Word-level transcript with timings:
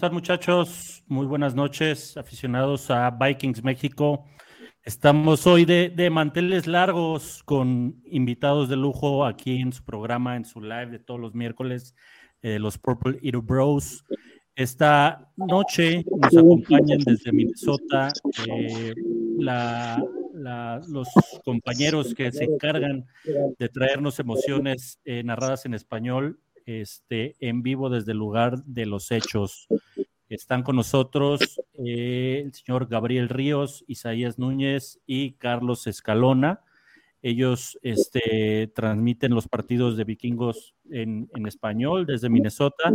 ¿cómo 0.00 0.06
están 0.06 0.14
muchachos? 0.14 1.04
Muy 1.08 1.26
buenas 1.26 1.54
noches, 1.54 2.16
aficionados 2.16 2.90
a 2.90 3.10
Vikings 3.10 3.62
México. 3.62 4.24
Estamos 4.82 5.46
hoy 5.46 5.66
de, 5.66 6.08
manteles 6.10 6.66
largos 6.66 7.42
con 7.44 8.00
invitados 8.06 8.70
de 8.70 8.76
lujo 8.76 9.26
aquí 9.26 9.60
en 9.60 9.74
su 9.74 9.84
programa, 9.84 10.36
en 10.36 10.46
su 10.46 10.62
live 10.62 10.86
de 10.86 11.00
todos 11.00 11.20
los 11.20 11.34
miércoles, 11.34 11.94
eh, 12.40 12.58
los 12.58 12.78
Purple 12.78 13.18
Eater 13.22 13.42
Bros. 13.42 14.06
Esta 14.54 15.30
noche 15.36 16.02
nos 16.18 16.34
acompañan 16.34 17.00
desde 17.00 17.30
Minnesota 17.30 18.10
eh, 18.48 18.94
los 20.88 21.08
compañeros 21.44 22.14
que 22.14 22.32
se 22.32 22.44
encargan 22.44 23.04
de 23.58 23.68
traernos 23.68 24.18
emociones 24.18 24.98
eh, 25.04 25.22
narradas 25.22 25.66
en 25.66 25.74
español 25.74 26.40
este, 26.66 27.36
en 27.40 27.62
vivo 27.62 27.90
desde 27.90 28.12
el 28.12 28.18
lugar 28.18 28.62
de 28.64 28.86
los 28.86 29.10
hechos. 29.10 29.66
Están 30.30 30.62
con 30.62 30.76
nosotros 30.76 31.60
eh, 31.84 32.42
el 32.44 32.54
señor 32.54 32.86
Gabriel 32.86 33.28
Ríos, 33.28 33.84
Isaías 33.88 34.38
Núñez 34.38 35.00
y 35.04 35.32
Carlos 35.32 35.88
Escalona. 35.88 36.60
Ellos 37.20 37.76
este, 37.82 38.68
transmiten 38.68 39.34
los 39.34 39.48
partidos 39.48 39.96
de 39.96 40.04
vikingos 40.04 40.76
en, 40.88 41.28
español 41.46 42.06
desde 42.06 42.28
Minnesota. 42.28 42.94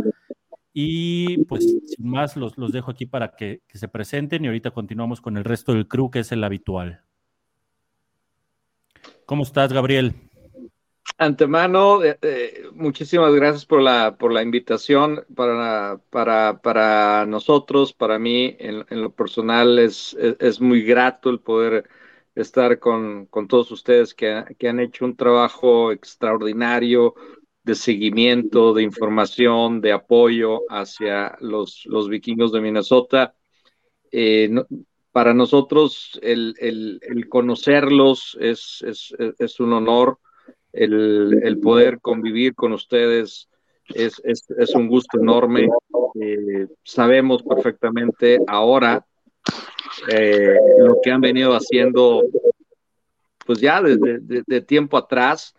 Y 0.72 1.44
pues 1.44 1.64
sin 1.86 2.08
más, 2.08 2.38
los, 2.38 2.56
los 2.56 2.72
dejo 2.72 2.90
aquí 2.90 3.04
para 3.04 3.36
que, 3.36 3.60
que, 3.68 3.76
se 3.76 3.88
presenten 3.88 4.44
y 4.44 4.48
ahorita 4.48 4.70
continuamos 4.70 5.20
con 5.20 5.36
el 5.36 5.44
resto 5.44 5.74
del 5.74 5.88
crew, 5.88 6.10
que 6.10 6.20
es 6.20 6.32
el 6.32 6.42
habitual. 6.42 7.02
¿Cómo 9.26 9.42
estás, 9.42 9.74
Gabriel? 9.74 10.25
Antemano, 11.18 12.04
eh, 12.04 12.18
eh, 12.20 12.64
muchísimas 12.74 13.32
gracias 13.34 13.64
por 13.64 13.80
la, 13.80 14.16
por 14.18 14.32
la 14.32 14.42
invitación. 14.42 15.24
Para, 15.34 15.98
para, 16.10 16.60
para 16.60 17.24
nosotros, 17.26 17.94
para 17.94 18.18
mí, 18.18 18.54
en, 18.58 18.84
lo 18.90 19.14
personal, 19.14 19.78
es, 19.78 20.14
es, 20.14 20.60
muy 20.60 20.82
grato 20.82 21.30
el 21.30 21.40
poder 21.40 21.88
estar 22.34 22.78
con, 22.78 23.26
con 23.26 23.48
todos 23.48 23.70
ustedes 23.70 24.12
que, 24.14 24.44
que, 24.58 24.68
han 24.68 24.78
hecho 24.78 25.06
un 25.06 25.16
trabajo 25.16 25.90
extraordinario 25.90 27.14
de 27.62 27.74
seguimiento, 27.74 28.74
de 28.74 28.82
información, 28.82 29.80
de 29.80 29.92
apoyo 29.92 30.62
hacia 30.68 31.36
los, 31.40 31.86
los 31.86 32.10
vikingos 32.10 32.52
de 32.52 32.60
Minnesota. 32.60 33.34
Eh, 34.12 34.50
para 35.12 35.32
nosotros, 35.32 36.18
el, 36.22 36.54
el, 36.58 37.00
el 37.02 37.28
conocerlos 37.28 38.36
es, 38.38 38.82
es, 38.86 39.14
es 39.38 39.60
un 39.60 39.72
honor 39.72 40.18
el, 40.76 41.58
poder 41.62 42.00
convivir 42.00 42.54
con 42.54 42.72
ustedes 42.72 43.48
es, 43.94 44.20
un 44.74 44.88
gusto 44.88 45.18
enorme. 45.18 45.68
Eh, 46.20 46.66
sabemos 46.82 47.42
perfectamente 47.42 48.38
ahora 48.46 49.04
eh, 50.08 50.56
lo 50.78 50.98
que 51.02 51.10
han 51.10 51.20
venido 51.20 51.52
haciendo, 51.52 52.22
pues 53.44 53.60
ya 53.60 53.82
desde 53.82 54.18
de, 54.20 54.60
tiempo 54.60 54.96
atrás. 54.96 55.54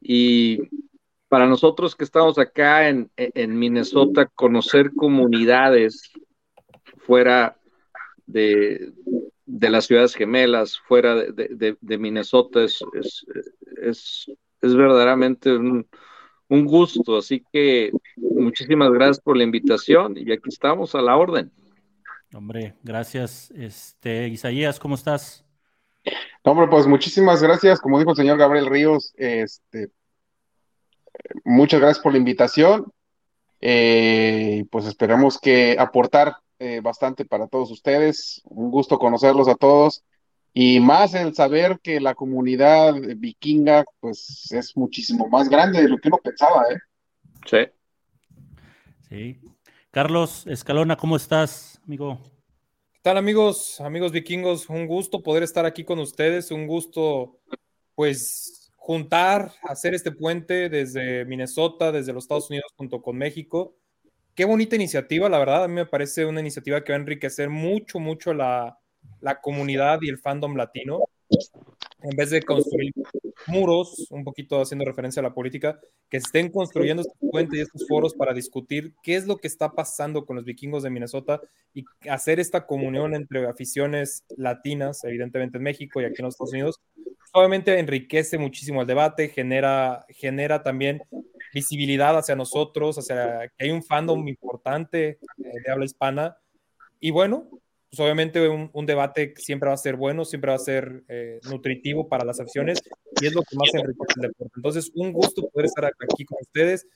Y 0.00 0.60
para 1.28 1.46
nosotros 1.46 1.94
que 1.94 2.04
estamos 2.04 2.38
acá 2.38 2.88
en, 2.88 3.10
Minnesota, 3.58 4.26
conocer 4.26 4.92
comunidades 4.94 6.12
fuera 6.98 7.58
de, 8.26 8.92
las 9.46 9.86
ciudades 9.86 10.14
gemelas, 10.14 10.78
fuera 10.78 11.14
de, 11.16 11.98
Minnesota, 11.98 12.62
es, 12.64 12.80
es, 12.94 13.26
es 13.82 14.30
verdaderamente 14.74 15.54
un, 15.56 15.86
gusto. 16.48 17.18
Así 17.18 17.44
que 17.52 17.92
muchísimas 18.16 18.90
gracias 18.90 19.20
por 19.20 19.36
la 19.36 19.44
invitación 19.44 20.16
y 20.16 20.32
aquí 20.32 20.48
estamos 20.48 20.94
a 20.94 21.02
la 21.02 21.16
orden. 21.16 21.50
Hombre, 22.34 22.74
gracias. 22.82 23.50
Este, 23.52 24.28
Isaías, 24.28 24.78
¿cómo 24.78 24.94
estás? 24.94 25.44
Hombre, 26.42 26.68
pues 26.68 26.86
muchísimas 26.86 27.42
gracias. 27.42 27.80
Como 27.80 27.98
dijo 27.98 28.10
el 28.10 28.16
señor 28.16 28.38
Gabriel 28.38 28.66
Ríos, 28.66 29.12
este, 29.16 29.90
muchas 31.44 31.80
gracias 31.80 32.02
por 32.02 32.12
la 32.12 32.18
invitación. 32.18 32.92
Eh, 33.60 34.64
pues 34.70 34.86
esperamos 34.86 35.38
que 35.38 35.76
aportar 35.78 36.36
eh, 36.58 36.80
bastante 36.82 37.24
para 37.24 37.48
todos 37.48 37.70
ustedes. 37.70 38.42
Un 38.44 38.70
gusto 38.70 38.98
conocerlos 38.98 39.48
a 39.48 39.56
todos. 39.56 40.04
Y 40.58 40.80
más 40.80 41.12
el 41.12 41.34
saber 41.34 41.80
que 41.82 42.00
la 42.00 42.14
comunidad 42.14 42.94
vikinga, 43.18 43.84
pues 44.00 44.50
es 44.52 44.74
muchísimo 44.74 45.28
más 45.28 45.50
grande 45.50 45.82
de 45.82 45.88
lo 45.90 45.98
que 45.98 46.08
uno 46.08 46.16
pensaba, 46.16 46.62
¿eh? 46.70 46.78
Sí. 47.44 47.58
Sí. 49.06 49.40
Carlos 49.90 50.46
Escalona, 50.46 50.96
¿cómo 50.96 51.16
estás, 51.16 51.78
amigo? 51.84 52.18
¿Qué 52.90 53.00
tal, 53.02 53.18
amigos? 53.18 53.82
Amigos 53.82 54.12
vikingos, 54.12 54.70
un 54.70 54.86
gusto 54.86 55.22
poder 55.22 55.42
estar 55.42 55.66
aquí 55.66 55.84
con 55.84 55.98
ustedes, 55.98 56.50
un 56.50 56.66
gusto, 56.66 57.38
pues, 57.94 58.72
juntar, 58.76 59.52
hacer 59.62 59.92
este 59.92 60.10
puente 60.10 60.70
desde 60.70 61.26
Minnesota, 61.26 61.92
desde 61.92 62.14
los 62.14 62.24
Estados 62.24 62.48
Unidos 62.48 62.72
junto 62.78 63.02
con 63.02 63.18
México. 63.18 63.76
Qué 64.34 64.46
bonita 64.46 64.74
iniciativa, 64.74 65.28
la 65.28 65.38
verdad, 65.38 65.64
a 65.64 65.68
mí 65.68 65.74
me 65.74 65.84
parece 65.84 66.24
una 66.24 66.40
iniciativa 66.40 66.82
que 66.82 66.92
va 66.92 66.96
a 66.96 67.02
enriquecer 67.02 67.50
mucho, 67.50 67.98
mucho 67.98 68.32
la, 68.32 68.78
la 69.20 69.40
comunidad 69.40 69.98
y 70.02 70.08
el 70.08 70.18
fandom 70.18 70.56
latino, 70.56 71.00
en 72.02 72.16
vez 72.16 72.30
de 72.30 72.42
construir 72.42 72.92
muros, 73.46 74.06
un 74.10 74.24
poquito 74.24 74.60
haciendo 74.60 74.84
referencia 74.84 75.20
a 75.20 75.22
la 75.24 75.34
política, 75.34 75.80
que 76.08 76.18
estén 76.18 76.50
construyendo 76.50 77.02
estos 77.02 77.16
puentes 77.30 77.58
y 77.58 77.62
estos 77.62 77.86
foros 77.86 78.14
para 78.14 78.32
discutir 78.32 78.94
qué 79.02 79.16
es 79.16 79.26
lo 79.26 79.36
que 79.38 79.48
está 79.48 79.72
pasando 79.72 80.24
con 80.24 80.36
los 80.36 80.44
vikingos 80.44 80.82
de 80.82 80.90
Minnesota 80.90 81.40
y 81.74 81.84
hacer 82.08 82.38
esta 82.38 82.66
comunión 82.66 83.14
entre 83.14 83.46
aficiones 83.46 84.24
latinas, 84.36 85.02
evidentemente 85.04 85.58
en 85.58 85.64
México 85.64 86.00
y 86.00 86.04
aquí 86.04 86.16
en 86.18 86.26
los 86.26 86.34
Estados 86.34 86.52
Unidos, 86.52 86.80
obviamente 87.32 87.78
enriquece 87.78 88.38
muchísimo 88.38 88.80
el 88.80 88.86
debate, 88.86 89.28
genera, 89.28 90.06
genera 90.08 90.62
también 90.62 91.02
visibilidad 91.52 92.16
hacia 92.16 92.36
nosotros, 92.36 92.98
hacia 92.98 93.48
que 93.56 93.64
hay 93.64 93.70
un 93.70 93.82
fandom 93.82 94.26
importante 94.28 95.08
eh, 95.08 95.18
de 95.64 95.72
habla 95.72 95.84
hispana. 95.84 96.36
Y 97.00 97.10
bueno, 97.10 97.48
pues, 97.96 98.04
obviamente 98.04 98.46
un, 98.48 98.86
debate 98.86 99.32
siempre 99.36 99.68
va 99.68 99.74
a 99.74 99.78
ser 99.78 99.96
bueno, 99.96 100.24
siempre 100.24 100.50
va 100.50 100.56
a 100.56 100.60
ser 100.60 101.04
eh, 101.08 101.40
nutritivo 101.50 102.08
para 102.08 102.24
las 102.24 102.40
acciones 102.40 102.82
y 103.20 103.26
es 103.26 103.34
lo 103.34 103.42
que 103.42 103.56
más 103.56 103.72
enriquece 103.72 104.12
el 104.16 104.22
deporte. 104.28 104.52
Entonces, 104.56 104.90
un 104.94 105.12
gusto 105.12 105.48
poder 105.48 105.66
estar 105.66 105.86
aquí 105.86 106.24
con 106.26 106.38
ustedes, 106.42 106.86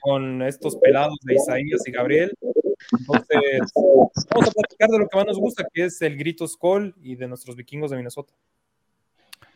con 0.00 0.40
estos 0.42 0.76
pelados 0.76 1.18
de 1.24 1.34
Isaías 1.34 1.86
y 1.86 1.90
Gabriel. 1.90 2.32
Entonces, 2.98 3.70
vamos 3.74 4.48
a 4.48 4.52
platicar 4.52 4.88
de 4.88 4.98
lo 4.98 5.08
que 5.08 5.16
más 5.16 5.26
nos 5.26 5.38
gusta, 5.38 5.66
que 5.72 5.84
es 5.84 6.00
el 6.00 6.16
grito 6.16 6.48
Skoll 6.48 6.94
y 7.02 7.16
de 7.16 7.28
nuestros 7.28 7.54
vikingos 7.54 7.90
de 7.90 7.98
Minnesota. 7.98 8.32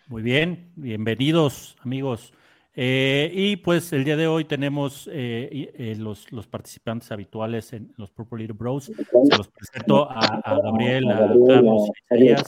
Muy 0.07 0.23
bien, 0.23 0.71
bienvenidos 0.77 1.77
amigos. 1.81 2.35
Eh, 2.75 3.33
y 3.35 3.57
pues 3.57 3.93
el 3.93 4.05
día 4.05 4.17
de 4.17 4.29
hoy 4.29 4.45
tenemos 4.45 5.09
eh, 5.13 5.73
eh, 5.77 5.97
los, 5.97 6.27
participantes 6.49 7.11
habituales 7.11 7.73
en 7.73 7.93
los 7.97 8.11
Purple 8.13 8.39
Little 8.39 8.57
Bros. 8.57 8.85
Se 8.85 9.37
los 9.37 9.49
presento 9.49 10.09
a, 10.09 10.61
Gabriel, 10.63 11.11
a 11.11 11.35
Carlos 11.49 11.91
y 12.11 12.29
a 12.29 12.43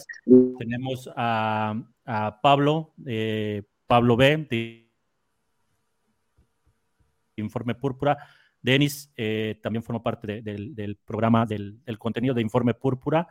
Tenemos 0.58 1.10
a, 1.16 1.74
Pablo, 2.40 2.94
Pablo 3.86 4.16
B, 4.16 4.46
de 4.48 4.88
Informe 7.36 7.74
Púrpura. 7.74 8.16
Denis 8.60 9.12
también 9.60 9.82
forma 9.82 10.02
parte 10.02 10.40
del, 10.40 10.98
programa 11.04 11.46
del, 11.46 11.80
contenido 11.98 12.32
de 12.32 12.42
Informe 12.42 12.74
Púrpura. 12.74 13.26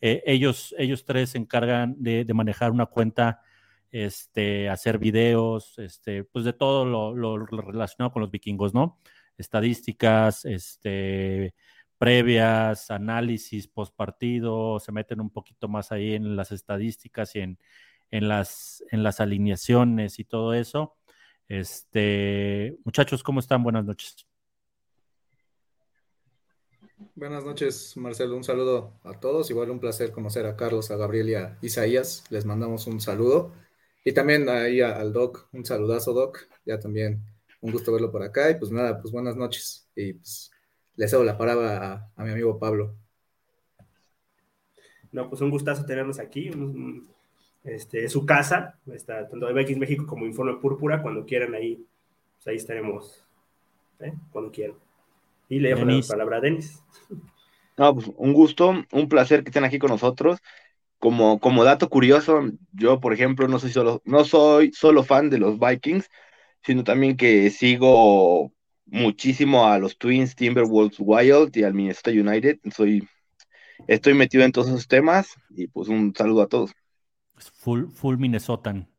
ellos, 0.00 0.74
ellos 0.78 1.04
tres 1.04 1.30
se 1.30 1.38
encargan 1.38 1.94
de 1.98 2.32
manejar 2.32 2.70
una 2.70 2.86
cuenta 2.86 3.42
este, 3.90 4.68
hacer 4.68 4.98
videos, 4.98 5.78
este, 5.78 6.24
pues 6.24 6.44
de 6.44 6.52
todo 6.52 6.84
lo, 6.84 7.38
relacionado 7.46 8.12
con 8.12 8.22
los 8.22 8.30
vikingos, 8.30 8.74
¿no? 8.74 8.98
Estadísticas, 9.36 10.44
este, 10.44 11.54
previas, 11.98 12.90
análisis 12.90 13.68
post 13.68 13.94
partido, 13.94 14.78
se 14.80 14.92
meten 14.92 15.20
un 15.20 15.30
poquito 15.30 15.68
más 15.68 15.92
ahí 15.92 16.14
en 16.14 16.36
las 16.36 16.52
estadísticas 16.52 17.34
y 17.36 17.40
en, 17.40 17.58
las, 18.10 18.84
en 18.90 19.02
las 19.02 19.20
alineaciones 19.20 20.18
y 20.18 20.24
todo 20.24 20.54
eso. 20.54 20.96
Este, 21.48 22.76
muchachos, 22.84 23.22
¿cómo 23.22 23.40
están? 23.40 23.62
Buenas 23.62 23.84
noches. 23.84 24.26
Buenas 27.14 27.44
noches, 27.44 27.96
Marcelo. 27.96 28.36
Un 28.36 28.44
saludo 28.44 28.92
a 29.04 29.18
todos. 29.18 29.50
Igual 29.50 29.70
un 29.70 29.80
placer 29.80 30.12
conocer 30.12 30.46
a 30.46 30.56
Carlos, 30.56 30.90
a 30.90 30.96
Gabriel 30.96 31.30
y 31.30 31.34
a 31.34 31.58
Isaías. 31.62 32.24
Les 32.30 32.44
mandamos 32.44 32.86
un 32.86 33.00
saludo. 33.00 33.52
Y 34.04 34.12
también 34.12 34.48
ahí 34.48 34.80
al 34.80 35.12
Doc, 35.12 35.48
un 35.52 35.64
saludazo, 35.64 36.12
Doc. 36.12 36.48
Ya 36.64 36.78
también 36.78 37.22
un 37.60 37.72
gusto 37.72 37.92
verlo 37.92 38.10
por 38.10 38.22
acá. 38.22 38.50
Y 38.50 38.54
pues 38.54 38.70
nada, 38.70 39.00
pues 39.00 39.12
buenas 39.12 39.36
noches. 39.36 39.88
Y 39.94 40.14
pues 40.14 40.50
le 40.96 41.08
cedo 41.08 41.24
la 41.24 41.36
palabra 41.36 42.10
a, 42.16 42.24
mi 42.24 42.30
amigo 42.30 42.58
Pablo. 42.58 42.94
No, 45.12 45.28
pues 45.28 45.40
un 45.40 45.50
gustazo 45.50 45.84
tenerlos 45.84 46.18
aquí. 46.18 46.50
Este, 47.64 48.04
es 48.04 48.12
su 48.12 48.24
casa, 48.24 48.78
está 48.86 49.28
tanto 49.28 49.46
de 49.46 49.52
Vikings 49.52 49.78
México 49.78 50.06
como 50.06 50.24
Informe 50.24 50.56
Púrpura. 50.56 51.02
Cuando 51.02 51.26
quieran 51.26 51.54
ahí, 51.54 51.84
pues 52.36 52.48
ahí 52.48 52.56
estaremos. 52.56 53.24
¿eh? 53.98 54.14
Cuando 54.32 54.50
quieran. 54.50 54.76
Y 55.48 55.58
le 55.58 55.70
dejo 55.70 55.84
la 55.84 56.00
palabra 56.08 56.36
a 56.38 56.40
Denis. 56.40 56.82
No, 57.76 57.94
pues 57.94 58.10
un 58.16 58.32
gusto, 58.32 58.74
un 58.92 59.08
placer 59.08 59.42
que 59.42 59.50
estén 59.50 59.64
aquí 59.64 59.78
con 59.78 59.90
nosotros. 59.90 60.38
Como, 61.00 61.40
como 61.40 61.64
dato 61.64 61.88
curioso, 61.88 62.42
yo, 62.72 63.00
por 63.00 63.12
ejemplo, 63.14 63.48
no 63.48 63.58
soy 63.58 63.72
solo, 63.72 64.02
no 64.04 64.24
soy 64.24 64.72
solo 64.72 65.02
fan 65.02 65.30
de 65.30 65.38
los 65.38 65.58
Vikings, 65.58 66.08
sino 66.62 66.84
también 66.84 67.16
que 67.16 67.50
sigo 67.50 68.52
muchísimo 68.84 69.66
a 69.66 69.78
los 69.78 69.96
Twins, 69.96 70.36
Timberwolves, 70.36 70.98
Wild 71.00 71.56
y 71.56 71.64
al 71.64 71.74
Minnesota 71.74 72.10
United. 72.10 72.58
Soy, 72.74 73.08
estoy 73.88 74.14
metido 74.14 74.44
en 74.44 74.52
todos 74.52 74.68
esos 74.68 74.88
temas 74.88 75.34
y 75.50 75.68
pues 75.68 75.88
un 75.88 76.14
saludo 76.14 76.42
a 76.42 76.48
todos. 76.48 76.72
Full, 77.36 77.86
full 77.88 78.18
Minnesotan. 78.18 78.89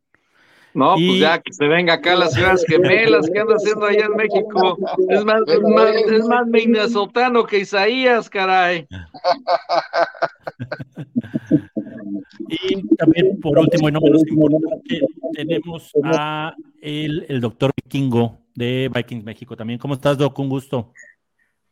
No, 0.74 0.96
pues 0.96 1.20
ya 1.20 1.40
que 1.40 1.52
se 1.52 1.68
venga 1.68 1.94
acá 1.94 2.14
a 2.14 2.16
las 2.16 2.34
ciudades 2.34 2.66
gemelas 2.68 3.30
que 3.30 3.40
anda 3.40 3.56
haciendo 3.56 3.86
allá 3.86 4.06
en 4.06 4.16
México. 4.16 4.78
Es 5.10 5.26
más, 5.26 5.42
es 5.48 5.62
más, 5.62 5.96
es 5.96 6.26
más 6.26 6.48
minnesotano 6.48 7.46
que 7.46 7.60
Isaías, 7.60 8.30
caray. 8.30 8.88
Y 12.52 12.96
también, 12.98 13.40
por 13.40 13.58
último, 13.58 13.88
y 13.88 13.92
no 13.94 14.02
menos 14.02 14.28
importante, 14.28 15.02
tenemos 15.34 15.90
a 16.04 16.54
el, 16.82 17.26
el 17.30 17.40
doctor 17.40 17.72
Vikingo 17.76 18.40
de 18.54 18.92
Vikings 18.94 19.24
México 19.24 19.56
también. 19.56 19.80
¿Cómo 19.80 19.94
estás, 19.94 20.18
Doc? 20.18 20.38
Un 20.38 20.50
gusto. 20.50 20.92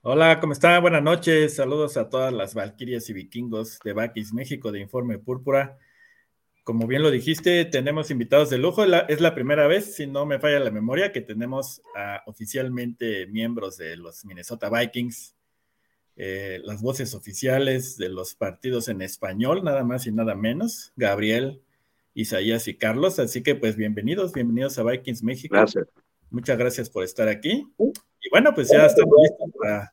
Hola, 0.02 0.40
¿cómo 0.40 0.54
están? 0.54 0.82
Buenas 0.82 1.04
noches. 1.04 1.56
Saludos 1.56 1.98
a 1.98 2.10
todas 2.10 2.32
las 2.32 2.56
Valquirias 2.56 3.10
y 3.10 3.14
Vikingos 3.14 3.80
de 3.84 3.94
Vikings 3.94 4.34
México 4.34 4.72
de 4.72 4.80
Informe 4.80 5.18
Púrpura. 5.20 5.78
Como 6.70 6.86
bien 6.86 7.02
lo 7.02 7.10
dijiste, 7.10 7.66
tenemos 7.66 8.12
invitados 8.12 8.52
de 8.52 8.60
lujo. 8.60 8.84
es 8.84 9.22
la 9.22 9.34
primera 9.34 9.66
vez, 9.66 9.96
si 9.96 10.06
no 10.06 10.28
me 10.28 10.38
falla 10.38 10.60
la 10.60 10.70
memoria, 10.70 11.12
que 11.12 11.20
tenemos 11.20 11.82
oficialmente 12.28 13.26
miembros 13.26 13.78
de 13.78 13.98
los 13.98 14.24
Minnesota 14.24 14.70
Vikings, 14.70 15.36
eh, 16.16 16.62
las 16.64 16.84
voces 16.84 17.16
oficiales 17.16 17.98
de 17.98 18.10
los 18.10 18.36
partidos 18.36 18.88
en 18.88 19.02
español, 19.02 19.64
nada 19.64 19.84
más 19.84 20.06
y 20.06 20.12
nada 20.12 20.36
menos, 20.36 20.94
Gabriel, 20.96 21.60
Isaías 22.14 22.68
y 22.68 22.76
Carlos. 22.76 23.18
Así 23.18 23.42
que 23.42 23.56
pues 23.56 23.76
bienvenidos, 23.76 24.32
bienvenidos 24.32 24.78
a 24.78 24.84
Vikings 24.84 25.24
México. 25.24 25.56
Gracias. 25.56 25.88
Muchas 26.30 26.56
gracias 26.56 26.88
por 26.88 27.04
estar 27.04 27.30
aquí. 27.30 27.68
Y 27.80 28.30
bueno, 28.30 28.54
pues 28.54 28.70
ya 28.70 28.86
estamos 28.86 29.16
listos 29.24 29.50
para 29.60 29.92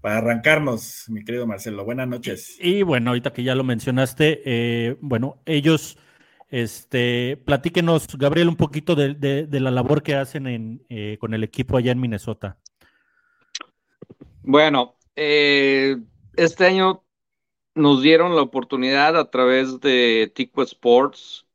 para 0.00 0.18
arrancarnos, 0.18 1.04
mi 1.08 1.24
querido 1.24 1.46
Marcelo. 1.46 1.84
Buenas 1.84 2.08
noches. 2.08 2.56
Y, 2.60 2.82
bueno, 2.82 3.10
ahorita 3.10 3.32
que 3.32 3.42
ya 3.42 3.54
lo 3.54 3.64
mencionaste, 3.64 4.42
eh, 4.44 4.96
bueno, 5.00 5.42
ellos, 5.44 5.98
este, 6.48 7.36
platíquenos, 7.44 8.06
Gabriel, 8.16 8.48
un 8.48 8.56
poquito 8.56 8.94
de, 8.94 9.46
la 9.50 9.70
labor 9.70 10.02
que 10.02 10.14
hacen 10.14 10.84
eh, 10.88 11.18
con 11.20 11.34
el 11.34 11.44
equipo 11.44 11.76
allá 11.76 11.92
en 11.92 12.00
Minnesota. 12.00 12.56
Bueno, 14.42 14.96
eh, 15.16 15.98
este 16.36 16.66
año 16.66 17.04
nos 17.74 18.02
dieron 18.02 18.34
la 18.34 18.42
oportunidad 18.42 19.18
a 19.18 19.30
través 19.30 19.80
de 19.80 20.32
Tico 20.34 20.62
Sports 20.62 21.46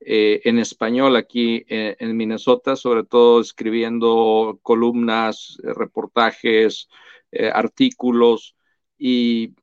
eh, 0.00 0.40
en 0.44 0.58
español 0.58 1.14
aquí 1.16 1.64
eh, 1.68 1.96
en 1.98 2.16
Minnesota, 2.16 2.74
sobre 2.74 3.04
todo 3.04 3.40
escribiendo 3.40 4.58
columnas, 4.62 5.58
eh, 5.62 5.74
reportajes, 5.74 6.88
artículos 7.52 8.56
y 8.98 9.54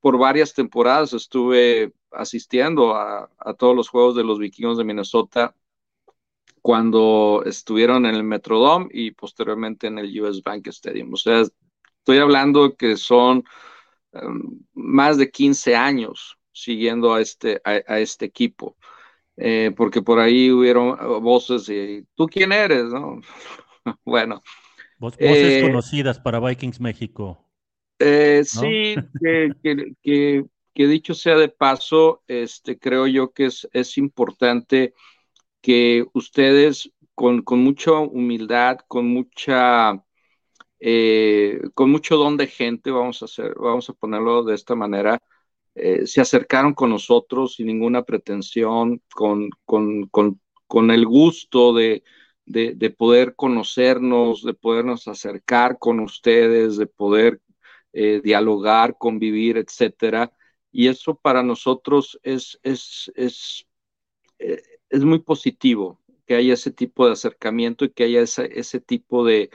por 0.00 0.18
varias 0.18 0.52
temporadas 0.52 1.12
estuve 1.12 1.92
asistiendo 2.10 2.96
a, 2.96 3.30
todos 3.56 3.76
los 3.76 3.88
juegos 3.88 4.16
de 4.16 4.24
los 4.24 4.40
vikingos 4.40 4.78
de 4.78 4.82
Minnesota 4.82 5.54
cuando 6.60 7.44
estuvieron 7.46 8.04
en 8.04 8.16
el 8.16 8.24
Metrodome 8.24 8.88
y 8.90 9.12
posteriormente 9.12 9.86
en 9.86 9.98
el 10.00 10.20
US 10.20 10.42
Bank 10.42 10.66
Stadium. 10.68 11.12
O 11.12 11.16
sea, 11.16 11.42
estoy 11.98 12.18
hablando 12.18 12.74
que 12.74 12.96
son 12.96 13.44
em, 14.12 14.60
más 14.72 15.18
de 15.18 15.30
15 15.30 15.76
años 15.76 16.36
siguiendo 16.50 17.14
a 17.14 17.20
este, 17.20 17.60
a 17.64 18.00
este 18.00 18.24
equipo. 18.24 18.76
Eh, 19.36 19.72
porque 19.76 20.00
por 20.00 20.20
ahí 20.20 20.50
hubieron 20.50 20.90
uh, 20.90 21.20
voces 21.20 21.68
y 21.68 22.06
¿tú 22.14 22.26
quién 22.26 22.52
eres? 22.52 22.84
¿no? 22.84 23.20
bueno. 24.04 24.42
voces 24.98 25.18
eh, 25.20 25.62
conocidas 25.62 26.18
para 26.18 26.40
Vikings 26.40 26.80
México. 26.80 27.40
Eh, 27.98 28.42
sí, 28.44 28.96
que, 29.20 30.44
dicho 30.74 31.14
sea 31.14 31.36
de 31.36 31.48
paso, 31.48 32.22
este, 32.26 32.78
creo 32.78 33.06
yo 33.06 33.32
que 33.32 33.46
es, 33.46 33.68
es 33.72 33.96
importante 33.98 34.94
que 35.60 36.04
ustedes 36.12 36.90
con, 37.14 37.42
con 37.42 37.60
mucha 37.60 37.92
humildad, 37.92 38.78
con 38.86 39.06
mucha... 39.06 40.02
con 41.74 41.90
mucho 41.90 42.16
don 42.16 42.36
de 42.36 42.46
gente, 42.46 42.90
vamos 42.90 43.22
a 43.22 43.24
hacer, 43.24 43.54
vamos 43.54 43.88
a 43.88 43.94
ponerlo 43.94 44.42
de 44.44 44.54
esta 44.54 44.74
manera, 44.74 45.22
eh, 45.74 46.06
se 46.06 46.20
acercaron 46.20 46.74
con 46.74 46.90
nosotros 46.90 47.56
sin 47.56 47.66
ninguna 47.66 48.04
pretensión, 48.04 49.02
con, 49.12 49.50
con, 49.64 50.90
el 50.90 51.06
gusto 51.06 51.72
de, 51.74 52.02
de, 52.46 52.90
poder 52.90 53.34
conocernos, 53.36 54.42
de 54.44 54.54
podernos 54.54 55.08
acercar 55.08 55.78
con 55.78 56.00
ustedes, 56.00 56.76
de 56.76 56.86
poder 56.86 57.40
eh, 57.92 58.20
dialogar, 58.22 58.96
convivir, 58.98 59.56
etcétera. 59.58 60.32
Y 60.72 60.88
eso 60.88 61.16
para 61.16 61.42
nosotros 61.42 62.18
es, 62.22 62.58
es, 62.62 63.12
es, 63.16 63.66
eh, 64.38 64.62
es 64.90 65.04
muy 65.04 65.20
positivo 65.20 66.00
que 66.26 66.36
haya 66.36 66.54
ese 66.54 66.72
tipo 66.72 67.06
de 67.06 67.12
acercamiento 67.12 67.84
y 67.84 67.90
que 67.90 68.04
haya 68.04 68.22
ese, 68.22 68.58
ese 68.58 68.80
tipo 68.80 69.24
de, 69.24 69.50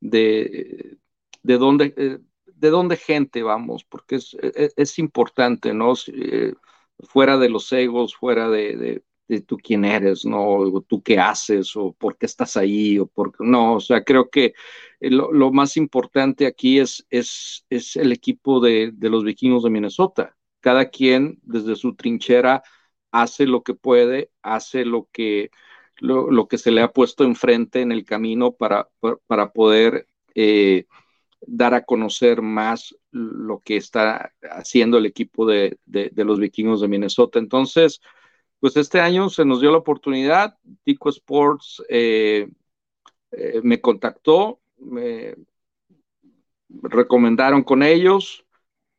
de, 0.00 0.98
de 1.42 1.58
donde, 1.58 2.20
de 2.56 2.70
dónde 2.70 2.96
gente 2.96 3.42
vamos, 3.42 3.84
porque 3.84 4.16
es, 4.16 4.34
e, 4.42 4.52
e, 4.54 4.70
es, 4.76 4.98
importante, 4.98 5.74
¿no? 5.74 5.94
Eh, 6.08 6.54
fuera 7.00 7.38
de 7.38 7.48
los 7.48 7.72
egos, 7.72 8.16
fuera 8.16 8.48
de, 8.48 9.02
de 9.28 9.40
tú 9.40 9.56
quién 9.58 9.84
eres, 9.84 10.24
¿no? 10.24 10.44
O 10.46 10.80
tú 10.82 11.02
qué 11.02 11.18
haces, 11.18 11.74
o 11.76 11.92
por 11.92 12.16
qué 12.16 12.26
estás 12.26 12.56
ahí, 12.56 12.98
o 12.98 13.06
por 13.06 13.32
qué 13.32 13.38
no. 13.40 13.74
O 13.74 13.80
sea, 13.80 14.04
creo 14.04 14.30
que 14.30 14.54
lo, 15.00 15.52
más 15.52 15.76
importante 15.76 16.46
aquí 16.46 16.78
es, 16.78 17.06
es, 17.10 17.64
es 17.70 17.96
el 17.96 18.12
equipo 18.12 18.60
de, 18.60 18.92
de, 18.94 19.10
los 19.10 19.24
vikingos 19.24 19.64
de 19.64 19.70
Minnesota. 19.70 20.36
Cada 20.60 20.90
quien 20.90 21.38
desde 21.42 21.76
su 21.76 21.94
trinchera 21.94 22.62
hace 23.12 23.46
lo 23.46 23.62
que 23.62 23.74
puede, 23.74 24.30
hace 24.42 24.84
lo 24.84 25.08
que, 25.12 25.50
lo, 25.98 26.48
que 26.48 26.58
se 26.58 26.70
le 26.70 26.82
ha 26.82 26.92
puesto 26.92 27.24
enfrente 27.24 27.80
en 27.80 27.92
el 27.92 28.04
camino 28.04 28.52
para, 28.52 28.88
para 29.26 29.52
poder 29.52 30.08
eh, 30.34 30.86
dar 31.46 31.74
a 31.74 31.84
conocer 31.84 32.42
más 32.42 32.96
lo 33.10 33.60
que 33.60 33.76
está 33.76 34.32
haciendo 34.50 34.98
el 34.98 35.06
equipo 35.06 35.46
de, 35.46 35.78
los 36.16 36.38
vikingos 36.40 36.80
de 36.80 36.88
Minnesota. 36.88 37.38
Entonces, 37.38 38.00
pues 38.60 38.76
este 38.76 39.00
año 39.00 39.28
se 39.30 39.44
nos 39.44 39.60
dio 39.60 39.70
la 39.70 39.78
oportunidad, 39.78 40.58
Tico 40.84 41.08
Sports 41.10 41.82
eh, 41.88 42.48
eh, 43.32 43.60
me 43.62 43.80
contactó, 43.80 44.60
me 44.78 45.34
recomendaron 46.68 47.62
con 47.62 47.82
ellos 47.82 48.44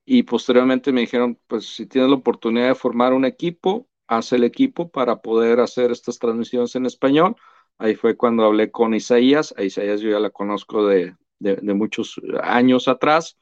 y 0.05 0.23
posteriormente 0.23 0.91
me 0.91 1.01
dijeron, 1.01 1.39
pues 1.47 1.65
si 1.75 1.85
tienes 1.85 2.09
la 2.09 2.17
oportunidad 2.17 2.69
de 2.69 2.75
formar 2.75 3.13
un 3.13 3.25
equipo, 3.25 3.87
haz 4.07 4.31
el 4.33 4.43
equipo 4.43 4.89
para 4.89 5.21
poder 5.21 5.59
hacer 5.59 5.91
estas 5.91 6.19
transmisiones 6.19 6.75
en 6.75 6.85
español. 6.85 7.35
Ahí 7.77 7.95
fue 7.95 8.15
cuando 8.17 8.45
hablé 8.45 8.71
con 8.71 8.93
Isaías, 8.93 9.53
Isaías 9.59 10.01
yo 10.01 10.09
ya 10.11 10.19
la 10.19 10.29
conozco 10.29 10.87
de, 10.87 11.15
de, 11.39 11.73
muchos 11.73 12.19
años 12.43 12.87
atrás. 12.87 13.37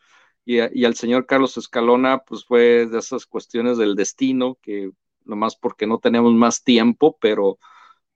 Y, 0.45 0.59
al 0.59 0.95
señor 0.95 1.25
Carlos 1.25 1.57
Escalona, 1.57 2.19
pues 2.19 2.45
fue 2.45 2.85
de 2.87 2.99
esas 2.99 3.25
cuestiones 3.25 3.77
del 3.77 3.95
destino, 3.95 4.57
que 4.61 4.91
nomás 5.25 5.55
porque 5.55 5.87
no 5.87 5.99
tenemos 5.99 6.33
más 6.33 6.63
tiempo, 6.63 7.17
pero, 7.19 7.57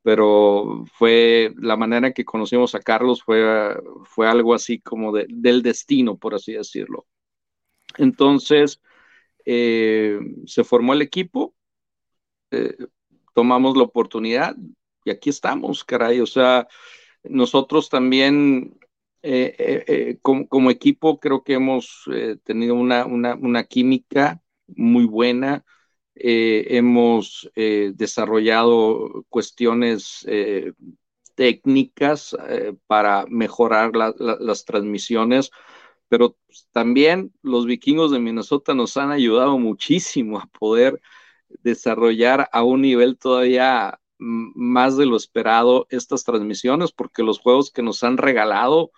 pero 0.03 0.85
fue 0.93 1.53
la 1.57 1.75
manera 1.75 2.13
que 2.13 2.25
conocimos 2.25 2.75
a 2.75 2.79
Carlos, 2.79 3.23
fue, 3.23 3.75
fue 4.05 4.27
algo 4.27 4.53
así 4.53 4.79
como 4.79 5.11
de, 5.11 5.25
del 5.29 5.63
destino, 5.63 6.17
por 6.17 6.35
así 6.35 6.53
decirlo. 6.53 7.07
Entonces, 7.97 8.81
eh, 9.45 10.19
se 10.45 10.63
formó 10.63 10.93
el 10.93 11.01
equipo, 11.01 11.55
eh, 12.51 12.77
tomamos 13.33 13.77
la 13.77 13.83
oportunidad 13.83 14.55
y 15.03 15.11
aquí 15.11 15.29
estamos, 15.29 15.83
caray. 15.83 16.19
O 16.21 16.27
sea, 16.27 16.67
nosotros 17.23 17.89
también 17.89 18.78
eh, 19.21 19.55
eh, 19.57 19.83
eh, 19.87 20.19
como, 20.21 20.71
equipo 20.71 21.19
creo 21.19 21.43
que 21.43 21.53
hemos 21.53 22.05
tenido 22.43 22.75
una, 22.75 23.05
una, 23.05 23.63
química 23.65 24.41
muy 24.67 25.05
buena. 25.05 25.65
hemos 26.15 27.49
desarrollado 27.55 29.25
cuestiones 29.29 30.25
técnicas 31.35 32.35
para 32.87 33.25
mejorar 33.27 33.91
las 33.95 34.65
transmisiones, 34.65 35.51
pero 36.09 36.37
también 36.71 37.33
los 37.41 37.65
vikingos 37.65 38.11
de 38.11 38.19
Minnesota 38.19 38.73
nos 38.73 38.97
han 38.97 39.11
ayudado 39.11 39.57
muchísimo 39.59 40.39
a 40.39 40.47
poder 40.47 41.01
desarrollar 41.63 42.49
a 42.51 42.63
un 42.63 42.81
nivel 42.81 43.17
todavía 43.17 43.99
más 44.19 44.97
de 44.97 45.05
lo 45.05 45.15
esperado 45.15 45.87
estas 45.89 46.23
transmisiones, 46.23 46.91
porque 46.91 47.23
los 47.23 47.39
juegos 47.39 47.71
que 47.71 47.81
nos 47.81 48.03
han 48.03 48.17
regalado, 48.17 48.91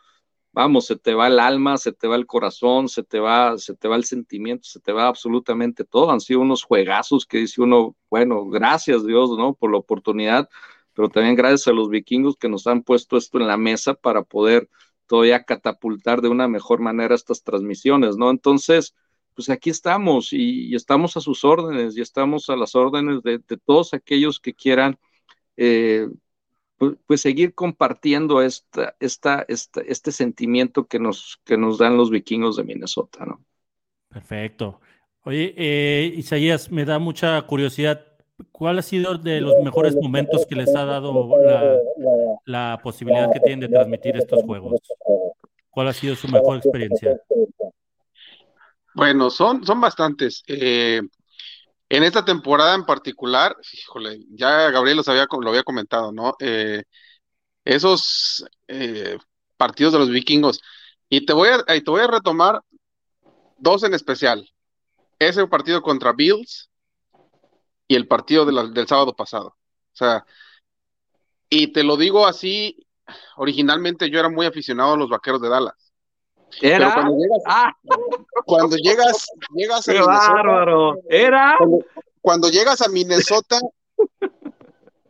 vamos, 0.53 0.85
se 0.87 0.95
te 0.97 1.13
va 1.13 1.27
el 1.27 1.39
alma, 1.39 1.77
se 1.77 1.91
te 1.93 2.07
va 2.07 2.15
el 2.15 2.25
corazón, 2.25 2.89
se 2.89 3.03
te 3.03 3.19
va, 3.19 3.57
se 3.57 3.75
te 3.75 3.87
va 3.87 3.95
el 3.95 4.05
sentimiento, 4.05 4.63
se 4.67 4.79
te 4.79 4.91
va 4.91 5.07
absolutamente 5.07 5.85
todo. 5.85 6.11
Han 6.11 6.21
sido 6.21 6.41
unos 6.41 6.63
juegazos 6.63 7.25
que 7.25 7.39
dice 7.39 7.61
uno, 7.61 7.95
bueno, 8.09 8.45
gracias 8.47 9.05
Dios, 9.05 9.31
¿no? 9.37 9.53
Por 9.53 9.71
la 9.71 9.77
oportunidad, 9.77 10.49
pero 10.93 11.09
también 11.09 11.35
gracias 11.35 11.67
a 11.67 11.71
los 11.73 11.89
vikingos 11.89 12.37
que 12.37 12.49
nos 12.49 12.67
han 12.67 12.83
puesto 12.83 13.17
esto 13.17 13.39
en 13.39 13.47
la 13.47 13.57
mesa 13.57 13.93
para 13.93 14.23
poder 14.23 14.69
todavía 15.07 15.43
catapultar 15.43 16.21
de 16.21 16.29
una 16.29 16.47
mejor 16.47 16.79
manera 16.79 17.15
estas 17.15 17.43
transmisiones, 17.43 18.17
¿no? 18.17 18.29
Entonces, 18.29 18.95
pues 19.35 19.49
aquí 19.49 19.69
estamos 19.69 20.33
y, 20.33 20.75
estamos 20.75 21.17
a 21.17 21.21
sus 21.21 21.43
órdenes 21.43 21.97
y 21.97 22.01
estamos 22.01 22.49
a 22.49 22.55
las 22.55 22.75
órdenes 22.75 23.21
de, 23.23 23.39
todos 23.65 23.93
aquellos 23.93 24.39
que 24.39 24.53
quieran 24.53 24.97
eh, 25.57 26.07
pues, 27.05 27.21
seguir 27.21 27.53
compartiendo 27.53 28.41
esta, 28.41 28.95
esta, 28.99 29.45
este 29.47 30.11
sentimiento 30.11 30.87
que 30.87 30.99
nos, 30.99 31.39
que 31.43 31.57
nos 31.57 31.77
dan 31.77 31.97
los 31.97 32.09
vikingos 32.09 32.57
de 32.57 32.63
Minnesota, 32.63 33.25
¿no? 33.25 33.43
Perfecto. 34.09 34.81
Oye, 35.23 35.53
eh, 35.55 36.11
Isaías, 36.15 36.71
me 36.71 36.83
da 36.83 36.97
mucha 36.97 37.39
curiosidad. 37.43 38.05
¿Cuál 38.51 38.79
ha 38.79 38.81
sido 38.81 39.17
de 39.17 39.39
los 39.39 39.53
mejores 39.63 39.95
momentos 39.95 40.47
que 40.47 40.55
les 40.55 40.75
ha 40.75 40.83
dado 40.83 41.29
la, 42.45 42.79
posibilidad 42.81 43.31
que 43.31 43.39
tienen 43.39 43.59
de 43.59 43.69
transmitir 43.69 44.17
estos 44.17 44.41
juegos? 44.41 44.81
¿Cuál 45.69 45.87
ha 45.89 45.93
sido 45.93 46.15
su 46.15 46.27
mejor 46.27 46.57
experiencia? 46.57 47.21
Bueno, 48.95 49.29
son, 49.29 49.63
son 49.63 49.79
bastantes. 49.79 50.43
Eh, 50.47 51.01
en 51.91 52.03
esta 52.03 52.23
temporada 52.23 52.73
en 52.73 52.85
particular, 52.85 53.53
híjole, 53.73 54.19
ya 54.29 54.71
Gabriel 54.71 54.95
los 54.95 55.09
había, 55.09 55.27
lo 55.29 55.49
había 55.49 55.63
comentado, 55.63 56.13
¿no? 56.13 56.35
Eh, 56.39 56.83
esos 57.65 58.45
eh, 58.69 59.17
partidos 59.57 59.91
de 59.91 59.99
los 59.99 60.09
vikingos. 60.09 60.61
Y 61.09 61.25
te 61.25 61.33
voy 61.33 61.49
a, 61.49 61.65
te 61.65 61.83
voy 61.91 61.99
a 61.99 62.07
retomar 62.07 62.61
dos 63.57 63.83
en 63.83 63.93
especial. 63.93 64.49
Ese 65.19 65.45
partido 65.47 65.81
contra 65.81 66.13
Bills 66.13 66.69
y 67.89 67.95
el 67.95 68.07
partido 68.07 68.45
del 68.45 68.87
sábado 68.87 69.13
pasado. 69.13 69.47
O 69.47 69.57
sea, 69.91 70.25
y 71.49 71.73
te 71.73 71.83
lo 71.83 71.97
digo 71.97 72.25
así, 72.25 72.87
originalmente 73.35 74.09
yo 74.09 74.17
era 74.17 74.29
muy 74.29 74.45
aficionado 74.45 74.93
a 74.93 74.97
los 74.97 75.09
vaqueros 75.09 75.41
de 75.41 75.49
Dallas. 75.49 75.90
Era. 76.59 76.93
cuando 76.93 77.17
llegas, 77.17 77.43
ah. 77.45 77.73
cuando 78.45 78.75
llegas, 78.77 79.27
llegas 79.55 79.87
a 79.87 80.05
bárbaro. 80.05 80.95
Era. 81.09 81.57
Cuando, 82.21 82.49
llegas 82.49 82.81
a 82.81 82.89
Minnesota, 82.89 83.59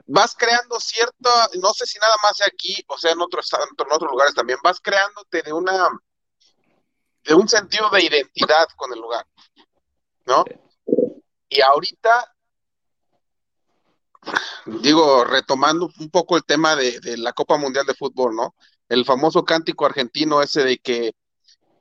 vas 0.07 0.35
creando 0.35 0.79
cierto, 0.79 1.29
no 1.61 1.73
sé 1.73 1.85
si 1.85 1.99
nada 1.99 2.15
más 2.23 2.41
aquí, 2.45 2.75
o 2.87 2.97
sea, 2.97 3.11
en 3.11 3.21
otros, 3.21 3.49
en 3.53 3.91
otros 3.91 4.11
lugares 4.11 4.33
también, 4.33 4.59
vas 4.63 4.79
creándote 4.81 5.41
de 5.41 5.53
una, 5.53 5.89
de 7.23 7.33
un 7.33 7.47
sentido 7.47 7.89
de 7.89 8.03
identidad 8.03 8.67
con 8.75 8.93
el 8.93 8.99
lugar, 8.99 9.25
¿no? 10.25 10.43
Y 11.49 11.61
ahorita, 11.61 12.33
digo, 14.65 15.23
retomando 15.23 15.89
un 15.99 16.09
poco 16.09 16.37
el 16.37 16.45
tema 16.45 16.75
de, 16.75 16.99
de 16.99 17.17
la 17.17 17.33
Copa 17.33 17.57
Mundial 17.57 17.85
de 17.85 17.93
Fútbol, 17.93 18.35
¿no? 18.35 18.55
El 18.87 19.05
famoso 19.05 19.43
cántico 19.43 19.85
argentino 19.85 20.41
ese 20.41 20.63
de 20.63 20.77
que 20.77 21.13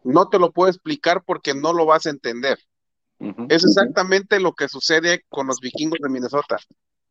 no 0.04 0.28
te 0.28 0.38
lo 0.38 0.52
puedo 0.52 0.70
explicar 0.70 1.22
porque 1.24 1.54
no 1.54 1.72
lo 1.72 1.86
vas 1.86 2.06
a 2.06 2.10
entender. 2.10 2.58
es 3.48 3.64
exactamente 3.64 4.40
lo 4.40 4.54
que 4.54 4.68
sucede 4.68 5.24
con 5.28 5.46
los 5.46 5.60
vikingos 5.60 5.98
de 6.00 6.08
Minnesota. 6.08 6.56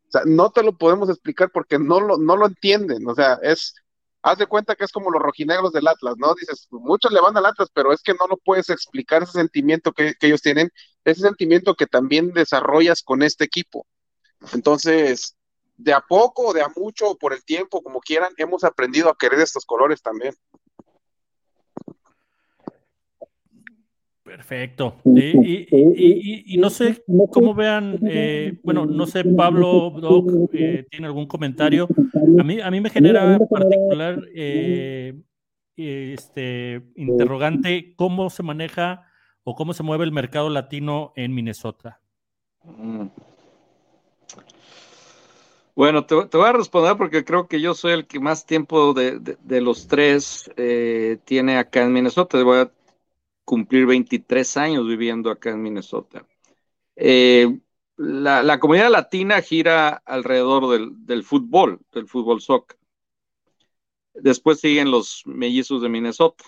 O 0.08 0.12
sea, 0.12 0.22
no 0.25 0.51
te 0.51 0.63
lo 0.63 0.75
podemos 0.75 1.10
explicar 1.10 1.51
porque 1.51 1.77
no 1.77 2.00
lo, 2.00 2.17
no 2.17 2.36
lo 2.36 2.48
entienden. 2.48 3.08
O 3.08 3.13
sea, 3.13 3.38
es, 3.43 3.75
haz 4.24 4.39
de 4.39 4.48
cuenta 4.48 4.75
que 4.75 4.86
es 4.86 4.91
como 4.91 5.12
los 5.12 5.22
rojinegros 5.22 5.72
del 5.72 5.88
Atlas, 5.88 6.15
¿no? 6.17 6.34
Dices, 6.34 6.67
muchos 6.72 7.12
le 7.12 7.22
van 7.22 7.38
al 7.38 7.46
Atlas, 7.46 7.69
pero 7.74 7.93
es 7.93 8.01
que 8.01 8.13
no 8.13 8.25
lo 8.27 8.38
puedes 8.38 8.69
explicar 8.69 9.22
ese 9.22 9.34
sentimiento 9.34 9.91
que, 9.91 10.15
que 10.19 10.27
ellos 10.27 10.41
tienen, 10.41 10.72
ese 11.05 11.22
sentimiento 11.22 11.75
que 11.75 11.86
también 11.86 12.31
desarrollas 12.31 13.03
con 13.03 13.22
este 13.22 13.46
equipo. 13.46 13.86
Entonces, 14.53 15.36
de 15.77 15.93
a 15.93 16.01
poco, 16.01 16.53
de 16.53 16.62
a 16.62 16.69
mucho, 16.75 17.15
por 17.15 17.34
el 17.34 17.43
tiempo, 17.43 17.81
como 17.81 18.00
quieran, 18.01 18.34
hemos 18.38 18.63
aprendido 18.63 19.10
a 19.10 19.15
querer 19.17 19.39
estos 19.39 19.65
colores 19.65 20.01
también. 20.01 20.36
Perfecto. 24.29 24.98
Y, 25.05 26.55
no 26.59 26.69
sé 26.69 27.03
cómo 27.31 27.55
vean, 27.55 27.98
eh, 28.07 28.59
bueno, 28.63 28.86
no 28.86 29.07
sé, 29.07 29.24
Pablo 29.24 29.89
Doc, 30.00 30.51
eh, 30.53 30.86
tiene 30.88 31.07
algún 31.07 31.25
comentario. 31.25 31.88
A 32.38 32.43
mí, 32.43 32.62
a 32.62 32.69
mí 32.69 32.79
me 32.79 32.91
genera 32.91 33.39
particular 33.50 34.21
eh, 34.36 35.19
este 35.75 36.83
interrogante 36.95 37.95
cómo 37.95 38.29
se 38.29 38.43
maneja 38.43 39.03
o 39.43 39.55
cómo 39.55 39.74
se 39.74 39.81
mueve 39.81 40.05
el 40.05 40.12
mercado 40.12 40.51
latino 40.51 41.12
en 41.15 41.33
Minnesota. 41.33 42.00
Mm. 42.63 43.07
Bueno, 45.74 46.05
te, 46.05 46.13
voy 46.13 46.45
a 46.45 46.53
responder 46.53 46.98
porque 46.98 47.25
creo 47.25 47.48
que 47.48 47.62
yo 47.62 47.74
soy 47.74 47.93
el 47.93 48.05
que 48.05 48.19
más 48.19 48.45
tiempo 48.45 48.93
de, 48.93 49.38
los 49.59 49.88
tres 49.88 50.51
tiene 51.25 51.57
acá 51.57 51.81
en 51.81 51.93
Minnesota. 51.93 52.43
Voy 52.43 52.59
a 52.59 52.71
cumplir 53.50 53.88
23 53.88 54.58
años 54.58 54.88
viviendo 54.88 55.32
acá 55.32 55.50
en 55.50 55.63
Minnesota. 55.63 56.24
Eh, 56.96 57.60
la, 57.98 58.60
comunidad 58.60 58.91
latina 58.91 59.41
gira 59.41 59.89
alrededor 60.06 60.96
del, 61.00 61.24
fútbol, 61.24 61.79
del 61.91 62.06
fútbol 62.06 62.41
soccer. 62.41 62.77
Después 64.13 64.60
siguen 64.60 64.91
los 64.91 65.24
mellizos 65.25 65.82
de 65.82 65.89
Minnesota. 65.89 66.44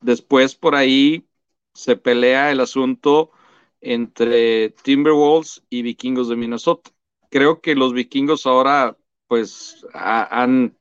Después 0.00 0.54
por 0.54 0.76
ahí 0.76 1.26
se 1.74 1.96
pelea 1.96 2.52
el 2.52 2.60
asunto 2.60 3.32
entre 3.80 4.70
Timberwolves 4.70 5.64
y 5.68 5.82
Vikingos 5.82 6.28
de 6.28 6.36
Minnesota. 6.36 6.92
creo 7.28 7.60
que 7.60 7.74
los 7.74 7.92
vikingos 7.92 8.46
ahora 8.46 8.96
pues 9.26 9.84
han 9.94 10.78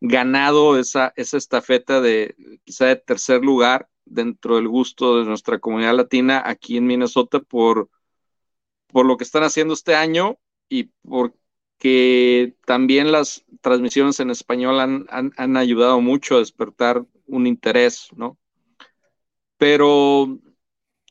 ganado 0.00 0.78
esa, 0.78 1.12
esa 1.16 1.36
estafeta 1.36 2.00
de 2.00 2.36
quizá 2.64 2.86
de 2.86 2.96
tercer 2.96 3.42
lugar 3.42 3.88
dentro 4.12 4.56
del 4.56 4.68
gusto 4.68 5.18
de 5.18 5.24
nuestra 5.24 5.58
comunidad 5.58 5.94
latina 5.96 6.42
aquí 6.44 6.76
en 6.76 6.86
Minnesota 6.86 7.40
por, 7.40 7.90
por 8.88 9.06
lo 9.06 9.16
que 9.16 9.24
están 9.24 9.42
haciendo 9.44 9.74
este 9.74 9.94
año 9.94 10.38
y 10.68 10.84
porque 11.02 12.54
también 12.66 13.12
las 13.12 13.44
transmisiones 13.60 14.20
en 14.20 14.30
español 14.30 14.80
han, 14.80 15.06
han 15.10 15.56
ayudado 15.56 16.00
mucho 16.00 16.36
a 16.36 16.40
despertar 16.40 17.04
un 17.26 17.46
interés, 17.46 18.08
¿no? 18.14 18.38
Pero 19.56 20.38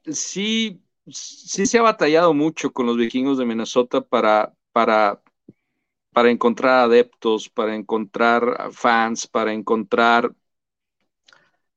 sí, 0.06 0.82
sí 1.08 1.66
se 1.66 1.78
ha 1.80 1.82
batallado 1.82 2.34
mucho 2.34 2.72
con 2.72 2.86
los 2.86 2.98
vikingos 2.98 3.38
de 3.38 3.46
Minnesota 3.46 4.02
para, 4.02 4.54
para, 4.72 5.22
para 6.12 6.32
encontrar 6.32 6.86
adeptos, 6.86 7.50
para 7.50 7.76
encontrar 7.76 8.72
fans, 8.72 9.28
para 9.28 9.54
encontrar 9.54 10.36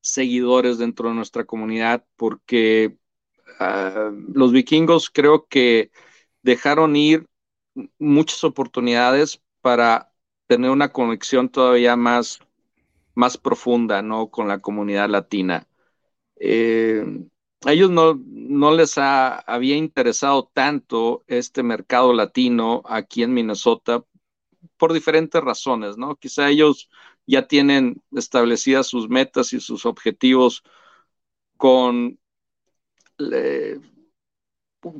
seguidores 0.05 0.79
dentro 0.79 1.09
de 1.09 1.15
nuestra 1.15 1.45
comunidad, 1.45 2.05
porque 2.17 2.99
ah, 3.59 4.13
los 4.35 4.53
vikingos 4.53 5.11
creo 5.11 5.47
que 5.49 5.91
dejaron 6.43 6.95
ir 6.95 7.27
muchas 7.99 8.45
oportunidades 8.45 9.43
para 9.63 10.13
tener 10.47 10.71
una 10.71 10.93
conexión 10.93 11.49
todavía 11.49 11.97
más, 11.97 12.41
más 13.15 13.39
profunda 13.39 14.03
¿no? 14.03 14.29
con 14.31 14.47
la 14.47 14.61
comunidad 14.61 15.09
latina. 15.09 15.67
Eh, 16.37 17.05
a 17.65 17.73
ellos 17.73 17.91
no, 17.91 18.21
no 18.27 18.73
les 18.73 18.99
había 18.99 19.77
interesado 19.77 20.51
tanto 20.53 21.25
este 21.29 21.63
mercado 21.63 22.13
latino 22.13 22.83
aquí 22.85 23.23
en 23.23 23.33
Minnesota 23.33 24.05
por 24.77 24.93
diferentes 24.93 25.43
razones, 25.43 25.97
¿no? 25.97 26.17
Quizá 26.17 26.51
ellos 26.51 26.91
ya 27.27 27.47
tienen 27.47 28.03
establecidas 28.13 28.87
sus 28.87 29.09
metas 29.09 29.53
y 29.53 29.61
sus 29.61 29.87
objetivos 29.87 30.63
con, 31.57 32.19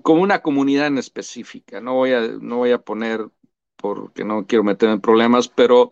con 0.03 0.21
una 0.21 0.41
comunidad 0.43 0.87
en 0.87 0.99
específica. 0.99 1.81
No 1.81 1.95
voy, 1.95 2.13
a, 2.13 2.21
no 2.41 2.59
voy 2.59 2.73
a 2.73 2.79
poner 2.79 3.29
porque 3.77 4.25
no 4.25 4.47
quiero 4.47 4.65
meterme 4.65 4.95
en 4.95 5.01
problemas, 5.01 5.49
pero 5.49 5.91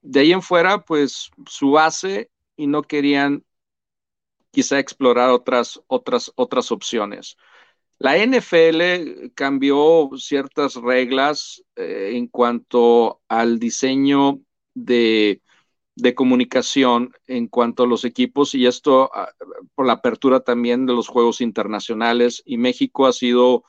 de 0.00 0.20
ahí 0.20 0.32
en 0.32 0.42
fuera, 0.42 0.84
pues 0.84 1.30
su 1.46 1.72
base 1.72 2.30
y 2.56 2.66
no 2.66 2.82
querían 2.82 3.44
quizá 4.50 4.78
explorar 4.78 5.30
otras, 5.30 5.82
otras, 5.88 6.32
otras 6.36 6.70
opciones. 6.70 7.36
La 7.98 8.16
NFL 8.16 9.32
cambió 9.34 10.10
ciertas 10.16 10.74
reglas 10.76 11.62
eh, 11.76 12.12
en 12.14 12.28
cuanto 12.28 13.20
al 13.28 13.58
diseño 13.58 14.40
de, 14.74 15.40
comunicación 16.14 17.14
en 17.26 17.48
cuanto 17.48 17.84
a 17.84 17.86
los 17.86 18.04
equipos 18.04 18.54
y 18.54 18.66
esto 18.66 19.10
ah, 19.14 19.30
por 19.74 19.86
la 19.86 19.94
apertura 19.94 20.40
también 20.40 20.86
de 20.86 20.92
los 20.92 21.08
juegos 21.08 21.40
internacionales 21.40 22.42
y 22.44 22.58
México 22.58 23.06
ha 23.06 23.12
sido 23.12 23.64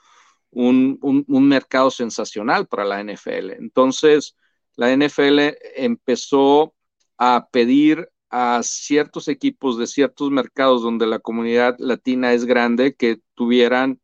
un, 0.51 0.99
un 1.01 1.47
mercado 1.47 1.91
sensacional 1.91 2.67
para 2.67 2.85
la 2.85 3.01
NFL. 3.03 3.51
Entonces, 3.51 4.35
la 4.75 4.91
NFL 4.95 5.57
empezó 5.75 6.73
a 7.17 7.47
pedir 7.51 8.09
a 8.29 8.61
ciertos 8.63 9.27
equipos 9.27 9.77
de 9.77 9.87
ciertos 9.87 10.31
mercados 10.31 10.81
donde 10.81 11.07
la 11.07 11.19
comunidad 11.19 11.77
latina 11.79 12.33
es 12.33 12.45
grande 12.45 12.95
que 12.95 13.21
tuvieran 13.33 14.01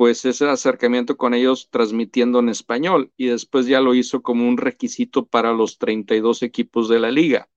pues 0.00 0.24
ese 0.24 0.48
acercamiento 0.48 1.18
con 1.18 1.34
ellos 1.34 1.68
transmitiendo 1.70 2.38
en 2.38 2.48
español 2.48 3.12
y 3.18 3.26
después 3.26 3.66
ya 3.66 3.82
lo 3.82 3.92
hizo 3.92 4.22
como 4.22 4.48
un 4.48 4.56
requisito 4.56 5.26
para 5.26 5.52
los 5.52 5.76
32 5.76 6.42
equipos 6.42 6.88
de 6.88 7.00
la 7.00 7.10
liga. 7.10 7.50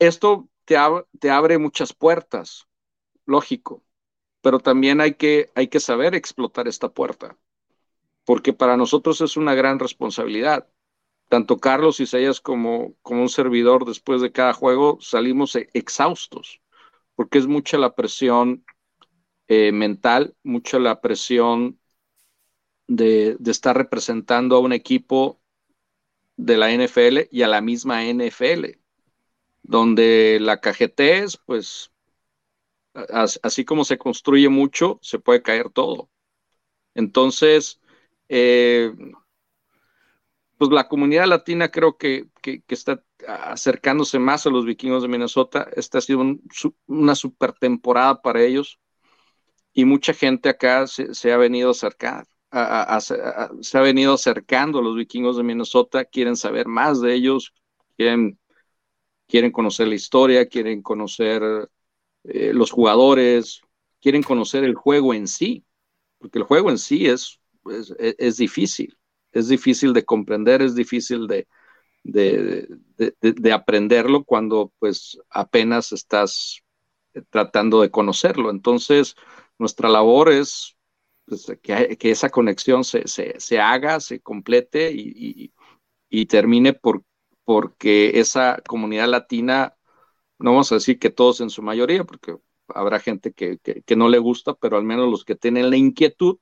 Esto 0.00 0.48
te, 0.64 0.76
abre 0.76 1.58
muchas 1.58 1.92
puertas, 1.92 2.66
lógico, 3.24 3.84
pero 4.40 4.58
también 4.58 5.00
hay 5.00 5.14
que, 5.14 5.48
saber 5.78 6.16
explotar 6.16 6.66
esta 6.66 6.88
puerta, 6.88 7.38
porque 8.24 8.52
para 8.52 8.76
nosotros 8.76 9.20
es 9.20 9.36
una 9.36 9.54
gran 9.54 9.78
responsabilidad. 9.78 10.68
Tanto 11.28 11.58
Carlos 11.58 12.00
Isaías 12.00 12.40
como, 12.40 12.96
como 13.02 13.22
un 13.22 13.28
servidor 13.28 13.84
después 13.84 14.22
de 14.22 14.32
cada 14.32 14.54
juego 14.54 14.98
salimos 15.00 15.54
exhaustos, 15.54 16.60
porque 17.14 17.38
es 17.38 17.46
mucha 17.46 17.78
la 17.78 17.94
presión 17.94 18.64
eh, 19.52 19.72
mental, 19.72 20.36
mucho 20.44 20.78
la 20.78 21.00
presión 21.00 21.80
de, 22.86 23.36
estar 23.46 23.76
representando 23.76 24.54
a 24.54 24.60
un 24.60 24.72
equipo 24.72 25.40
de 26.36 26.56
la 26.56 26.70
NFL 26.70 27.28
y 27.32 27.42
a 27.42 27.48
la 27.48 27.60
misma 27.60 28.04
NFL, 28.04 28.78
donde 29.62 30.38
la 30.40 30.60
es, 30.98 31.36
pues, 31.38 31.90
así 33.42 33.64
como 33.64 33.84
se 33.84 33.98
construye 33.98 34.48
mucho, 34.48 35.00
se 35.02 35.18
puede 35.18 35.42
caer 35.42 35.70
todo. 35.70 36.10
Entonces, 36.94 37.80
eh, 38.28 38.92
pues 40.58 40.70
la 40.70 40.88
comunidad 40.88 41.26
latina 41.26 41.72
creo 41.72 41.96
que, 41.98 42.28
está 42.68 43.04
acercándose 43.26 44.20
más 44.20 44.46
a 44.46 44.50
los 44.50 44.64
vikingos 44.64 45.02
de 45.02 45.08
Minnesota. 45.08 45.68
Esta 45.74 45.98
ha 45.98 46.02
sido 46.02 46.22
una 46.86 47.14
super 47.16 47.52
temporada 47.54 48.22
para 48.22 48.42
ellos 48.42 48.79
y 49.72 49.84
mucha 49.84 50.12
gente 50.12 50.48
acá 50.48 50.86
se, 50.86 51.32
ha 51.32 51.36
venido 51.36 51.70
acercar, 51.70 52.26
se 53.60 53.78
ha 53.78 53.80
venido 53.80 54.14
acercando 54.14 54.80
a 54.80 54.82
los 54.82 54.96
vikingos 54.96 55.36
de 55.36 55.42
Minnesota, 55.42 56.04
quieren 56.04 56.36
saber 56.36 56.66
más 56.66 57.00
de 57.00 57.14
ellos, 57.14 57.54
quieren, 57.96 58.38
quieren 59.28 59.52
conocer 59.52 59.88
la 59.88 59.94
historia, 59.94 60.46
quieren 60.46 60.82
conocer 60.82 61.42
eh, 62.24 62.52
los 62.52 62.70
jugadores, 62.70 63.62
quieren 64.00 64.22
conocer 64.22 64.64
el 64.64 64.74
juego 64.74 65.14
en 65.14 65.28
sí, 65.28 65.64
porque 66.18 66.38
el 66.38 66.44
juego 66.44 66.70
en 66.70 66.78
sí 66.78 67.06
es, 67.06 67.40
es, 67.98 68.36
difícil, 68.36 68.98
es 69.32 69.48
difícil 69.48 69.92
de 69.92 70.04
comprender, 70.04 70.62
es 70.62 70.74
difícil 70.74 71.26
de, 71.28 71.46
de, 72.02 72.68
de, 72.96 73.52
aprenderlo 73.52 74.24
cuando 74.24 74.72
pues 74.78 75.18
apenas 75.30 75.92
estás 75.92 76.62
tratando 77.30 77.80
de 77.80 77.90
conocerlo. 77.90 78.50
Entonces, 78.50 79.16
nuestra 79.60 79.90
labor 79.90 80.32
es 80.32 80.76
pues, 81.26 81.46
que, 81.62 81.98
esa 82.10 82.30
conexión 82.30 82.82
se, 82.82 83.60
haga, 83.60 84.00
se 84.00 84.20
complete 84.20 84.90
y, 84.92 86.26
termine 86.26 86.72
por, 86.72 87.04
porque 87.44 88.18
esa 88.18 88.62
comunidad 88.66 89.08
latina, 89.08 89.76
no 90.38 90.52
vamos 90.52 90.72
a 90.72 90.76
decir 90.76 90.98
que 90.98 91.10
todos 91.10 91.40
en 91.42 91.50
su 91.50 91.62
mayoría, 91.62 92.04
porque 92.04 92.36
habrá 92.68 93.00
gente 93.00 93.32
que, 93.32 93.60
no 93.96 94.08
le 94.08 94.18
gusta, 94.18 94.54
pero 94.54 94.78
al 94.78 94.84
menos 94.84 95.10
los 95.10 95.24
que 95.24 95.36
tienen 95.36 95.68
la 95.68 95.76
inquietud, 95.76 96.38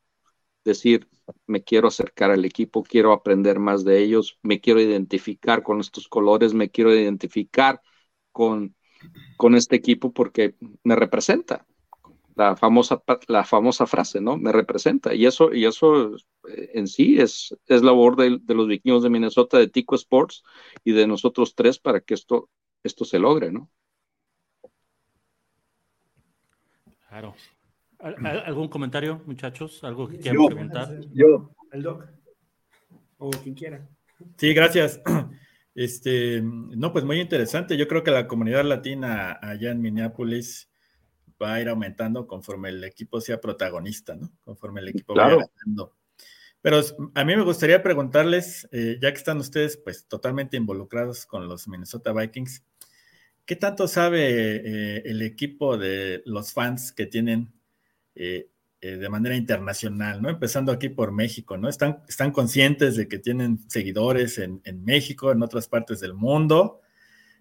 decir, 0.64 1.08
me 1.46 1.64
quiero 1.64 1.88
acercar 1.88 2.30
al 2.30 2.44
equipo, 2.44 2.84
quiero 2.84 3.12
aprender 3.12 3.58
más 3.58 3.84
de 3.84 3.98
ellos, 3.98 4.38
me 4.42 4.60
quiero 4.60 4.80
identificar 4.80 5.62
con 5.64 5.80
estos 5.80 6.06
colores, 6.08 6.54
me 6.54 6.70
quiero 6.70 6.94
identificar 6.94 7.82
con, 8.30 8.76
con 9.36 9.56
este 9.56 9.74
equipo 9.74 10.12
porque 10.12 10.54
me 10.84 10.94
representa 10.94 11.66
la 12.38 12.56
famosa, 12.56 13.02
la 13.26 13.44
famosa 13.44 13.86
frase, 13.86 14.20
¿no? 14.20 14.36
Me 14.38 14.52
representa. 14.52 15.12
Y 15.12 15.26
eso, 15.26 15.52
y 15.52 15.64
eso 15.64 16.14
eh, 16.48 16.70
en 16.74 16.86
sí 16.86 17.20
es, 17.20 17.56
es 17.66 17.82
labor 17.82 18.14
de, 18.16 18.40
los 18.54 18.68
vikingos 18.68 19.02
de 19.02 19.10
Minnesota, 19.10 19.58
de 19.58 19.66
Tico 19.66 19.96
Sports 19.96 20.44
y 20.84 20.92
de 20.92 21.08
nosotros 21.08 21.56
tres 21.56 21.80
para 21.80 22.00
que 22.00 22.14
esto, 22.14 22.48
esto 22.84 23.04
se 23.04 23.18
logre, 23.18 23.50
¿no? 23.50 23.68
Claro. 27.08 27.34
¿Algún 27.98 28.68
comentario, 28.68 29.20
muchachos? 29.26 29.82
¿Algo 29.82 30.06
que 30.06 30.18
quieran 30.18 30.46
preguntar? 30.46 31.00
Yo, 31.12 31.50
el 31.72 31.82
doc. 31.82 32.04
O 33.16 33.30
quien 33.30 33.56
quiera. 33.56 33.88
Sí, 34.36 34.54
gracias. 34.54 35.02
Este, 35.74 36.42
no, 36.42 36.92
pues 36.92 37.04
muy 37.04 37.20
interesante. 37.20 37.76
Yo 37.76 37.86
creo 37.86 38.02
que 38.02 38.10
la 38.10 38.26
comunidad 38.26 38.64
latina 38.64 39.38
allá 39.40 39.70
en 39.70 39.80
Minneapolis 39.80 40.67
va 41.40 41.54
a 41.54 41.60
ir 41.60 41.68
aumentando 41.68 42.26
conforme 42.26 42.70
el 42.70 42.84
equipo 42.84 43.20
sea 43.20 43.40
protagonista, 43.40 44.14
¿no? 44.14 44.30
Conforme 44.44 44.80
el 44.80 44.88
equipo 44.88 45.14
vaya 45.14 45.36
ganando. 45.36 45.94
Pero 46.60 46.80
a 47.14 47.24
mí 47.24 47.36
me 47.36 47.42
gustaría 47.42 47.82
preguntarles, 47.82 48.68
eh, 48.72 48.98
ya 49.00 49.12
que 49.12 49.18
están 49.18 49.38
ustedes 49.38 49.76
pues 49.76 50.06
totalmente 50.06 50.56
involucrados 50.56 51.24
con 51.24 51.48
los 51.48 51.68
Minnesota 51.68 52.12
Vikings, 52.12 52.64
¿qué 53.44 53.56
tanto 53.56 53.86
sabe 53.86 54.56
eh, 54.56 55.02
el 55.04 55.22
equipo 55.22 55.78
de 55.78 56.22
los 56.26 56.52
fans 56.52 56.92
que 56.92 57.06
tienen 57.06 57.52
eh, 58.16 58.50
de 58.80 59.08
manera 59.08 59.36
internacional, 59.36 60.20
¿no? 60.22 60.28
Empezando 60.28 60.70
aquí 60.70 60.88
por 60.88 61.10
México, 61.12 61.56
¿no? 61.56 61.68
Están, 61.68 62.02
están 62.08 62.32
conscientes 62.32 62.96
de 62.96 63.08
que 63.08 63.18
tienen 63.18 63.58
seguidores 63.68 64.38
en, 64.38 64.60
en 64.64 64.84
México, 64.84 65.32
en 65.32 65.42
otras 65.42 65.68
partes 65.68 66.00
del 66.00 66.14
mundo, 66.14 66.80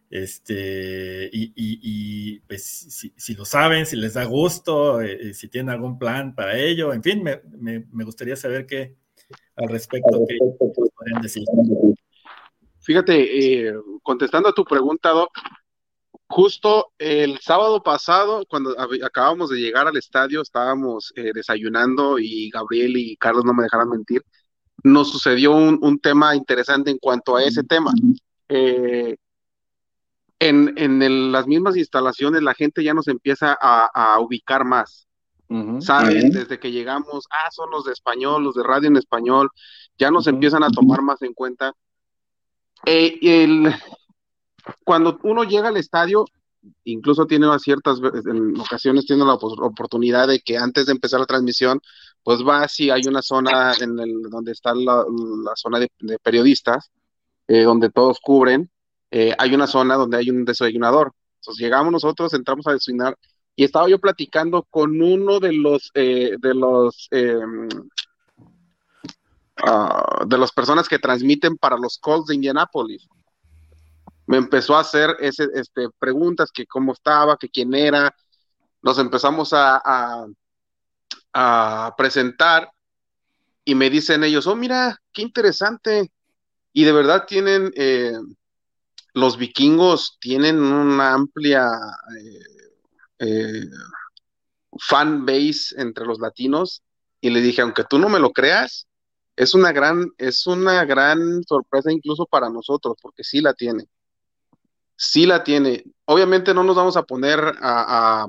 este, 0.10 1.30
y, 1.32 2.39
pues 2.41 3.12
si, 3.17 3.36
lo 3.36 3.46
saben, 3.46 3.86
si 3.86 3.96
les 3.96 4.13
da 4.13 4.26
gusto, 4.26 5.02
eh, 5.02 5.30
eh, 5.30 5.34
si 5.34 5.48
tienen 5.48 5.70
algún 5.70 5.98
plan 6.00 6.34
para 6.34 6.58
ello, 6.58 6.93
en 6.93 7.04
fin, 7.04 7.24
me, 7.24 8.04
gustaría 8.04 8.36
saber 8.36 8.65
qué, 8.65 8.96
al 9.56 9.70
respecto 9.70 10.26
que 10.28 10.38
pueden 10.96 11.22
decir. 11.22 11.43
Fíjate, 12.80 13.67
eh, 13.67 13.74
contestando 14.02 14.48
a 14.48 14.54
tu 14.54 14.63
pregunta, 14.63 15.10
Doc, 15.10 15.30
justo 16.28 16.93
el 16.98 17.39
sábado 17.39 17.82
pasado, 17.82 18.46
cuando 18.50 18.76
acabamos 19.04 19.50
de 19.50 19.58
llegar 19.58 19.88
al 19.88 19.98
estadio, 19.98 20.41
estábamos 20.41 21.12
eh, 21.15 21.32
desayunando 21.34 22.20
y 22.20 22.50
Gabriel 22.50 22.96
y 22.98 23.17
Carlos 23.17 23.46
no 23.46 23.54
me 23.54 23.63
dejarán 23.63 23.89
mentir, 23.89 24.24
nos 24.84 25.12
sucedió 25.12 25.54
un, 25.54 26.00
tema 26.00 26.36
interesante 26.36 26.91
en 26.91 26.98
cuanto 26.98 27.36
a 27.36 27.43
ese 27.43 27.63
tema. 27.63 27.91
Eh, 28.48 29.17
en, 30.39 31.32
las 31.32 31.47
mismas 31.47 31.76
instalaciones 31.78 32.41
la 32.41 32.54
gente 32.54 32.84
ya 32.84 32.93
nos 32.93 33.08
empieza 33.08 33.58
a, 33.60 34.19
ubicar 34.19 34.65
más. 34.65 35.08
¿Saben? 35.80 36.32
Desde 36.32 36.60
que 36.60 36.71
llegamos, 36.71 37.26
ah, 37.32 37.50
son 37.52 37.69
los 37.71 37.86
de 37.86 37.93
español, 37.93 38.43
los 38.43 38.56
de 38.56 38.63
radio 38.63 38.89
en 38.89 38.97
español, 38.97 39.50
ya 39.97 40.12
nos 40.12 40.28
empiezan 40.28 40.62
a 40.63 40.69
tomar 40.69 41.02
más 41.02 41.21
en 41.21 41.34
cuenta 41.34 41.73
eh, 42.86 43.17
el, 43.21 43.73
cuando 44.84 45.19
uno 45.23 45.43
llega 45.43 45.69
al 45.69 45.78
estadio, 45.78 46.26
incluso 46.84 47.26
tiene 47.26 47.47
ciertas, 47.60 48.00
en 48.00 48.60
ocasiones 48.60 49.06
tiene 49.06 49.26
la 49.26 49.34
oportunidad 49.34 50.28
de 50.28 50.39
que 50.39 50.58
antes 50.58 50.86
de 50.86 50.91
empezar 50.93 51.19
la 51.19 51.26
transmisión, 51.26 51.82
pues 52.23 52.39
va 52.45 52.67
si 52.67 52.89
hay 52.89 53.02
una 53.08 53.21
zona 53.21 53.73
en 53.80 54.00
el, 54.00 54.21
donde 54.30 54.52
está 54.52 54.73
la, 54.76 55.04
zona 55.56 55.80
de, 55.80 56.19
periodistas, 56.19 56.91
eh, 57.47 57.63
donde 57.63 57.89
todos 57.89 58.19
cubren, 58.21 58.69
eh, 59.12 59.34
hay 59.38 59.54
una 59.54 59.67
zona 59.67 59.96
donde 59.96 60.17
hay 60.17 60.30
un 60.30 60.46
desayunador. 60.46 61.13
Entonces 61.41 61.63
llegamos 61.63 61.91
nosotros, 61.91 62.34
entramos 62.34 62.67
a 62.67 62.74
desayunar 62.74 63.17
y 63.56 63.63
estaba 63.63 63.89
yo 63.89 64.00
platicando 64.00 64.63
con 64.70 65.02
uno 65.02 65.39
de 65.39 65.54
los, 65.54 65.91
de 65.93 66.38
los 66.41 67.08
em, 67.12 67.67
Ah, 69.63 70.24
de 70.28 70.38
las 70.38 70.52
personas 70.52 70.88
que 70.88 71.00
transmiten 71.00 71.58
para 71.58 71.78
los 71.78 71.98
Colts 71.98 72.28
de 72.28 72.36
Indianapolis. 72.36 73.08
Me 74.28 74.38
empezó 74.38 74.76
a 74.76 74.82
hacer 74.82 75.15
ese, 75.20 75.48
este, 75.56 75.89
preguntas 75.98 76.52
que 76.52 76.67
cómo 76.67 76.93
estaba, 76.93 77.38
que 77.38 77.50
quién 77.50 77.74
era. 77.74 78.13
Nos 78.84 79.00
empezamos 79.00 79.54
a, 79.54 79.82
a, 81.34 81.96
presentar 81.98 82.72
y 83.65 83.74
me 83.74 83.89
dicen 83.89 84.24
ellos, 84.24 84.46
oh, 84.48 84.56
mira, 84.56 85.00
qué 85.12 85.24
interesante. 85.24 86.12
Y 86.72 86.84
de 86.84 86.91
verdad 86.91 87.26
tienen, 87.28 87.72
eh, 87.76 88.13
los 89.17 89.38
vikingos 89.38 90.17
tienen 90.19 90.62
una 90.62 91.13
amplia 91.15 91.67
eh, 92.19 92.43
eh, 93.19 93.65
fan 94.80 95.25
base 95.25 95.73
entre 95.77 96.06
los 96.06 96.19
latinos. 96.19 96.84
Y 97.19 97.32
le 97.32 97.41
dije, 97.41 97.63
aunque 97.63 97.84
tú 97.84 97.97
no 97.97 98.10
me 98.10 98.19
lo 98.19 98.32
creas, 98.32 98.88
es 99.36 99.56
una 99.56 99.71
gran, 99.71 100.12
es 100.19 100.45
una 100.45 100.86
gran 100.86 101.43
sorpresa 101.43 101.91
incluso 101.91 102.27
para 102.27 102.49
nosotros, 102.49 102.95
porque 103.01 103.23
sí 103.23 103.41
la 103.41 103.56
tiene. 103.56 103.86
Sí 104.95 105.25
la 105.25 105.43
tiene. 105.43 105.84
Obviamente 106.06 106.53
no 106.53 106.63
nos 106.63 106.75
vamos 106.75 106.95
a 106.95 107.03
poner 107.03 107.39
a, 107.60 108.27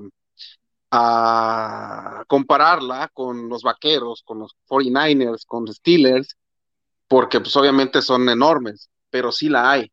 compararla 2.27 3.11
con 3.12 3.48
los 3.51 3.62
vaqueros, 3.62 4.22
con 4.24 4.38
los 4.38 4.57
49ers, 4.68 5.44
con 5.46 5.66
los 5.66 5.77
Steelers, 5.77 6.35
porque 7.07 7.40
pues 7.40 7.55
obviamente 7.57 8.01
son 8.01 8.27
enormes, 8.31 8.88
pero 9.11 9.31
sí 9.31 9.51
la 9.51 9.70
hay. 9.70 9.92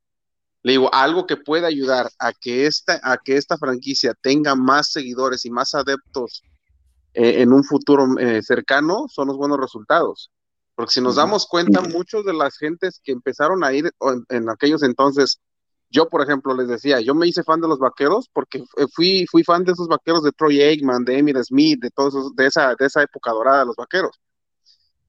Le 0.65 0.71
digo, 0.71 0.89
algo 0.91 1.27
que 1.27 1.37
puede 1.37 1.67
ayudar 1.67 2.09
a 2.17 2.33
que 2.33 2.65
esta, 2.65 2.99
a 3.03 3.19
que 3.23 3.37
esta 3.37 3.55
franquicia 3.55 4.15
tenga 4.19 4.55
más 4.55 4.91
seguidores 4.91 5.45
y 5.45 5.51
más 5.51 5.75
adeptos 5.75 6.41
eh, 7.13 7.43
en 7.43 7.53
un 7.53 7.63
futuro 7.63 8.17
eh, 8.17 8.41
cercano 8.41 9.05
son 9.07 9.27
los 9.27 9.37
buenos 9.37 9.59
resultados. 9.59 10.31
Porque 10.73 10.93
si 10.93 11.01
nos 11.01 11.17
damos 11.17 11.45
cuenta, 11.45 11.81
muchos 11.81 12.25
de 12.25 12.33
las 12.33 12.57
gentes 12.57 12.99
que 13.03 13.11
empezaron 13.11 13.63
a 13.63 13.73
ir 13.73 13.91
en, 14.29 14.49
aquellos 14.49 14.81
entonces, 14.81 15.39
yo 15.91 16.09
por 16.09 16.23
ejemplo 16.23 16.55
les 16.55 16.67
decía, 16.67 16.99
yo 16.99 17.13
me 17.13 17.27
hice 17.27 17.43
fan 17.43 17.61
de 17.61 17.67
los 17.67 17.77
vaqueros 17.77 18.27
porque 18.33 18.63
fui, 18.91 19.27
fui 19.29 19.43
fan 19.43 19.63
de 19.65 19.73
esos 19.73 19.87
vaqueros 19.87 20.23
de 20.23 20.31
Troy 20.31 20.63
Aikman, 20.63 21.05
de 21.05 21.19
Emmitt 21.19 21.43
Smith, 21.43 21.79
de 21.79 21.91
todos 21.91 22.35
de 22.35 22.47
esa, 22.47 22.73
de 22.73 22.87
esa 22.87 23.03
época 23.03 23.29
dorada 23.29 23.59
de 23.59 23.65
los 23.67 23.75
vaqueros. 23.75 24.19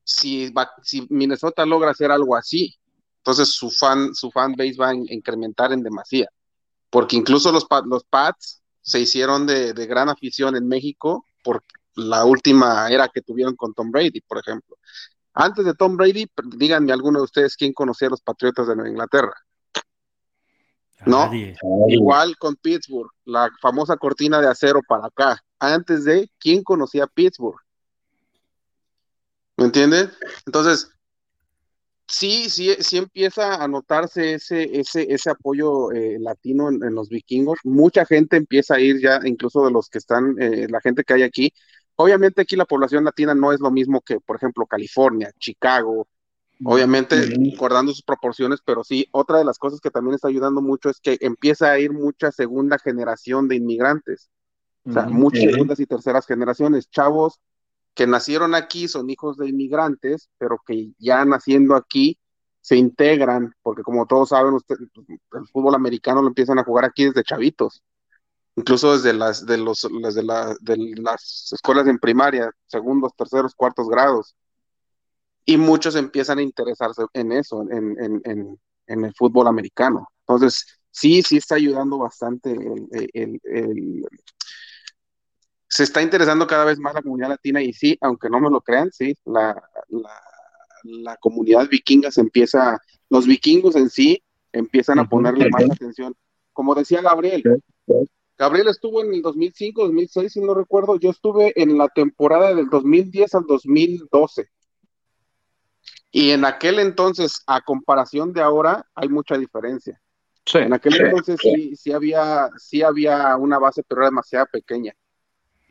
Si, 0.04 0.52
si 0.82 1.06
Minnesota 1.08 1.64
logra 1.64 1.92
hacer 1.92 2.10
algo 2.10 2.36
así, 2.36 2.78
entonces 3.26 3.56
su 3.56 3.72
fan, 3.72 4.14
su 4.14 4.30
fan 4.30 4.52
base 4.52 4.76
va 4.78 4.90
a 4.90 4.94
incrementar 4.94 5.72
en 5.72 5.82
demasía. 5.82 6.28
Porque 6.90 7.16
incluso 7.16 7.50
los, 7.50 7.66
los 7.86 8.04
Pats 8.04 8.62
se 8.80 9.00
hicieron 9.00 9.48
de, 9.48 9.72
de 9.72 9.86
gran 9.86 10.08
afición 10.08 10.54
en 10.54 10.68
México 10.68 11.26
por 11.42 11.64
la 11.96 12.24
última 12.24 12.88
era 12.88 13.08
que 13.08 13.22
tuvieron 13.22 13.56
con 13.56 13.74
Tom 13.74 13.90
Brady, 13.90 14.20
por 14.20 14.38
ejemplo. 14.38 14.78
Antes 15.34 15.64
de 15.64 15.74
Tom 15.74 15.96
Brady, 15.96 16.30
díganme 16.56 16.92
alguno 16.92 17.18
de 17.18 17.24
ustedes 17.24 17.56
quién 17.56 17.72
conocía 17.72 18.06
a 18.06 18.12
los 18.12 18.20
Patriotas 18.20 18.68
de 18.68 18.76
Nueva 18.76 18.90
Inglaterra. 18.90 19.34
¿No? 21.04 21.28
Igual 21.88 22.36
con 22.38 22.54
Pittsburgh, 22.54 23.10
la 23.24 23.50
famosa 23.60 23.96
cortina 23.96 24.40
de 24.40 24.46
acero 24.46 24.82
para 24.86 25.08
acá. 25.08 25.42
Antes 25.58 26.04
de, 26.04 26.30
¿quién 26.38 26.62
conocía 26.62 27.04
a 27.04 27.08
Pittsburgh? 27.08 27.60
¿Me 29.56 29.64
entiendes? 29.64 30.10
Entonces, 30.46 30.92
sí, 32.08 32.48
sí, 32.50 32.74
sí 32.80 32.98
empieza 32.98 33.62
a 33.62 33.68
notarse 33.68 34.34
ese, 34.34 34.78
ese, 34.78 35.12
ese 35.12 35.30
apoyo 35.30 35.92
eh, 35.92 36.18
latino 36.20 36.68
en, 36.68 36.94
los 36.94 37.08
vikingos. 37.08 37.58
Mucha 37.64 38.04
gente 38.06 38.36
empieza 38.36 38.76
a 38.76 38.80
ir 38.80 39.00
ya, 39.00 39.20
incluso 39.24 39.64
de 39.64 39.72
los 39.72 39.88
que 39.88 39.98
están, 39.98 40.36
eh, 40.40 40.66
la 40.68 40.80
gente 40.80 41.04
que 41.04 41.14
hay 41.14 41.22
aquí, 41.22 41.52
Obviamente 41.96 42.42
aquí 42.42 42.56
la 42.56 42.66
población 42.66 43.04
latina 43.04 43.34
no 43.34 43.52
es 43.52 43.60
lo 43.60 43.70
mismo 43.70 44.02
que, 44.02 44.20
por 44.20 44.36
ejemplo, 44.36 44.66
California, 44.66 45.32
Chicago, 45.38 46.06
obviamente 46.64 47.16
guardando 47.58 47.92
sus 47.92 48.02
proporciones, 48.02 48.60
pero 48.64 48.84
sí, 48.84 49.08
otra 49.12 49.38
de 49.38 49.46
las 49.46 49.58
cosas 49.58 49.80
que 49.80 49.90
también 49.90 50.14
está 50.14 50.28
ayudando 50.28 50.60
mucho 50.60 50.90
es 50.90 51.00
que 51.00 51.16
empieza 51.20 51.70
a 51.70 51.78
ir 51.78 51.92
mucha 51.92 52.30
segunda 52.32 52.78
generación 52.78 53.48
de 53.48 53.56
inmigrantes, 53.56 54.28
o 54.84 54.92
sea, 54.92 55.04
muchas 55.04 55.42
segundas 55.42 55.80
y 55.80 55.86
terceras 55.86 56.26
generaciones, 56.26 56.88
chavos 56.90 57.40
que 57.96 58.06
nacieron 58.06 58.54
aquí, 58.54 58.86
son 58.86 59.10
hijos 59.10 59.36
de 59.36 59.48
inmigrantes, 59.48 60.30
pero 60.38 60.60
que 60.64 60.92
ya 60.98 61.24
naciendo 61.24 61.74
aquí 61.74 62.18
se 62.60 62.76
integran, 62.76 63.54
porque 63.62 63.82
como 63.82 64.06
todos 64.06 64.28
saben, 64.28 64.54
el 64.54 65.48
fútbol 65.52 65.74
americano 65.74 66.22
lo 66.22 66.28
empiezan 66.28 66.58
a 66.60 66.64
jugar 66.64 66.84
aquí 66.84 67.06
desde 67.06 67.24
chavitos 67.24 67.82
incluso 68.56 68.92
desde 68.96 69.12
las 69.12 69.46
de 69.46 69.58
los 69.58 69.82
de, 69.82 70.22
la, 70.22 70.56
de 70.60 70.76
las 70.96 71.50
escuelas 71.52 71.86
en 71.86 71.98
primaria, 71.98 72.50
segundos, 72.66 73.12
terceros, 73.16 73.54
cuartos 73.54 73.88
grados. 73.88 74.34
Y 75.44 75.58
muchos 75.58 75.94
empiezan 75.94 76.38
a 76.38 76.42
interesarse 76.42 77.04
en 77.12 77.30
eso, 77.32 77.62
en, 77.70 77.96
en, 78.02 78.20
en, 78.24 78.60
en 78.88 79.04
el 79.04 79.14
fútbol 79.14 79.46
americano. 79.46 80.08
Entonces, 80.26 80.66
sí, 80.90 81.22
sí 81.22 81.36
está 81.36 81.54
ayudando 81.54 81.98
bastante 81.98 82.50
el, 82.52 84.04
se 85.76 85.82
está 85.82 86.00
interesando 86.00 86.46
cada 86.46 86.64
vez 86.64 86.78
más 86.78 86.94
la 86.94 87.02
comunidad 87.02 87.28
latina 87.28 87.60
y 87.60 87.70
sí, 87.74 87.98
aunque 88.00 88.30
no 88.30 88.40
me 88.40 88.48
lo 88.48 88.62
crean, 88.62 88.90
sí, 88.90 89.14
la, 89.26 89.62
la, 89.88 90.22
la 90.84 91.16
comunidad 91.18 91.68
vikinga 91.68 92.10
se 92.10 92.22
empieza, 92.22 92.80
los 93.10 93.26
vikingos 93.26 93.76
en 93.76 93.90
sí 93.90 94.22
empiezan 94.52 95.00
a 95.00 95.06
ponerle 95.06 95.50
más 95.50 95.64
atención. 95.64 96.14
Como 96.54 96.74
decía 96.74 97.02
Gabriel, 97.02 97.42
Gabriel 98.38 98.68
estuvo 98.68 99.04
en 99.04 99.12
el 99.12 99.20
2005, 99.20 99.82
2006, 99.82 100.32
si 100.32 100.40
no 100.40 100.54
recuerdo. 100.54 100.96
Yo 100.96 101.10
estuve 101.10 101.52
en 101.60 101.76
la 101.76 101.88
temporada 101.88 102.54
del 102.54 102.70
2010 102.70 103.34
al 103.34 103.44
2012. 103.46 104.48
Y 106.10 106.30
en 106.30 106.46
aquel 106.46 106.78
entonces, 106.78 107.42
a 107.46 107.60
comparación 107.60 108.32
de 108.32 108.40
ahora, 108.40 108.86
hay 108.94 109.10
mucha 109.10 109.36
diferencia. 109.36 110.00
en 110.54 110.72
aquel 110.72 110.98
entonces 110.98 111.38
sí, 111.38 111.76
sí, 111.76 111.92
había, 111.92 112.48
sí 112.56 112.80
había 112.80 113.36
una 113.36 113.58
base, 113.58 113.82
pero 113.86 114.00
era 114.00 114.08
demasiado 114.08 114.46
pequeña. 114.50 114.96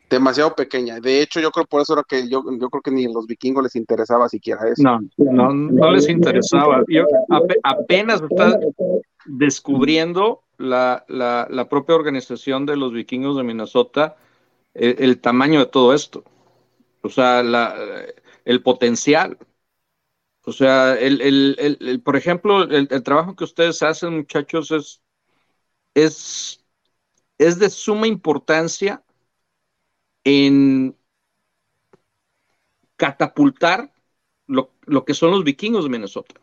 Demasiado 0.10 0.56
pequeña. 0.56 1.00
De 1.00 1.22
hecho, 1.22 1.40
yo 1.40 1.50
creo 1.52 1.66
por 1.66 1.82
eso 1.82 1.94
era 1.94 2.04
que 2.08 2.30
yo, 2.30 2.44
yo 2.60 2.70
creo 2.70 2.82
que 2.82 2.92
ni 2.92 3.06
a 3.06 3.10
los 3.10 3.26
vikingos 3.26 3.64
les 3.64 3.76
interesaba 3.76 4.30
siquiera 4.30 4.62
eso. 4.70 4.84
No, 4.84 5.00
no, 5.18 5.52
no 5.52 5.92
les 5.92 6.08
interesaba. 6.08 6.84
Yo 6.88 7.06
apenas 7.64 8.22
está 8.22 8.60
descubriendo 9.26 10.44
la, 10.58 11.04
la, 11.08 11.68
propia 11.70 11.96
organización 11.96 12.66
de 12.66 12.78
los 12.78 12.94
vikingos 12.94 13.36
de 13.36 13.44
Minnesota 13.44 14.16
el, 14.74 15.20
tamaño 15.20 15.60
de 15.60 15.66
todo 15.66 15.94
esto. 15.94 16.24
O 17.02 17.10
sea, 17.10 17.42
la, 17.42 17.76
el 18.46 18.62
potencial. 18.62 19.38
O 20.46 20.52
sea, 20.52 20.94
el, 20.94 21.22
el, 21.22 22.02
por 22.02 22.16
ejemplo, 22.16 22.64
el, 22.64 22.88
trabajo 23.04 23.36
que 23.36 23.44
ustedes 23.44 23.82
hacen, 23.82 24.18
muchachos, 24.18 24.70
es, 24.72 25.02
es, 25.96 26.64
es 27.40 27.58
de 27.58 27.70
suma 27.72 28.06
importancia 28.08 29.02
en 30.26 30.98
catapultar 32.98 33.94
lo, 34.48 34.72
lo 34.86 35.06
que 35.06 35.14
son 35.14 35.32
los 35.32 35.46
vikingos 35.46 35.86
de 35.86 35.90
Minnesota. 35.90 36.36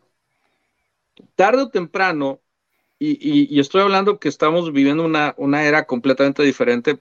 Tarde 1.35 1.63
o 1.63 1.69
temprano, 1.69 2.41
y, 2.99 3.59
estoy 3.59 3.83
hablando 3.83 4.19
que 4.21 4.29
estamos 4.29 4.73
viviendo 4.73 5.05
una, 5.05 5.35
una 5.37 5.65
era 5.65 5.87
completamente 5.87 6.43
diferente 6.45 7.01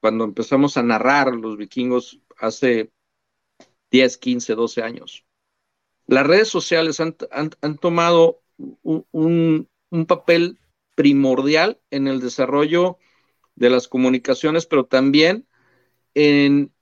cuando 0.00 0.24
empezamos 0.24 0.76
a 0.76 0.82
narrar 0.82 1.34
los 1.34 1.56
vikingos 1.56 2.20
hace 2.38 2.90
10, 3.90 4.16
15, 4.18 4.54
12 4.54 4.82
años. 4.82 5.24
las 6.06 6.26
redes 6.26 6.48
sociales 6.48 7.00
han, 7.00 7.14
tomado 7.80 8.42
un, 8.58 9.68
papel 10.08 10.58
primordial 10.94 11.80
en 11.90 12.08
el 12.08 12.20
desarrollo 12.20 12.98
de 13.54 13.70
las 13.70 13.86
comunicaciones, 13.88 14.66
pero 14.66 14.86
también 14.86 15.46
en 16.14 16.72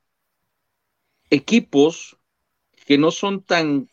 equipos 1.30 2.18
que 2.86 2.98
no 2.98 3.10
son 3.10 3.42
tan, 3.42 3.90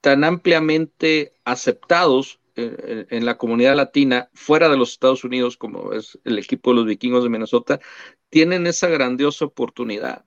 tan 0.00 0.24
ampliamente 0.24 1.34
aceptados 1.44 2.40
en, 2.56 3.06
en, 3.10 3.26
la 3.26 3.38
comunidad 3.38 3.76
latina 3.76 4.30
fuera 4.34 4.68
de 4.68 4.76
los 4.76 4.92
Estados 4.92 5.24
Unidos, 5.24 5.56
como 5.56 5.92
es 5.92 6.18
el 6.24 6.38
equipo 6.38 6.70
de 6.70 6.76
los 6.76 6.86
vikingos 6.86 7.22
de 7.22 7.30
Minnesota, 7.30 7.80
tienen 8.30 8.66
esa 8.66 8.88
grandiosa 8.88 9.44
oportunidad. 9.44 10.24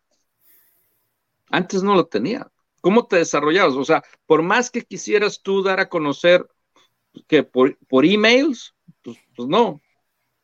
Antes 1.50 1.84
no 1.84 1.96
lo 1.96 2.06
tenía. 2.08 2.52
¿Cómo 2.82 3.08
te 3.08 3.18
desarrollabas? 3.18 3.76
O 3.76 3.84
sea, 3.84 4.04
por 4.26 4.42
más 4.42 4.72
que 4.72 4.84
quisieras 4.84 5.42
tú 5.42 5.64
dar 5.64 5.80
a 5.80 5.90
conocer 5.90 6.48
que 7.28 7.44
por, 7.44 7.78
por 7.88 8.06
emails, 8.06 8.76
pues, 9.02 9.18
pues, 9.36 9.48
no. 9.48 9.82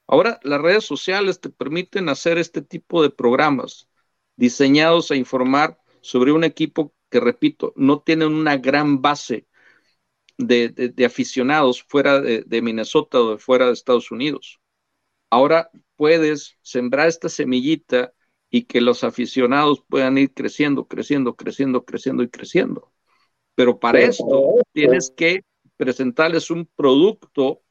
Ahora 0.08 0.40
las 0.44 0.62
redes 0.62 0.86
sociales 0.86 1.40
te 1.40 1.50
permiten 1.50 2.10
hacer 2.10 2.38
este 2.38 2.62
tipo 2.62 3.02
de 3.02 3.10
programas 3.10 3.90
diseñados 4.36 5.12
a 5.12 5.16
informar 5.16 5.80
sobre 6.02 6.32
un 6.32 6.44
equipo 6.44 6.94
que, 7.10 7.20
repito, 7.20 7.74
no 7.76 8.02
tiene 8.02 8.26
una 8.26 8.58
gran 8.58 9.02
base 9.02 9.48
de, 10.38 10.94
aficionados 11.06 11.84
fuera 11.84 12.22
de, 12.22 12.44
de, 12.46 12.62
Minnesota 12.62 13.20
o 13.22 13.32
de 13.32 13.38
fuera 13.38 13.68
de 13.68 13.74
Estados 13.74 14.12
Unidos. 14.12 14.60
Ahora 15.30 15.70
puedes 15.96 16.58
sembrar 16.62 17.08
esta 17.08 17.30
semillita 17.30 18.14
y 18.50 18.64
que 18.64 18.82
los 18.82 19.04
aficionados 19.04 19.84
puedan 19.88 20.18
ir 20.18 20.34
creciendo, 20.34 20.88
creciendo, 20.88 21.36
creciendo, 21.36 21.84
creciendo 21.84 22.24
y 22.24 22.30
creciendo. 22.30 22.92
Pero 23.56 23.80
para 23.80 24.02
esto 24.02 24.56
tienes 24.74 25.12
que 25.16 25.44
presentarles 25.78 26.52
un 26.52 26.70
producto 26.76 27.62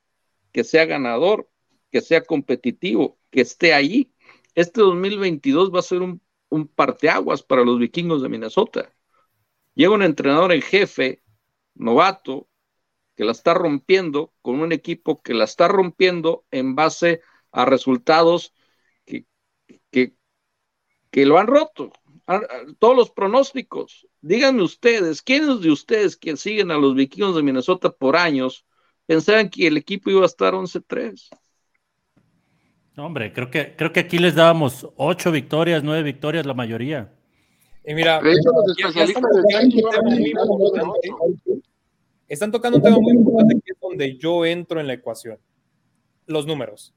que 0.52 0.64
sea 0.64 0.86
ganador, 0.86 1.48
que 1.94 2.00
sea 2.00 2.24
competitivo, 2.24 3.20
que 3.30 3.42
esté 3.42 3.72
ahí. 3.72 4.12
Este 4.56 4.80
2022 4.80 5.72
va 5.72 5.78
a 5.78 5.82
ser 5.82 6.02
un, 6.02 6.20
parteaguas 6.74 7.44
para 7.44 7.64
los 7.64 7.78
vikingos 7.78 8.20
de 8.20 8.28
Minnesota. 8.28 8.92
Llega 9.74 9.94
un 9.94 10.02
entrenador 10.02 10.52
en 10.52 10.60
jefe, 10.60 11.22
novato, 11.76 12.48
que 13.14 13.24
la 13.24 13.30
está 13.30 13.54
rompiendo, 13.54 14.34
con 14.42 14.58
un 14.58 14.72
equipo 14.72 15.22
que 15.22 15.34
la 15.34 15.44
está 15.44 15.68
rompiendo 15.68 16.44
en 16.50 16.74
base 16.74 17.20
a 17.52 17.64
resultados 17.64 18.52
que, 19.06 19.26
que, 19.92 20.16
que 21.12 21.26
lo 21.26 21.38
han 21.38 21.46
roto. 21.46 21.92
Todos 22.80 22.96
los 22.96 23.10
pronósticos. 23.12 24.08
Díganme 24.20 24.64
ustedes, 24.64 25.22
¿quiénes 25.22 25.60
de 25.60 25.70
ustedes 25.70 26.16
que 26.16 26.36
siguen 26.36 26.72
a 26.72 26.76
los 26.76 26.96
vikingos 26.96 27.36
de 27.36 27.44
Minnesota 27.44 27.92
por 27.92 28.16
años 28.16 28.66
pensaban 29.06 29.48
que 29.48 29.68
el 29.68 29.76
equipo 29.76 30.10
iba 30.10 30.22
a 30.22 30.26
estar 30.26 30.54
11-3? 30.54 31.30
Hombre, 32.96 33.32
creo 33.32 33.50
que, 33.50 33.74
creo 33.76 33.92
que 33.92 34.00
aquí 34.00 34.18
les 34.18 34.34
dábamos 34.34 34.88
ocho 34.96 35.30
victorias, 35.30 35.82
nueve 35.82 36.02
victorias, 36.02 36.46
la 36.46 36.54
mayoría. 36.54 37.12
Y 37.86 37.94
mira, 37.94 38.20
están 42.28 42.50
tocando 42.50 42.78
un 42.78 42.82
tema 42.82 42.98
muy 42.98 43.12
importante 43.12 43.54
que 43.64 43.72
es 43.72 43.80
donde 43.80 44.16
yo 44.16 44.44
entro 44.46 44.80
en 44.80 44.86
la 44.86 44.94
ecuación. 44.94 45.38
Los 46.26 46.46
números 46.46 46.94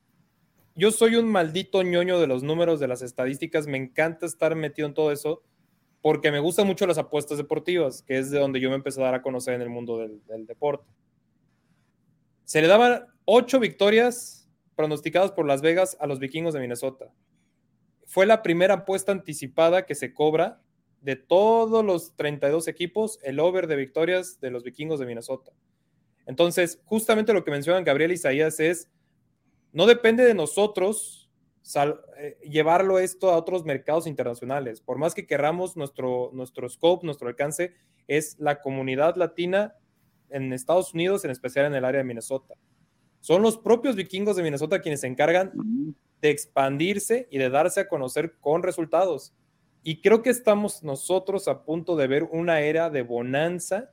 yo 0.78 0.92
soy 0.92 1.16
un 1.16 1.28
maldito 1.28 1.82
ñoño 1.82 2.20
de 2.20 2.28
los 2.28 2.44
números, 2.44 2.80
de 2.80 2.88
las 2.88 3.02
estadísticas, 3.02 3.66
me 3.66 3.78
encanta 3.78 4.28
estar 4.28 4.56
metido 4.56 4.88
en 4.88 4.94
todo 4.94 5.12
eso, 5.12 5.42
porque 6.04 6.32
me 6.32 6.40
gustan 6.40 6.68
mucho 6.68 6.86
las 6.86 7.00
apuestas 7.00 7.40
deportivas, 7.40 8.04
que 8.04 8.20
es 8.20 8.30
de 8.30 8.38
donde 8.38 8.60
yo 8.60 8.70
me 8.70 8.76
empecé 8.76 9.02
a 9.02 9.06
dar 9.06 9.16
a 9.16 9.24
conocer 9.24 9.56
en 9.56 9.64
el 9.64 9.70
mundo 9.70 9.98
del, 9.98 10.46
deporte. 10.46 10.86
Se 12.44 12.62
le 12.62 12.68
daban 12.68 13.08
ocho 13.26 13.60
victorias 13.60 14.47
pronosticadas 14.78 15.32
por 15.34 15.46
Las 15.46 15.62
Vegas 15.62 15.98
a 16.00 16.08
los 16.08 16.20
vikingos 16.20 16.54
de 16.54 16.62
Minnesota. 16.62 17.12
Fue 18.06 18.26
la 18.26 18.42
primera 18.42 18.76
apuesta 18.76 19.12
anticipada 19.12 19.86
que 19.86 19.96
se 19.96 20.14
cobra 20.14 20.62
de 21.02 21.18
todos 21.18 21.84
los 21.84 22.16
32 22.16 22.70
equipos, 22.70 23.20
el 23.24 23.40
over 23.40 23.68
de 23.68 23.76
victorias 23.76 24.40
de 24.40 24.52
los 24.52 24.64
vikingos 24.64 25.00
de 25.00 25.06
Minnesota. 25.06 25.52
Entonces, 26.26 26.82
justamente 26.86 27.34
lo 27.34 27.44
que 27.44 27.52
mencionan 27.52 27.84
Gabriel 27.84 28.12
Isaías 28.12 28.60
es 28.60 28.90
no 29.74 29.86
depende 29.86 30.24
de 30.24 30.34
nosotros 30.34 31.30
eh, 31.76 32.38
llevarlo 32.44 32.98
esto 33.00 33.30
a 33.30 33.38
otros 33.38 33.66
mercados 33.66 34.08
internacionales. 34.08 34.80
Por 34.80 34.98
más 34.98 35.14
que 35.14 35.28
querramos, 35.28 35.76
nuestro, 35.76 36.30
nuestro 36.34 36.70
scope, 36.70 37.06
nuestro 37.06 37.28
alcance 37.28 37.74
es 38.08 38.38
la 38.40 38.62
comunidad 38.62 39.16
latina 39.18 39.76
en 40.30 40.54
Estados 40.54 40.94
Unidos, 40.94 41.26
en 41.26 41.32
especial 41.32 41.66
en 41.66 41.76
el 41.76 41.86
área 41.86 42.00
de 42.00 42.06
Minnesota. 42.06 42.56
Son 43.28 43.42
los 43.42 43.58
propios 43.58 43.98
vikingos 43.98 44.38
de 44.38 44.44
Minnesota 44.44 44.80
quienes 44.80 45.02
se 45.02 45.08
encargan 45.08 45.52
de 46.22 46.30
expandirse 46.30 47.28
y 47.30 47.38
de 47.38 47.50
darse 47.50 47.82
a 47.82 47.90
conocer 47.90 48.38
con 48.40 48.64
resultados. 48.64 49.34
Y 49.84 50.00
creo 50.00 50.24
que 50.24 50.30
estamos 50.30 50.82
nosotros 50.82 51.50
a 51.50 51.66
punto 51.66 51.98
de 51.98 52.08
ver 52.08 52.24
una 52.24 52.62
era 52.62 52.90
de 52.90 53.02
bonanza 53.02 53.92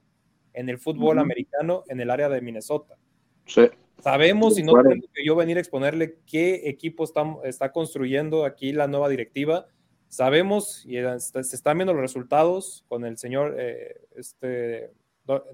en 0.53 0.69
el 0.69 0.79
fútbol 0.79 1.19
americano 1.19 1.83
en 1.89 1.99
el 1.99 2.13
área 2.13 2.29
de 2.29 2.41
Minnesota. 2.43 2.97
Sí. 3.45 3.63
Sabemos, 3.99 4.57
y 4.57 4.63
no 4.63 4.73
tengo 4.81 5.05
que 5.13 5.27
yo 5.27 5.35
venir 5.35 5.57
a 5.57 5.61
exponerle 5.61 6.21
qué 6.27 6.69
equipo 6.69 7.03
está, 7.03 7.25
está 7.43 7.73
construyendo 7.73 8.45
aquí 8.45 8.73
la 8.73 8.87
nueva 8.87 9.09
directiva. 9.09 9.67
Sabemos 10.07 10.87
y 10.87 10.95
se 11.19 11.41
están 11.41 11.79
viendo 11.79 11.93
los 11.93 12.03
resultados 12.03 12.85
con 12.87 13.05
el 13.05 13.19
señor, 13.19 13.57
eh, 13.59 14.01
este, 14.15 14.93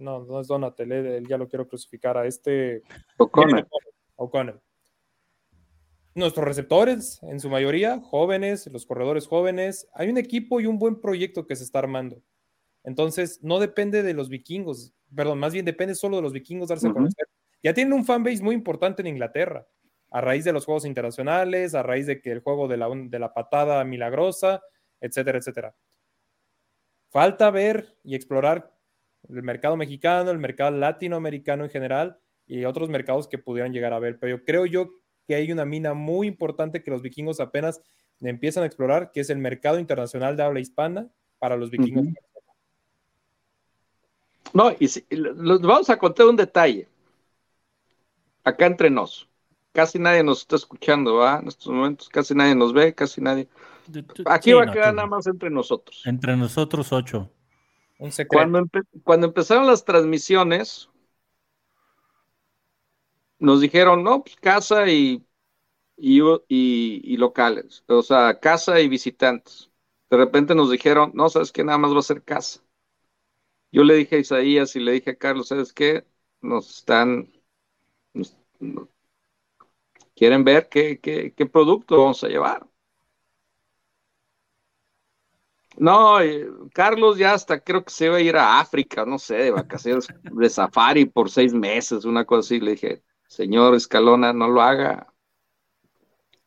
no, 0.01 0.25
no 0.25 0.41
es 0.41 0.49
Donatel, 0.49 0.93
él 0.93 1.27
ya 1.29 1.39
lo 1.39 1.49
quiero 1.49 1.69
crucificar 1.69 2.17
a 2.17 2.27
este 2.27 2.83
O'Connell. 4.17 4.61
Nuestros 6.15 6.45
receptores, 6.45 7.23
en 7.23 7.39
su 7.41 7.49
mayoría, 7.49 8.01
jóvenes, 8.01 8.67
los 8.67 8.85
corredores 8.85 9.27
jóvenes. 9.27 9.89
Hay 9.95 10.11
un 10.11 10.19
equipo 10.19 10.61
y 10.61 10.67
un 10.67 10.79
buen 10.79 11.01
proyecto 11.01 11.47
que 11.47 11.57
se 11.57 11.65
está 11.65 11.79
armando. 11.79 12.21
Entonces, 12.83 13.41
no 13.43 13.61
depende 13.61 14.03
de 14.03 14.15
los 14.15 14.29
vikingos, 14.29 14.93
perdón, 15.15 15.39
más 15.39 15.53
bien 15.53 15.65
depende 15.65 15.95
solo 15.95 16.17
de 16.17 16.23
los 16.23 16.33
vikingos 16.33 16.69
darse 16.69 16.89
a 16.89 16.93
conocer 16.93 17.27
ya 17.63 17.75
tienen 17.75 17.93
un 17.93 18.05
fanbase 18.05 18.43
muy 18.43 18.55
importante 18.55 19.03
en 19.03 19.09
Inglaterra, 19.09 19.67
a 20.11 20.21
raíz 20.21 20.45
de 20.45 20.53
los 20.53 20.65
juegos 20.65 20.85
internacionales, 20.85 21.75
a 21.75 21.83
raíz 21.83 22.07
de 22.07 22.21
que 22.21 22.33
el 22.33 22.41
juego 22.41 22.69
de 22.69 22.77
la, 22.77 22.89
de 22.91 23.19
la 23.19 23.33
patada 23.33 23.85
milagrosa, 23.85 24.63
etcétera, 25.01 25.39
etcétera. 25.39 25.77
Falta 27.11 27.51
ver 27.51 27.97
y 28.03 28.15
explorar 28.15 28.75
el 29.29 29.43
mercado 29.43 29.77
mexicano, 29.77 30.31
el 30.31 30.39
mercado 30.39 30.71
latinoamericano 30.71 31.65
en 31.65 31.71
general 31.71 32.19
y 32.47 32.65
otros 32.65 32.89
mercados 32.89 33.29
que 33.29 33.39
pudieran 33.39 33.73
llegar 33.73 33.93
a 33.93 33.99
ver. 33.99 34.19
Pero 34.19 34.37
yo 34.37 34.45
creo 34.45 34.67
yo 34.67 34.91
que 35.27 35.35
hay 35.35 35.53
una 35.53 35.65
mina 35.65 35.95
muy 35.95 36.27
importante 36.27 36.83
que 36.83 36.91
los 36.91 37.03
vikingos 37.03 37.41
apenas 37.41 37.81
empiezan 38.21 38.65
a 38.65 38.67
explorar, 38.67 39.13
que 39.13 39.21
es 39.21 39.31
el 39.31 39.39
mercado 39.39 39.79
internacional 39.79 40.37
de 40.37 40.43
habla 40.43 40.61
hispana 40.61 41.09
para 41.39 41.57
los 41.57 41.71
vikingos. 41.71 42.09
No, 44.53 44.73
y 44.79 44.89
los 45.15 45.63
vamos 45.63 45.89
a 45.91 45.97
contar 45.97 46.27
un 46.27 46.37
detalle 46.37 46.89
acá 48.43 48.67
entre 48.67 48.91
nos. 48.91 49.29
Casi 49.73 50.01
nadie 50.01 50.25
nos 50.25 50.41
está 50.41 50.57
escuchando, 50.57 51.15
¿va? 51.15 51.39
En 51.39 51.47
estos 51.47 51.69
momentos 51.69 52.09
casi 52.09 52.35
nadie 52.35 52.57
nos 52.57 52.73
ve, 52.73 52.93
casi 52.93 53.21
nadie. 53.21 53.47
Aquí 54.27 54.53
va 54.53 54.65
a 54.65 54.73
quedar 54.73 54.95
nada 54.95 55.07
más 55.07 55.27
entre 55.29 55.51
nosotros. 55.51 56.03
Entre 56.05 56.37
nosotros 56.37 56.93
ocho. 56.93 57.31
Cuando, 59.05 59.27
empezaron 59.27 59.67
las 59.67 59.85
transmisiones, 59.85 60.89
nos 63.39 63.61
dijeron, 63.61 64.03
no, 64.03 64.23
pues 64.23 64.37
casa 64.37 64.89
y, 64.89 65.27
y, 65.97 67.17
locales, 67.17 67.85
o 67.89 68.03
sea, 68.03 68.41
casa 68.41 68.81
y 68.81 68.89
visitantes. 68.89 69.71
De 70.09 70.17
repente 70.17 70.55
nos 70.55 70.71
dijeron, 70.71 71.13
no, 71.15 71.29
sabes 71.29 71.53
que 71.53 71.63
nada 71.63 71.79
más 71.79 71.95
va 71.95 71.99
a 72.01 72.03
ser 72.03 72.23
casa. 72.23 72.63
Yo 73.73 73.85
le 73.85 73.95
dije 73.95 74.17
a 74.17 74.21
Isaías 74.21 74.75
y 74.77 74.81
le 74.81 74.93
dije 74.93 75.11
a 75.11 75.17
Carlos, 75.17 75.49
¿sabes 75.49 75.73
qué? 75.73 76.05
Nos 76.41 76.79
están 76.79 77.31
quieren 80.21 80.45
ver 80.45 80.69
qué, 80.69 81.01
qué, 81.01 81.47
producto 81.47 81.99
vamos 81.99 82.23
a 82.25 82.29
llevar. 82.29 82.67
No, 85.77 86.19
Carlos 86.73 87.17
ya 87.17 87.33
hasta 87.33 87.61
creo 87.61 87.85
que 87.85 87.91
se 87.91 88.07
iba 88.07 88.17
a 88.17 88.21
ir 88.21 88.37
a 88.37 88.61
África, 88.61 89.05
no 89.05 89.19
sé, 89.19 89.35
de 89.37 89.51
vacaciones, 89.51 90.09
de 90.23 90.51
safari 90.51 91.07
por 91.07 91.31
seis 91.31 91.55
meses, 91.55 92.05
una 92.05 92.25
cosa 92.25 92.41
así. 92.41 92.61
Le 92.61 92.73
dije, 92.73 93.03
señor 93.29 93.75
Escalona, 93.75 94.33
no 94.33 94.49
lo 94.49 94.63
haga, 94.63 95.13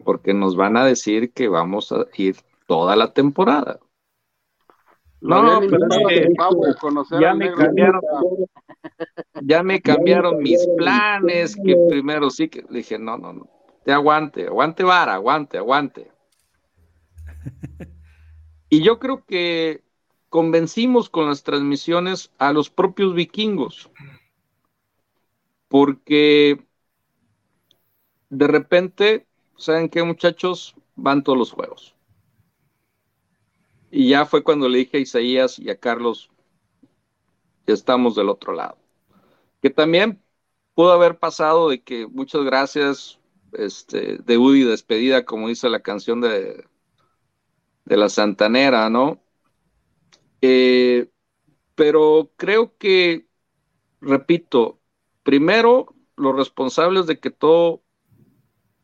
porque 0.04 0.34
nos 0.34 0.56
van 0.56 0.78
a 0.78 0.86
decir 0.86 1.32
que 1.34 1.48
vamos 1.48 1.92
a 1.92 2.06
ir 2.16 2.38
toda 2.68 2.96
la 2.96 3.14
temporada. 3.14 3.80
No, 5.22 5.62
pero 5.62 5.88
ya 7.22 7.34
me 7.34 7.54
cambiaron, 7.54 8.02
ya 9.42 9.64
me 9.64 9.82
cambiaron 9.82 10.38
mis 10.40 10.68
planes, 10.76 11.56
que 11.56 11.78
primero 11.88 12.30
sí 12.30 12.50
que 12.50 12.66
dije, 12.70 13.00
no, 13.00 13.18
no, 13.18 13.32
no, 13.32 13.50
te 13.86 13.94
aguante, 13.94 14.48
aguante 14.48 14.84
vara, 14.84 15.14
aguante, 15.14 15.58
aguante. 15.58 16.12
Y 18.74 18.82
yo 18.82 18.98
creo 18.98 19.24
que 19.24 19.84
convencimos 20.30 21.08
con 21.08 21.28
las 21.28 21.44
transmisiones 21.44 22.32
a 22.40 22.52
los 22.52 22.72
propios 22.72 23.14
vikingos, 23.14 23.92
porque 25.68 26.60
de 28.32 28.48
repente, 28.48 29.28
¿saben 29.58 29.90
qué 29.90 30.02
muchachos? 30.02 30.76
Van 30.96 31.24
todos 31.24 31.38
los 31.38 31.52
juegos. 31.52 31.94
Y 33.92 34.10
ya 34.10 34.26
fue 34.26 34.44
cuando 34.44 34.68
le 34.68 34.80
dije 34.80 34.98
a 34.98 35.02
Isaías 35.02 35.60
y 35.60 35.70
a 35.70 35.80
Carlos, 35.80 36.32
ya 37.68 37.76
estamos 37.76 38.16
del 38.16 38.30
otro 38.30 38.54
lado. 38.54 38.80
Que 39.62 39.70
también 39.70 40.20
pudo 40.74 40.94
haber 40.94 41.20
pasado 41.20 41.70
de 41.70 41.84
que 41.84 42.08
muchas 42.08 42.44
gracias, 42.44 43.20
este, 43.52 44.18
de 44.18 44.38
Udi 44.40 44.64
despedida, 44.64 45.26
como 45.26 45.50
dice 45.50 45.70
la 45.70 45.82
canción 45.82 46.22
de, 46.22 46.66
de 47.86 47.98
la 47.98 48.10
Santanera, 48.10 48.90
¿no? 48.90 49.24
Eh, 50.42 51.10
pero 51.76 52.32
creo 52.38 52.78
que, 52.78 53.28
repito, 54.02 54.82
primero 55.24 55.96
los 56.18 56.36
responsables 56.36 57.08
de 57.08 57.20
que 57.20 57.32
todo 57.32 57.84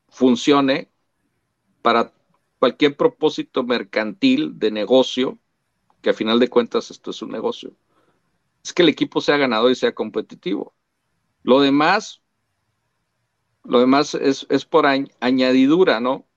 funcione 0.09 0.91
para 1.83 2.13
cualquier 2.59 2.97
propósito 2.97 3.63
mercantil 3.63 4.59
de 4.59 4.71
negocio, 4.71 5.39
que 6.01 6.11
a 6.11 6.13
final 6.15 6.39
de 6.39 6.49
cuentas 6.49 6.91
esto 6.91 7.11
es 7.11 7.21
un 7.21 7.31
negocio, 7.31 7.75
es 8.63 8.73
que 8.73 8.83
el 8.83 8.89
equipo 8.89 9.21
sea 9.21 9.37
ganador 9.37 9.71
y 9.71 9.75
sea 9.75 9.95
competitivo. 9.95 10.75
Lo 11.43 11.61
demás, 11.61 12.23
lo 13.63 13.79
demás 13.79 14.15
es, 14.15 14.45
es 14.49 14.65
por 14.65 14.85
añadidura, 14.87 15.99
¿no? 15.99 16.28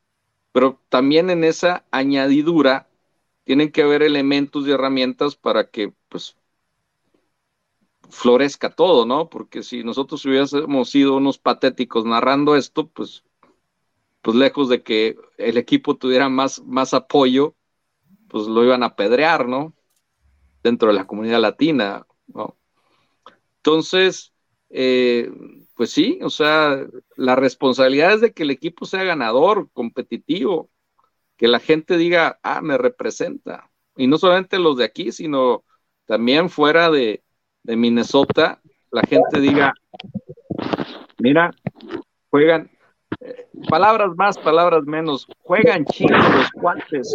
Pero 0.52 0.80
también 0.88 1.30
en 1.30 1.44
esa 1.44 1.84
añadidura 1.90 2.88
tienen 3.44 3.72
que 3.72 3.82
haber 3.82 4.02
elementos 4.02 4.66
y 4.66 4.70
herramientas 4.72 5.36
para 5.36 5.70
que, 5.70 5.92
pues, 6.08 6.36
florezca 8.10 8.70
todo, 8.74 9.06
¿no? 9.06 9.28
Porque 9.28 9.62
si 9.62 9.82
nosotros 9.84 10.24
hubiésemos 10.26 10.90
sido 10.90 11.16
unos 11.16 11.38
patéticos 11.38 12.04
narrando 12.04 12.56
esto, 12.56 12.86
pues, 12.88 13.24
pues 14.22 14.36
lejos 14.36 14.68
de 14.68 14.82
que 14.82 15.16
el 15.38 15.56
equipo 15.56 15.96
tuviera 15.96 16.28
más, 16.28 16.62
más 16.64 16.94
apoyo, 16.94 17.56
pues 18.28 18.46
lo 18.46 18.64
iban 18.64 18.82
a 18.82 18.96
pedrear, 18.96 19.48
¿no? 19.48 19.74
Dentro 20.62 20.88
de 20.88 20.94
la 20.94 21.06
comunidad 21.06 21.40
latina, 21.40 22.06
¿no? 22.28 22.56
Entonces, 23.58 24.31
eh, 24.74 25.30
pues 25.76 25.90
sí, 25.90 26.18
o 26.22 26.30
sea, 26.30 26.86
la 27.16 27.36
responsabilidad 27.36 28.14
es 28.14 28.20
de 28.22 28.32
que 28.32 28.42
el 28.44 28.50
equipo 28.50 28.86
sea 28.86 29.04
ganador, 29.04 29.68
competitivo, 29.72 30.70
que 31.36 31.46
la 31.46 31.60
gente 31.60 31.96
diga, 31.96 32.38
ah, 32.42 32.62
me 32.62 32.78
representa. 32.78 33.70
Y 33.96 34.06
no 34.06 34.16
solamente 34.16 34.58
los 34.58 34.78
de 34.78 34.84
aquí, 34.84 35.12
sino 35.12 35.64
también 36.06 36.48
fuera 36.48 36.90
de, 36.90 37.22
Minnesota, 37.64 38.60
la 38.90 39.02
gente 39.02 39.40
diga, 39.40 39.72
mira, 41.18 41.50
juegan, 42.30 42.70
eh, 43.20 43.46
palabras 43.68 44.16
más, 44.16 44.38
palabras 44.38 44.84
menos, 44.84 45.28
juegan 45.40 45.84
chinos 45.84 46.34
los 46.34 46.50
cuantes. 46.50 47.14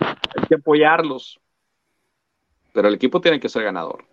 Hay 0.00 0.46
que 0.48 0.54
apoyarlos. 0.54 1.38
Pero 2.72 2.88
el 2.88 2.94
equipo 2.94 3.20
tiene 3.20 3.38
que 3.38 3.48
ser 3.48 3.64
ganador. 3.64 4.04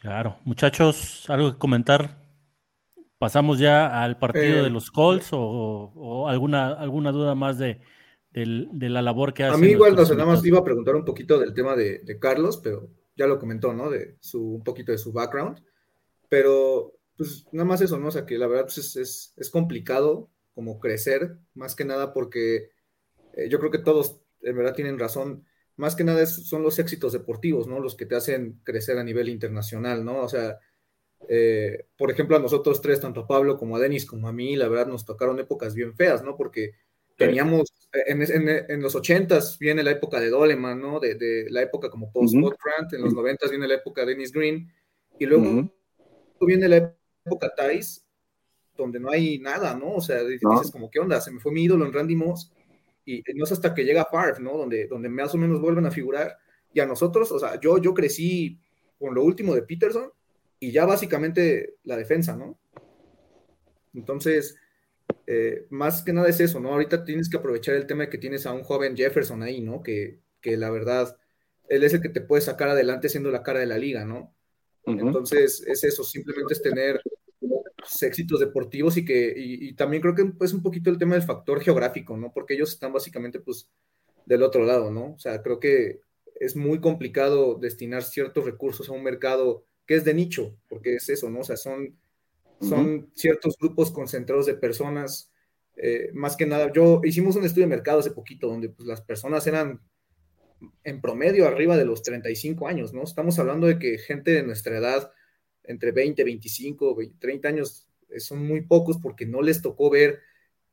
Claro. 0.00 0.36
Muchachos, 0.44 1.28
¿algo 1.28 1.52
que 1.52 1.58
comentar? 1.58 2.18
¿Pasamos 3.18 3.58
ya 3.58 4.02
al 4.02 4.18
partido 4.18 4.62
de 4.62 4.68
eh, 4.68 4.70
los 4.70 4.90
Colts 4.90 5.30
o, 5.32 6.28
alguna, 6.28 6.68
alguna 6.74 7.10
duda 7.10 7.34
más 7.34 7.58
de, 7.58 7.80
la 8.32 9.02
labor 9.02 9.34
que 9.34 9.42
hace? 9.42 9.54
A 9.54 9.58
mí 9.58 9.68
igual, 9.68 9.96
no 9.96 10.06
sé, 10.06 10.14
nada 10.14 10.26
más 10.26 10.44
iba 10.44 10.60
a 10.60 10.64
preguntar 10.64 10.94
un 10.94 11.04
poquito 11.04 11.38
del 11.38 11.52
tema 11.52 11.74
de, 11.74 12.18
Carlos, 12.20 12.60
pero 12.62 12.88
ya 13.16 13.26
lo 13.26 13.40
comentó, 13.40 13.72
¿no? 13.74 13.90
De 13.90 14.16
su, 14.20 14.54
un 14.54 14.62
poquito 14.62 14.92
de 14.92 14.98
su 14.98 15.12
background. 15.12 15.60
Pero, 16.28 16.92
pues, 17.16 17.46
nada 17.50 17.64
más 17.64 17.80
eso, 17.80 17.98
¿no? 17.98 18.08
O 18.08 18.12
sea, 18.12 18.24
que 18.24 18.38
la 18.38 18.46
verdad 18.46 18.66
pues, 18.72 18.94
es, 18.96 19.50
complicado 19.50 20.30
como 20.54 20.78
crecer, 20.78 21.38
más 21.54 21.74
que 21.74 21.84
nada 21.84 22.12
porque 22.12 22.70
eh, 23.34 23.48
yo 23.48 23.58
creo 23.58 23.70
que 23.70 23.78
todos 23.78 24.20
en 24.42 24.56
verdad 24.56 24.74
tienen 24.74 24.98
razón 24.98 25.44
más 25.78 25.94
que 25.94 26.04
nada 26.04 26.26
son 26.26 26.62
los 26.62 26.78
éxitos 26.78 27.12
deportivos, 27.12 27.68
¿no? 27.68 27.78
Los 27.78 27.94
que 27.94 28.04
te 28.04 28.16
hacen 28.16 28.60
crecer 28.64 28.98
a 28.98 29.04
nivel 29.04 29.28
internacional, 29.28 30.04
¿no? 30.04 30.22
O 30.22 30.28
sea, 30.28 30.58
eh, 31.28 31.86
por 31.96 32.10
ejemplo, 32.10 32.36
a 32.36 32.40
nosotros 32.40 32.80
tres, 32.80 33.00
tanto 33.00 33.20
a 33.20 33.26
Pablo 33.26 33.56
como 33.56 33.76
a 33.76 33.80
Denis 33.80 34.04
como 34.04 34.28
a 34.28 34.32
mí, 34.32 34.56
la 34.56 34.68
verdad 34.68 34.88
nos 34.88 35.04
tocaron 35.04 35.38
épocas 35.38 35.76
bien 35.76 35.94
feas, 35.94 36.24
¿no? 36.24 36.36
Porque 36.36 36.72
teníamos, 37.16 37.72
en, 37.92 38.82
los 38.82 38.96
ochentas 38.96 39.56
viene 39.58 39.84
la 39.84 39.92
época 39.92 40.18
de 40.18 40.30
Doleman, 40.30 40.80
¿no? 40.80 40.98
De, 40.98 41.46
la 41.48 41.62
época 41.62 41.90
como 41.90 42.10
post 42.12 42.34
Grant, 42.34 42.92
en 42.92 43.02
los 43.02 43.14
noventas 43.14 43.50
viene 43.50 43.68
la 43.68 43.74
época 43.74 44.02
de 44.02 44.08
Dennis 44.08 44.32
Green, 44.32 44.72
y 45.16 45.26
luego 45.26 45.72
viene 46.40 46.68
la 46.68 46.92
época 47.24 47.54
Thais, 47.54 48.04
donde 48.76 48.98
no 48.98 49.10
hay 49.10 49.38
nada, 49.38 49.74
¿no? 49.74 49.94
O 49.94 50.00
sea, 50.00 50.24
dices 50.24 50.72
como, 50.72 50.90
¿qué 50.90 50.98
onda? 50.98 51.20
Se 51.20 51.30
me 51.30 51.38
fue 51.38 51.52
mi 51.52 51.62
ídolo 51.62 51.86
en 51.86 51.92
Randy 51.92 52.16
Moss, 52.16 52.52
y 53.08 53.24
no 53.34 53.44
es 53.44 53.52
hasta 53.52 53.74
que 53.74 53.84
llega 53.84 54.04
Favre, 54.04 54.40
¿no? 54.40 54.58
Donde, 54.58 54.86
donde 54.86 55.08
más 55.08 55.34
o 55.34 55.38
menos 55.38 55.62
vuelven 55.62 55.86
a 55.86 55.90
figurar. 55.90 56.36
Y 56.74 56.80
a 56.80 56.86
nosotros, 56.86 57.32
o 57.32 57.38
sea, 57.38 57.58
yo, 57.58 57.78
yo 57.78 57.94
crecí 57.94 58.60
con 58.98 59.14
lo 59.14 59.24
último 59.24 59.54
de 59.54 59.62
Peterson 59.62 60.12
y 60.60 60.72
ya 60.72 60.84
básicamente 60.84 61.76
la 61.84 61.96
defensa, 61.96 62.36
¿no? 62.36 62.58
Entonces, 63.94 64.56
eh, 65.26 65.66
más 65.70 66.02
que 66.02 66.12
nada 66.12 66.28
es 66.28 66.38
eso, 66.40 66.60
¿no? 66.60 66.70
Ahorita 66.70 67.04
tienes 67.04 67.30
que 67.30 67.38
aprovechar 67.38 67.76
el 67.76 67.86
tema 67.86 68.04
de 68.04 68.10
que 68.10 68.18
tienes 68.18 68.44
a 68.44 68.52
un 68.52 68.62
joven 68.62 68.94
Jefferson 68.94 69.42
ahí, 69.42 69.62
¿no? 69.62 69.82
Que, 69.82 70.20
que 70.42 70.58
la 70.58 70.68
verdad, 70.68 71.16
él 71.70 71.84
es 71.84 71.94
el 71.94 72.02
que 72.02 72.10
te 72.10 72.20
puede 72.20 72.42
sacar 72.42 72.68
adelante 72.68 73.08
siendo 73.08 73.30
la 73.30 73.42
cara 73.42 73.60
de 73.60 73.66
la 73.66 73.78
liga, 73.78 74.04
¿no? 74.04 74.34
Entonces, 74.84 75.62
es 75.66 75.84
eso, 75.84 76.04
simplemente 76.04 76.54
es 76.54 76.62
tener 76.62 77.00
éxitos 78.02 78.40
deportivos 78.40 78.96
y 78.96 79.04
que 79.04 79.32
y, 79.36 79.72
también 79.74 80.02
creo 80.02 80.14
que 80.14 80.30
es 80.44 80.52
un 80.52 80.62
poquito 80.62 80.90
el 80.90 80.98
tema 80.98 81.14
del 81.14 81.24
factor 81.24 81.60
geográfico, 81.60 82.16
¿no? 82.16 82.32
Porque 82.32 82.54
ellos 82.54 82.70
están 82.70 82.92
básicamente 82.92 83.40
pues 83.40 83.70
del 84.26 84.42
otro 84.42 84.64
lado, 84.64 84.90
¿no? 84.90 85.14
O 85.14 85.18
sea, 85.18 85.42
creo 85.42 85.58
que 85.58 86.00
es 86.38 86.56
muy 86.56 86.80
complicado 86.80 87.58
destinar 87.58 88.02
ciertos 88.02 88.44
recursos 88.44 88.88
a 88.88 88.92
un 88.92 89.02
mercado 89.02 89.64
que 89.86 89.94
es 89.94 90.04
de 90.04 90.14
nicho, 90.14 90.56
porque 90.68 90.96
es 90.96 91.08
eso, 91.08 91.30
¿no? 91.30 91.40
O 91.40 91.44
sea, 91.44 91.56
son, 91.56 91.98
son 92.60 93.10
ciertos 93.14 93.56
grupos 93.58 93.90
concentrados 93.90 94.46
de 94.46 94.54
personas, 94.54 95.32
eh, 95.76 96.10
más 96.12 96.36
que 96.36 96.46
nada, 96.46 96.70
yo 96.72 97.00
hicimos 97.04 97.36
un 97.36 97.44
estudio 97.44 97.66
de 97.66 97.74
mercado 97.74 98.00
hace 98.00 98.10
poquito 98.10 98.48
donde 98.48 98.68
pues, 98.68 98.86
las 98.86 99.00
personas 99.00 99.46
eran 99.46 99.80
en 100.84 101.00
promedio 101.00 101.46
arriba 101.46 101.76
de 101.76 101.84
los 101.84 102.02
35 102.02 102.68
años, 102.68 102.92
¿no? 102.92 103.02
Estamos 103.02 103.38
hablando 103.38 103.66
de 103.66 103.78
que 103.78 103.98
gente 103.98 104.32
de 104.32 104.42
nuestra 104.42 104.76
edad 104.76 105.10
entre 105.68 105.92
20, 105.92 106.24
25, 106.24 106.96
30 107.18 107.48
años 107.48 107.86
eh, 108.08 108.18
son 108.20 108.44
muy 108.44 108.62
pocos 108.62 108.98
porque 108.98 109.26
no 109.26 109.42
les 109.42 109.62
tocó 109.62 109.90
ver 109.90 110.20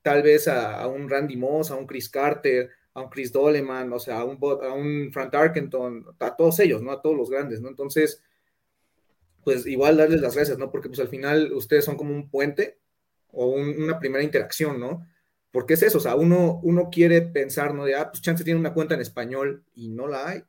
tal 0.01 0.23
vez 0.23 0.47
a, 0.47 0.87
un 0.87 1.09
Randy 1.09 1.35
Moss, 1.35 1.69
a 1.69 1.75
un 1.75 1.85
Chris 1.85 2.09
Carter, 2.09 2.69
a 2.93 3.01
un 3.01 3.09
Chris 3.09 3.31
Doleman, 3.31 3.91
o 3.91 3.99
sea, 3.99 4.19
a 4.19 4.23
un, 4.23 4.37
a 4.41 4.73
un 4.73 5.11
Frank 5.11 5.31
Tarkenton, 5.31 6.05
a 6.19 6.35
todos 6.35 6.59
ellos, 6.59 6.81
¿no? 6.81 6.91
A 6.91 7.01
todos 7.01 7.17
los 7.17 7.29
grandes, 7.29 7.59
¿no? 7.59 7.67
Entonces, 7.67 8.21
pues 9.43 9.65
igual 9.65 9.97
darles 9.97 10.21
las 10.21 10.35
gracias, 10.35 10.57
¿no? 10.57 10.71
Porque 10.71 10.87
pues 10.87 10.99
al 10.99 11.09
final 11.09 11.51
ustedes 11.53 11.83
son 11.83 11.97
como 11.97 12.13
un 12.13 12.29
puente 12.29 12.79
o 13.31 13.47
una 13.47 13.99
primera 13.99 14.23
interacción, 14.23 14.79
¿no? 14.79 15.05
Porque 15.51 15.73
es 15.73 15.83
eso, 15.83 15.97
o 15.97 16.01
sea, 16.01 16.15
uno, 16.15 16.59
uno 16.63 16.89
quiere 16.89 17.21
pensar, 17.21 17.73
¿no? 17.73 17.83
De, 17.85 17.95
ah, 17.95 18.09
pues 18.11 18.21
Chance 18.21 18.43
tiene 18.45 18.59
una 18.59 18.73
cuenta 18.73 18.95
en 18.95 19.01
español 19.01 19.65
y 19.73 19.89
no 19.89 20.07
la 20.07 20.29
hay 20.29 20.43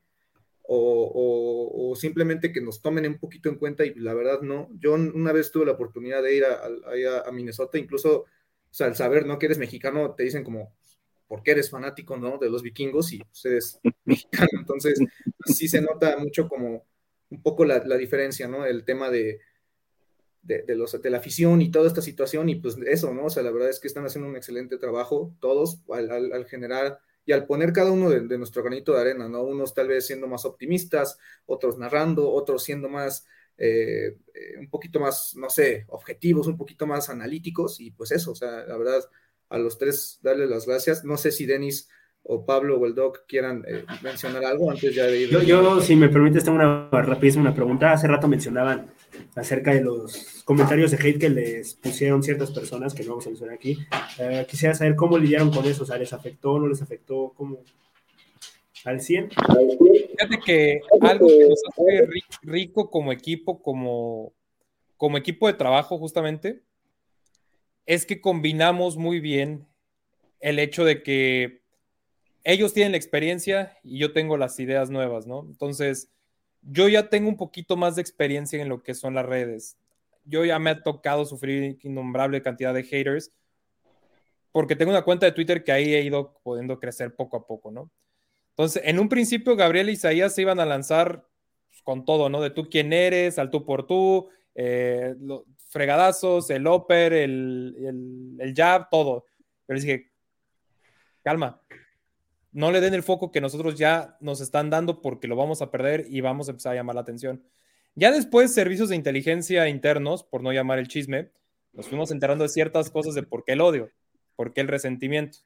o, 0.69 1.95
simplemente 1.97 2.53
que 2.53 2.61
nos 2.61 2.83
tomen 2.83 3.07
un 3.07 3.19
poquito 3.19 3.49
en 3.49 3.57
cuenta 3.57 3.85
y 3.85 3.95
la 3.95 4.15
verdad 4.15 4.41
no. 4.43 4.69
Yo 4.79 4.95
una 4.95 5.33
vez 5.33 5.51
tuve 5.51 5.67
la 5.67 5.73
oportunidad 5.73 6.23
de 6.23 6.37
ir 6.37 6.45
a, 6.45 7.31
Minnesota, 7.33 7.79
incluso, 7.79 8.21
o 8.21 8.27
sea, 8.71 8.89
al 8.89 8.97
saber, 8.97 9.27
¿no? 9.27 9.39
Que 9.39 9.47
eres 9.47 9.59
mexicano, 9.59 10.15
te 10.15 10.25
dicen 10.25 10.45
como, 10.45 10.75
¿por 11.29 11.43
qué 11.43 11.53
eres 11.53 11.71
fanático, 11.71 12.17
¿no? 12.17 12.39
De 12.39 12.51
los 12.51 12.63
vikingos 12.63 13.13
y 13.13 13.23
ustedes 13.33 13.79
eres 13.83 13.95
mexicano. 14.05 14.49
Entonces, 14.59 14.99
sí 15.47 15.69
se 15.69 15.81
nota 15.81 16.17
mucho 16.19 16.49
como 16.49 16.85
un 17.31 17.43
poco 17.43 17.65
la, 17.65 17.81
diferencia, 17.97 18.49
¿no? 18.49 18.67
El 18.67 18.85
tema 18.85 19.11
de, 19.11 19.41
de, 20.43 20.75
los, 20.75 21.01
de 21.01 21.11
la 21.11 21.19
afición 21.19 21.63
y 21.63 21.71
toda 21.71 21.89
esta 21.89 22.03
situación 22.03 22.49
y 22.49 22.57
pues 22.57 22.77
eso, 22.87 23.15
¿no? 23.15 23.27
O 23.27 23.31
sea, 23.31 23.43
la 23.43 23.51
verdad 23.51 23.71
es 23.71 23.81
que 23.81 23.89
están 23.89 24.05
haciendo 24.05 24.29
un 24.29 24.37
excelente 24.37 24.79
trabajo 24.79 25.35
todos 25.41 25.83
al, 25.89 26.11
al 26.11 26.45
generar 26.47 27.01
y 27.27 27.33
al 27.33 27.45
poner 27.45 27.73
cada 27.73 27.91
uno 27.91 28.09
de, 28.09 28.39
nuestro 28.39 28.63
granito 28.63 28.95
de 28.95 29.01
arena, 29.01 29.29
¿no? 29.29 29.43
Unos 29.43 29.75
tal 29.75 29.89
vez 29.89 30.07
siendo 30.07 30.29
más 30.29 30.45
optimistas, 30.45 31.19
otros 31.45 31.77
narrando, 31.77 32.31
otros 32.31 32.63
siendo 32.63 32.89
más, 32.89 33.27
eh, 33.59 34.17
eh, 34.33 34.59
un 34.59 34.71
poquito 34.71 35.01
más, 35.01 35.35
no 35.37 35.51
sé, 35.51 35.85
objetivos, 35.89 36.47
un 36.47 36.57
poquito 36.57 36.87
más 36.87 37.11
analíticos, 37.11 37.81
y 37.81 37.91
pues 37.91 38.13
eso, 38.13 38.31
o 38.31 38.35
sea, 38.37 38.65
la 38.65 38.77
verdad, 38.77 39.03
a 39.49 39.59
los 39.59 39.77
tres 39.77 40.21
darles 40.23 40.49
las 40.49 40.67
gracias. 40.67 41.05
No 41.05 41.17
sé 41.17 41.33
si 41.33 41.47
Denis 41.47 41.89
o 42.29 42.45
Pablo 42.45 42.79
o 42.79 42.87
el 42.87 42.95
Doc 42.95 43.25
quieran 43.27 43.65
eh, 43.69 43.85
mencionar 44.03 44.45
algo 44.45 44.71
antes 44.71 44.95
ya 44.95 45.05
de 45.05 45.23
ir. 45.23 45.31
Yo, 45.31 45.43
yo, 45.43 45.81
si 45.81 45.95
me 45.95 46.09
permites, 46.09 46.45
tengo 46.45 46.59
una 46.59 46.89
rapidísima 46.91 47.55
pregunta. 47.55 47.93
Hace 47.93 48.09
rato 48.09 48.27
mencionaban 48.27 48.91
acerca 49.35 49.73
de 49.73 49.83
los 49.83 50.43
comentarios 50.45 50.91
de 50.91 50.97
hate 50.97 51.19
que 51.19 51.29
les 51.29 51.75
pusieron 51.75 52.23
ciertas 52.23 52.51
personas, 52.51 52.95
que 52.95 53.05
no 53.05 53.11
vamos 53.11 53.27
a 53.27 53.31
mencionar 53.31 53.55
aquí. 53.55 53.79
Eh, 54.19 54.47
quisiera 54.49 54.75
saber 54.75 54.97
cómo 54.97 55.19
lidiaron 55.19 55.51
con 55.51 55.65
eso, 55.67 55.85
o 55.85 55.87
sea, 55.87 55.99
¿les 55.99 56.13
afectó, 56.13 56.59
no 56.59 56.67
les 56.69 56.83
afectó? 56.83 57.33
¿Cómo? 57.37 57.61
al 58.87 59.01
100. 59.01 59.31
Fíjate 59.31 60.39
que 60.45 60.81
algo 61.01 61.27
que 61.27 61.49
nos 61.49 61.63
hace 61.69 62.09
rico 62.43 62.89
como 62.91 63.13
equipo, 63.13 63.61
como, 63.61 64.33
como 64.97 65.19
equipo 65.19 65.49
de 65.49 65.55
trabajo 65.55 65.99
justamente, 65.99 66.63
es 67.85 68.07
que 68.07 68.21
combinamos 68.21 68.97
muy 68.97 69.21
bien 69.21 69.67
el 70.41 70.59
hecho 70.59 70.85
de 70.85 71.03
que 71.03 71.66
ellos 72.47 72.73
tienen 72.73 72.93
la 72.93 72.99
experiencia 72.99 73.77
y 73.83 73.99
yo 73.99 74.13
tengo 74.13 74.37
las 74.37 74.61
ideas 74.61 74.89
nuevas, 74.89 75.27
¿no? 75.27 75.45
Entonces, 75.49 76.13
yo 76.63 76.89
ya 76.89 77.09
tengo 77.09 77.29
un 77.29 77.37
poquito 77.37 77.77
más 77.77 77.97
de 77.97 78.03
experiencia 78.03 78.63
en 78.63 78.69
lo 78.69 78.85
que 78.85 78.95
son 78.95 79.15
las 79.15 79.27
redes. 79.27 79.77
Yo 80.25 80.45
ya 80.45 80.61
me 80.61 80.71
ha 80.71 80.83
tocado 80.85 81.27
sufrir 81.27 81.77
innombrable 81.83 82.43
cantidad 82.43 82.73
de 82.73 82.85
haters 82.85 83.33
porque 84.53 84.77
tengo 84.77 84.93
una 84.93 85.03
cuenta 85.03 85.27
de 85.27 85.33
Twitter 85.33 85.65
que 85.65 85.73
ahí 85.73 85.93
he 85.93 86.03
ido 86.03 86.41
pudiendo 86.45 86.79
crecer 86.79 87.17
poco 87.17 87.37
a 87.37 87.47
poco, 87.49 87.73
¿no? 87.73 87.91
Entonces, 88.51 88.81
en 88.85 89.01
un 89.01 89.09
principio, 89.09 89.57
Gabriel 89.57 89.91
y 89.91 89.95
Isaías 89.95 90.33
se 90.33 90.43
iban 90.43 90.61
a 90.61 90.67
lanzar 90.67 91.27
con 91.83 92.05
todo, 92.05 92.29
¿no? 92.29 92.41
De 92.41 92.51
tú 92.51 92.71
quién 92.71 92.93
eres, 92.93 93.41
al 93.41 93.51
tú 93.51 93.67
por 93.67 93.89
tú, 93.89 94.29
eh, 94.55 95.17
fregadazos, 95.69 96.49
el 96.51 96.69
upper, 96.69 97.13
el, 97.13 97.75
el, 97.77 98.37
el 98.39 98.55
jab, 98.55 98.89
todo. 98.89 99.27
Pero 99.67 99.81
dije, 99.81 100.13
calma, 101.25 101.61
no 102.57 102.71
le 102.71 102.81
den 102.81 102.95
el 102.95 103.03
foco 103.03 103.31
que 103.31 103.43
nosotros 103.43 103.77
ya 103.77 104.17
nos 104.19 104.41
están 104.41 104.71
dando 104.71 105.03
porque 105.03 105.29
lo 105.29 105.37
vamos 105.37 105.61
a 105.61 105.71
perder 105.71 106.07
y 106.09 106.23
vamos 106.23 106.49
a 106.49 106.53
empezar 106.53 106.73
a 106.73 106.77
llamar 106.77 106.95
la 106.95 107.03
atención. 107.03 107.45
Ya 107.95 108.11
después, 108.11 108.55
servicios 108.55 108.89
de 108.89 108.97
inteligencia 108.97 109.69
internos, 109.69 110.25
por 110.25 110.43
no 110.43 110.55
llamar 110.55 110.79
el 110.79 110.89
chisme, 110.89 111.31
nos 111.75 111.87
fuimos 111.87 112.11
enterando 112.11 112.45
de 112.45 112.49
ciertas 112.49 112.91
cosas 112.91 113.15
de 113.15 113.25
por 113.25 113.45
qué 113.45 113.53
el 113.53 113.61
odio, 113.61 113.91
por 114.37 114.55
qué 114.55 114.63
el 114.63 114.69
resentimiento. 114.69 115.41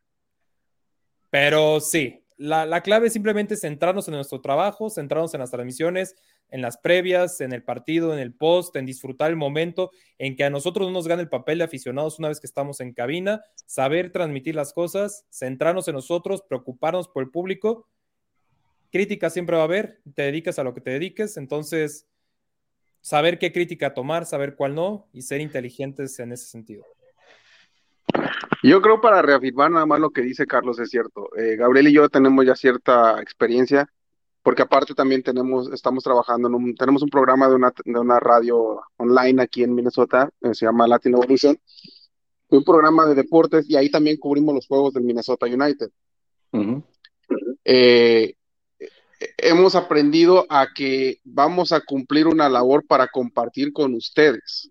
Pero 1.30 1.80
sí, 1.80 2.22
la, 2.36 2.80
clave 2.80 3.08
es 3.08 3.12
simplemente 3.12 3.56
centrarnos 3.56 4.06
en 4.06 4.14
nuestro 4.14 4.40
trabajo, 4.40 4.88
centrarnos 4.88 5.34
en 5.34 5.40
las 5.40 5.50
transmisiones, 5.50 6.14
en 6.50 6.62
las 6.62 6.78
previas, 6.78 7.40
en 7.40 7.52
el 7.52 7.62
partido, 7.62 8.12
en 8.12 8.18
el 8.18 8.32
post, 8.34 8.76
en 8.76 8.86
disfrutar 8.86 9.30
el 9.30 9.36
momento, 9.36 9.90
en 10.18 10.36
que 10.36 10.44
a 10.44 10.50
nosotros 10.50 10.88
no 10.88 10.94
nos 10.94 11.08
gane 11.08 11.22
el 11.22 11.28
papel 11.28 11.58
de 11.58 11.64
aficionados 11.64 12.18
una 12.18 12.28
vez 12.28 12.40
que 12.40 12.46
estamos 12.46 12.80
en 12.80 12.92
cabina, 12.92 13.42
saber 13.66 14.12
transmitir 14.12 14.54
las 14.54 14.72
cosas, 14.72 15.26
centrarnos 15.30 15.88
en 15.88 15.94
nosotros, 15.94 16.42
preocuparnos 16.48 17.08
por 17.08 17.22
el 17.22 17.30
público. 17.30 17.88
Crítica 18.90 19.30
siempre 19.30 19.56
va 19.56 19.62
a 19.62 19.66
haber, 19.66 20.00
te 20.14 20.22
dedicas 20.22 20.58
a 20.58 20.64
lo 20.64 20.74
que 20.74 20.80
te 20.80 20.90
dediques, 20.90 21.36
entonces 21.36 22.06
saber 23.00 23.38
qué 23.38 23.52
crítica 23.52 23.94
tomar, 23.94 24.26
saber 24.26 24.56
cuál 24.56 24.74
no 24.74 25.08
y 25.12 25.22
ser 25.22 25.40
inteligentes 25.40 26.18
en 26.18 26.32
ese 26.32 26.46
sentido. 26.46 26.84
Yo 28.62 28.82
creo 28.82 29.00
para 29.00 29.22
reafirmar 29.22 29.70
nada 29.70 29.86
más 29.86 30.00
lo 30.00 30.10
que 30.10 30.20
dice 30.20 30.46
Carlos 30.46 30.78
es 30.78 30.90
cierto. 30.90 31.30
Eh, 31.36 31.56
Gabriel 31.56 31.88
y 31.88 31.94
yo 31.94 32.08
tenemos 32.08 32.44
ya 32.44 32.54
cierta 32.54 33.20
experiencia, 33.22 33.90
porque 34.42 34.62
aparte 34.62 34.94
también 34.94 35.22
tenemos, 35.22 35.70
estamos 35.72 36.02
trabajando 36.02 36.48
en 36.48 36.54
un, 36.54 36.74
tenemos 36.74 37.02
un 37.02 37.10
programa 37.10 37.48
de 37.48 37.54
una, 37.54 37.72
de 37.84 37.98
una 37.98 38.18
radio 38.18 38.80
online 38.96 39.42
aquí 39.42 39.62
en 39.62 39.74
Minnesota, 39.74 40.30
eh, 40.40 40.54
se 40.54 40.66
llama 40.66 40.88
Latin 40.88 41.14
Evolution, 41.14 41.58
un 42.48 42.64
programa 42.64 43.06
de 43.06 43.14
deportes 43.14 43.68
y 43.68 43.76
ahí 43.76 43.90
también 43.90 44.16
cubrimos 44.16 44.54
los 44.54 44.66
juegos 44.66 44.94
del 44.94 45.04
Minnesota 45.04 45.46
United. 45.46 45.90
Eh, 47.64 48.34
hemos 49.36 49.74
aprendido 49.74 50.46
a 50.48 50.68
que 50.74 51.20
vamos 51.24 51.72
a 51.72 51.80
cumplir 51.80 52.26
una 52.26 52.48
labor 52.48 52.86
para 52.86 53.08
compartir 53.08 53.72
con 53.72 53.94
ustedes. 53.94 54.69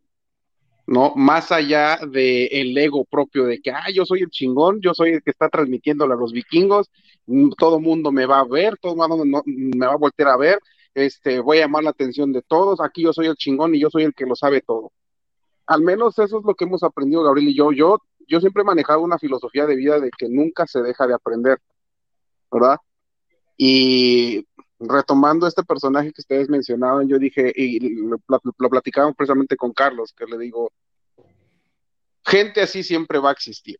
¿No? 0.89 1.13
Más 1.15 1.51
allá 1.51 1.99
del 2.11 2.75
ego 2.75 3.05
propio 3.05 3.45
de 3.45 3.59
que, 3.61 3.69
ah, 3.69 3.91
yo 3.93 4.05
soy 4.05 4.21
el 4.21 4.29
chingón, 4.31 4.81
yo 4.81 4.95
soy 4.95 5.11
el 5.11 5.21
que 5.21 5.29
está 5.29 5.47
transmitiéndole 5.47 6.13
a 6.13 6.17
los 6.17 6.31
vikingos, 6.31 6.89
mm, 7.27 7.51
todo 7.59 7.79
mundo 7.79 8.11
me 8.11 8.25
va 8.25 8.39
a 8.39 8.43
ver, 8.43 8.75
todo 8.81 8.95
mundo 8.95 9.43
me 9.45 9.85
va 9.85 9.93
a 9.93 9.97
voltear 9.97 10.29
a 10.29 10.37
ver, 10.37 10.59
este, 10.95 11.39
voy 11.41 11.59
a 11.59 11.61
llamar 11.61 11.83
la 11.83 11.91
atención 11.91 12.33
de 12.33 12.41
todos, 12.41 12.81
aquí 12.81 13.03
yo 13.03 13.13
soy 13.13 13.27
el 13.27 13.35
chingón 13.35 13.75
y 13.75 13.79
yo 13.79 13.91
soy 13.91 14.03
el 14.03 14.15
que 14.15 14.25
lo 14.25 14.35
sabe 14.35 14.61
todo. 14.61 14.91
Al 15.67 15.83
menos 15.83 16.17
eso 16.17 16.39
es 16.39 16.43
lo 16.43 16.55
que 16.55 16.65
hemos 16.65 16.81
aprendido 16.81 17.21
Gabriel 17.23 17.49
y 17.49 17.55
yo. 17.55 17.71
Yo, 17.71 17.99
yo 18.27 18.39
siempre 18.39 18.63
he 18.63 18.65
manejado 18.65 19.01
una 19.01 19.19
filosofía 19.19 19.67
de 19.67 19.75
vida 19.75 19.99
de 19.99 20.09
que 20.17 20.27
nunca 20.27 20.65
se 20.65 20.81
deja 20.81 21.05
de 21.05 21.13
aprender, 21.13 21.59
¿verdad? 22.51 22.77
Y 23.57 24.47
retomando 24.79 25.45
este 25.45 25.63
personaje 25.63 26.11
que 26.13 26.21
ustedes 26.21 26.49
mencionaban, 26.49 27.07
yo 27.07 27.19
dije, 27.19 27.51
y 27.55 27.79
lo, 27.79 28.17
lo 28.27 28.69
platicamos 28.69 29.15
precisamente 29.15 29.57
con 29.57 29.73
Carlos, 29.73 30.13
que 30.13 30.25
le 30.25 30.37
digo, 30.37 30.71
gente 32.25 32.61
así 32.61 32.83
siempre 32.83 33.19
va 33.19 33.29
a 33.29 33.33
existir. 33.33 33.77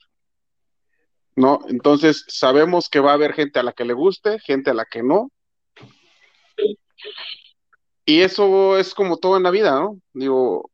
¿No? 1.36 1.62
Entonces 1.70 2.26
sabemos 2.28 2.90
que 2.90 3.00
va 3.00 3.12
a 3.12 3.14
haber 3.14 3.34
gente 3.34 3.60
a 3.60 3.64
la 3.64 3.72
que 3.72 3.86
le 3.86 3.94
guste, 3.94 4.40
gente 4.40 4.72
a 4.72 4.74
la 4.74 4.84
que 4.84 5.04
no. 5.04 5.32
Y 8.06 8.22
eso 8.22 8.78
es 8.78 8.94
como 8.94 9.18
todo 9.18 9.38
en 9.38 9.44
la 9.44 9.52
vida, 9.52 9.80
¿no? 9.80 10.02
Digo, 10.14 10.70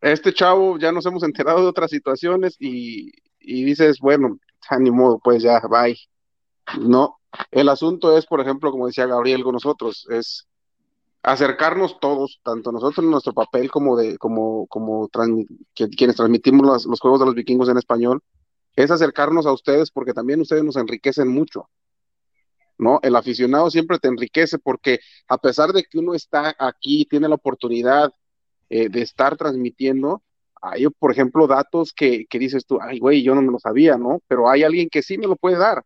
este 0.00 0.32
chavo 0.32 0.78
ya 0.78 0.92
nos 0.92 1.06
hemos 1.06 1.24
enterado 1.24 1.62
de 1.62 1.66
otras 1.66 1.90
situaciones 1.90 2.56
y, 2.60 3.10
y 3.40 3.64
dices, 3.64 3.98
bueno, 3.98 4.38
ni 4.78 4.90
modo, 4.90 5.18
pues 5.18 5.42
ya, 5.42 5.60
bye. 5.68 5.98
No, 6.78 7.18
el 7.50 7.68
asunto 7.68 8.16
es, 8.16 8.26
por 8.26 8.40
ejemplo, 8.40 8.70
como 8.70 8.86
decía 8.86 9.06
Gabriel 9.06 9.42
con 9.42 9.54
nosotros, 9.54 10.06
es 10.10 10.46
acercarnos 11.22 12.00
todos, 12.00 12.40
tanto 12.42 12.72
nosotros 12.72 13.04
en 13.04 13.10
nuestro 13.10 13.32
papel 13.32 13.70
como 13.70 13.96
de 13.96 14.18
como 14.18 14.66
como 14.66 15.08
quienes 15.74 16.16
transmitimos 16.16 16.84
los, 16.86 17.00
juegos 17.00 17.20
de 17.20 17.26
los 17.26 17.34
vikingos 17.34 17.68
en 17.68 17.78
español, 17.78 18.22
es 18.74 18.90
acercarnos 18.90 19.46
a 19.46 19.52
ustedes 19.52 19.90
porque 19.90 20.14
también 20.14 20.40
ustedes 20.40 20.64
nos 20.64 20.76
enriquecen 20.76 21.28
mucho. 21.28 21.68
¿No? 22.78 22.98
El 23.02 23.14
aficionado 23.14 23.70
siempre 23.70 23.98
te 23.98 24.08
enriquece 24.08 24.58
porque 24.58 24.98
a 25.28 25.38
pesar 25.38 25.72
de 25.72 25.84
que 25.84 25.98
uno 25.98 26.14
está 26.14 26.56
aquí, 26.58 27.04
tiene 27.04 27.28
la 27.28 27.36
oportunidad 27.36 28.12
eh, 28.70 28.88
de 28.88 29.02
estar 29.02 29.36
transmitiendo, 29.36 30.22
hay, 30.60 30.86
por 30.98 31.12
ejemplo, 31.12 31.46
datos 31.46 31.92
que, 31.92 32.26
que 32.26 32.38
dices 32.40 32.66
tú, 32.66 32.78
ay, 32.80 32.98
güey, 32.98 33.22
yo 33.22 33.34
no 33.36 33.42
me 33.42 33.52
lo 33.52 33.60
sabía, 33.60 33.96
¿no? 33.98 34.20
Pero 34.26 34.48
hay 34.48 34.64
alguien 34.64 34.88
que 34.88 35.02
sí 35.02 35.16
me 35.16 35.28
lo 35.28 35.36
puede 35.36 35.58
dar. 35.58 35.84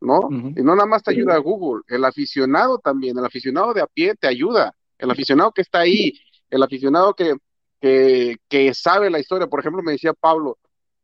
¿No? 0.00 0.28
Y 0.30 0.62
no 0.62 0.74
nada 0.74 0.86
más 0.86 1.02
te 1.02 1.10
ayuda 1.10 1.36
Google, 1.38 1.82
el 1.88 2.04
aficionado 2.04 2.78
también, 2.78 3.18
el 3.18 3.24
aficionado 3.24 3.72
de 3.74 3.82
a 3.82 3.86
pie 3.86 4.14
te 4.14 4.26
ayuda, 4.26 4.74
el 4.98 5.10
aficionado 5.10 5.52
que 5.52 5.62
está 5.62 5.80
ahí, 5.80 6.12
el 6.50 6.62
aficionado 6.62 7.14
que, 7.14 7.34
que, 7.80 8.74
sabe 8.74 9.10
la 9.10 9.18
historia, 9.18 9.46
por 9.46 9.60
ejemplo, 9.60 9.82
me 9.82 9.92
decía 9.92 10.12
Pablo, 10.12 10.58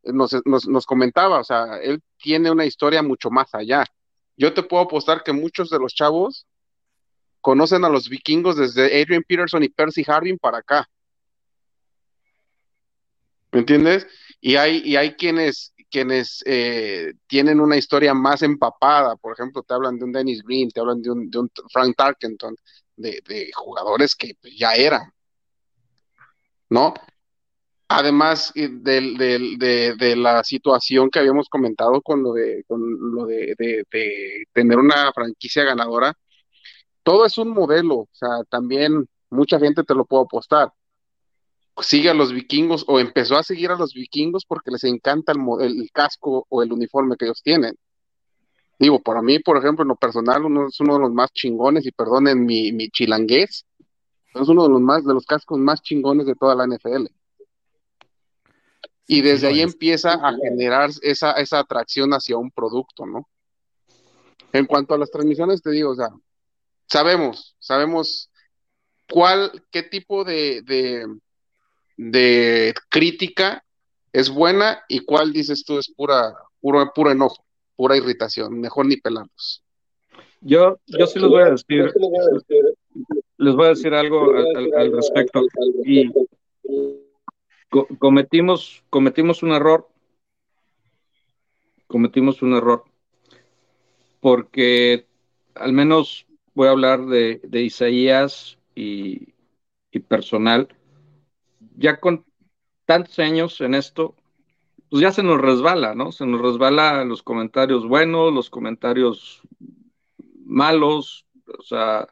nos, 0.04 0.34
nos, 0.44 0.86
comentaba, 0.86 1.40
o 1.40 1.44
sea, 1.44 1.78
él 1.82 2.02
tiene 2.18 2.50
una 2.50 2.64
historia 2.64 3.02
mucho 3.02 3.30
más 3.30 3.54
allá. 3.54 3.84
Yo 4.36 4.52
te 4.52 4.62
puedo 4.62 4.82
apostar 4.82 5.22
que 5.22 5.32
muchos 5.32 5.70
de 5.70 5.78
los 5.78 5.94
chavos 5.94 6.46
conocen 7.40 7.84
a 7.84 7.88
los 7.88 8.08
vikingos 8.08 8.56
desde 8.56 9.00
Adrian 9.00 9.22
Peterson 9.26 9.62
y 9.62 9.68
Percy 9.68 10.04
Harvin 10.06 10.38
para 10.38 10.58
acá. 10.58 10.88
¿Me 13.52 13.60
entiendes? 13.60 14.06
Y 14.40 14.56
hay, 14.56 14.82
y 14.84 14.96
hay 14.96 15.14
quienes, 15.14 15.71
quienes 15.92 16.42
eh, 16.46 17.12
tienen 17.26 17.60
una 17.60 17.76
historia 17.76 18.14
más 18.14 18.42
empapada, 18.42 19.14
por 19.16 19.34
ejemplo, 19.34 19.62
te 19.62 19.74
hablan 19.74 19.98
de 19.98 20.06
un 20.06 20.12
Dennis 20.12 20.42
Green, 20.42 20.70
te 20.70 20.80
hablan 20.80 21.02
de 21.02 21.10
un, 21.10 21.30
de 21.30 21.38
un 21.38 21.50
Frank 21.70 21.94
Tarkenton, 21.96 22.56
de, 22.96 23.50
jugadores 23.54 24.16
que 24.16 24.32
ya 24.56 24.72
eran, 24.74 25.12
¿no? 26.70 26.94
Además 27.88 28.52
de, 28.54 30.14
la 30.16 30.42
situación 30.42 31.10
que 31.10 31.18
habíamos 31.18 31.48
comentado 31.48 32.00
con 32.00 32.22
lo 32.22 32.32
de, 32.32 32.64
con 32.66 32.80
lo 33.14 33.26
de, 33.26 33.54
tener 34.52 34.78
una 34.78 35.12
franquicia 35.12 35.64
ganadora, 35.64 36.14
todo 37.02 37.26
es 37.26 37.36
un 37.36 37.50
modelo, 37.50 37.96
o 37.96 38.08
sea, 38.12 38.28
también 38.48 39.06
mucha 39.30 39.58
gente 39.58 39.84
te 39.84 39.94
lo 39.94 40.06
puede 40.06 40.24
apostar 40.24 40.72
sigue 41.80 42.10
a 42.10 42.14
los 42.14 42.32
vikingos 42.32 42.84
o 42.86 43.00
empezó 43.00 43.36
a 43.36 43.42
seguir 43.42 43.70
a 43.70 43.76
los 43.76 43.94
vikingos 43.94 44.44
porque 44.44 44.70
les 44.70 44.84
encanta 44.84 45.32
el, 45.32 45.90
casco 45.92 46.46
o 46.48 46.62
el 46.62 46.72
uniforme 46.72 47.16
que 47.16 47.24
ellos 47.26 47.42
tienen. 47.42 47.74
Digo, 48.78 49.00
para 49.00 49.22
mí, 49.22 49.38
por 49.38 49.56
ejemplo, 49.56 49.82
en 49.82 49.88
lo 49.88 49.96
personal, 49.96 50.44
uno 50.44 50.68
es 50.68 50.80
uno 50.80 50.94
de 50.94 51.00
los 51.00 51.12
más 51.12 51.32
chingones, 51.32 51.86
y 51.86 51.92
perdonen 51.92 52.44
mi, 52.44 52.72
mi 52.72 52.88
chilangués, 52.90 53.64
es 54.34 54.48
uno 54.48 54.64
de 54.64 54.70
los 54.70 54.80
más, 54.80 55.04
de 55.04 55.14
los 55.14 55.24
cascos 55.24 55.58
más 55.58 55.82
chingones 55.82 56.26
de 56.26 56.34
toda 56.34 56.54
la 56.54 56.66
NFL. 56.66 57.06
Y 59.06 59.20
desde 59.20 59.48
ahí 59.48 59.60
empieza 59.60 60.12
a 60.14 60.32
generar 60.34 60.90
esa, 61.02 61.32
esa 61.32 61.58
atracción 61.60 62.12
hacia 62.12 62.36
un 62.36 62.50
producto, 62.50 63.06
¿no? 63.06 63.28
En 64.52 64.66
cuanto 64.66 64.94
a 64.94 64.98
las 64.98 65.10
transmisiones, 65.10 65.62
te 65.62 65.70
digo, 65.70 65.90
o 65.90 65.94
sea, 65.94 66.08
sabemos, 66.86 67.56
sabemos 67.58 68.30
cuál, 69.08 69.64
qué 69.70 69.82
tipo 69.82 70.24
de, 70.24 70.62
de 70.62 71.06
crítica 72.88 73.64
es 74.12 74.30
buena 74.30 74.82
y 74.88 75.00
cuál 75.00 75.32
dices 75.32 75.64
tú 75.64 75.78
es 75.78 75.90
pura, 75.90 76.34
puro, 76.60 76.92
puro 76.94 77.10
enojo, 77.10 77.44
pura 77.76 77.96
irritación, 77.96 78.60
mejor 78.60 78.86
ni 78.86 78.96
pelarlos. 78.96 79.62
Yo, 80.40 80.78
yo 80.86 81.06
sí 81.06 81.20
les 81.20 81.28
voy 81.28 81.42
a 81.42 81.50
decir, 81.50 81.92
les 83.38 83.54
voy 83.54 83.66
a 83.66 83.68
decir 83.70 83.94
algo 83.94 84.32
al, 84.76 84.92
respecto. 84.92 85.42
Y 85.84 86.10
cometimos, 87.98 88.82
cometimos 88.90 89.42
un 89.42 89.52
error, 89.52 89.88
cometimos 91.86 92.42
un 92.42 92.54
error, 92.54 92.84
porque 94.20 95.06
al 95.54 95.72
menos 95.72 96.26
voy 96.54 96.68
a 96.68 96.72
hablar 96.72 97.06
de, 97.06 97.40
Isaías 97.52 98.58
y, 98.74 99.34
y, 99.92 100.00
personal, 100.00 100.68
ya 101.76 102.00
con 102.00 102.24
tantos 102.84 103.18
años 103.18 103.60
en 103.60 103.74
esto, 103.74 104.16
pues 104.90 105.02
ya 105.02 105.12
se 105.12 105.22
nos 105.22 105.40
resbala, 105.40 105.94
¿no? 105.94 106.12
Se 106.12 106.26
nos 106.26 106.40
resbala 106.40 107.04
los 107.04 107.22
comentarios 107.22 107.86
buenos, 107.86 108.32
los 108.32 108.50
comentarios 108.50 109.40
malos, 110.44 111.26
o 111.58 111.62
sea, 111.62 112.06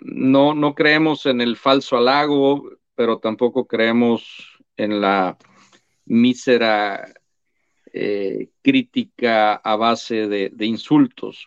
no, 0.00 0.54
no 0.54 0.74
creemos 0.74 1.26
en 1.26 1.40
el 1.40 1.56
falso 1.56 1.96
halago, 1.96 2.70
pero 2.94 3.18
tampoco 3.18 3.66
creemos 3.66 4.58
en 4.76 5.00
la 5.00 5.38
mísera 6.06 7.12
eh, 7.92 8.50
crítica 8.62 9.54
a 9.54 9.76
base 9.76 10.28
de, 10.28 10.50
de 10.52 10.66
insultos. 10.66 11.46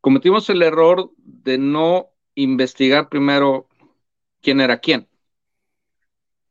Cometimos 0.00 0.50
el 0.50 0.62
error 0.62 1.10
de 1.16 1.58
no 1.58 2.10
investigar 2.34 3.08
primero 3.08 3.68
quién 4.42 4.60
era 4.60 4.78
quién. 4.78 5.08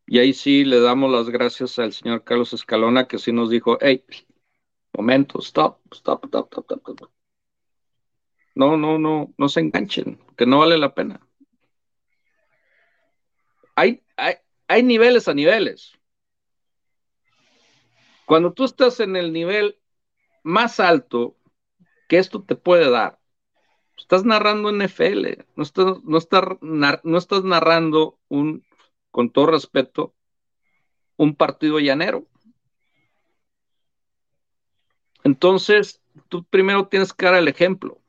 Y 0.06 0.20
ahí 0.20 0.34
sí 0.34 0.66
le 0.66 0.80
damos 0.80 1.12
las 1.12 1.30
gracias 1.30 1.80
al 1.80 1.94
señor 1.94 2.24
Carlos 2.24 2.54
Escalona, 2.54 3.08
que 3.08 3.18
sí 3.18 3.32
nos 3.32 3.50
dijo, 3.50 3.78
hey, 3.82 4.04
momento, 4.94 5.40
stop, 5.40 5.80
stop, 5.94 6.26
stop, 6.26 6.48
stop, 6.48 6.66
stop, 6.72 6.90
stop. 6.90 7.12
No, 8.56 8.78
no, 8.78 9.00
no, 9.00 9.34
no 9.38 9.50
se 9.50 9.62
enganchen, 9.62 10.20
que 10.38 10.46
no 10.46 10.60
vale 10.60 10.78
la 10.78 10.94
pena. 10.94 11.26
Hay, 13.76 14.04
hay, 14.18 14.36
hay 14.68 14.84
niveles 14.84 15.28
a 15.28 15.34
niveles. 15.34 15.94
Cuando 18.26 18.54
tú 18.54 18.66
estás 18.66 19.00
en 19.00 19.16
el 19.16 19.34
nivel 19.34 19.80
más 20.44 20.80
alto 20.80 21.36
que 22.08 22.18
esto 22.18 22.44
te 22.44 22.56
puede 22.56 22.90
dar, 22.92 23.20
estás 23.98 24.26
narrando 24.26 24.70
NFL, 24.70 25.46
no 25.56 25.64
estás, 25.64 26.04
no 26.04 26.18
estás, 26.18 26.44
no 26.62 27.18
estás 27.18 27.44
narrando 27.44 28.20
un, 28.28 28.64
con 29.14 29.30
todo 29.30 29.46
respeto, 29.46 30.14
un 31.16 31.36
partido 31.36 31.80
llanero. 31.80 32.28
Entonces, 35.24 36.02
tú 36.28 36.44
primero 36.44 36.90
tienes 36.90 37.14
que 37.14 37.26
dar 37.26 37.36
el 37.36 37.48
ejemplo 37.48 38.04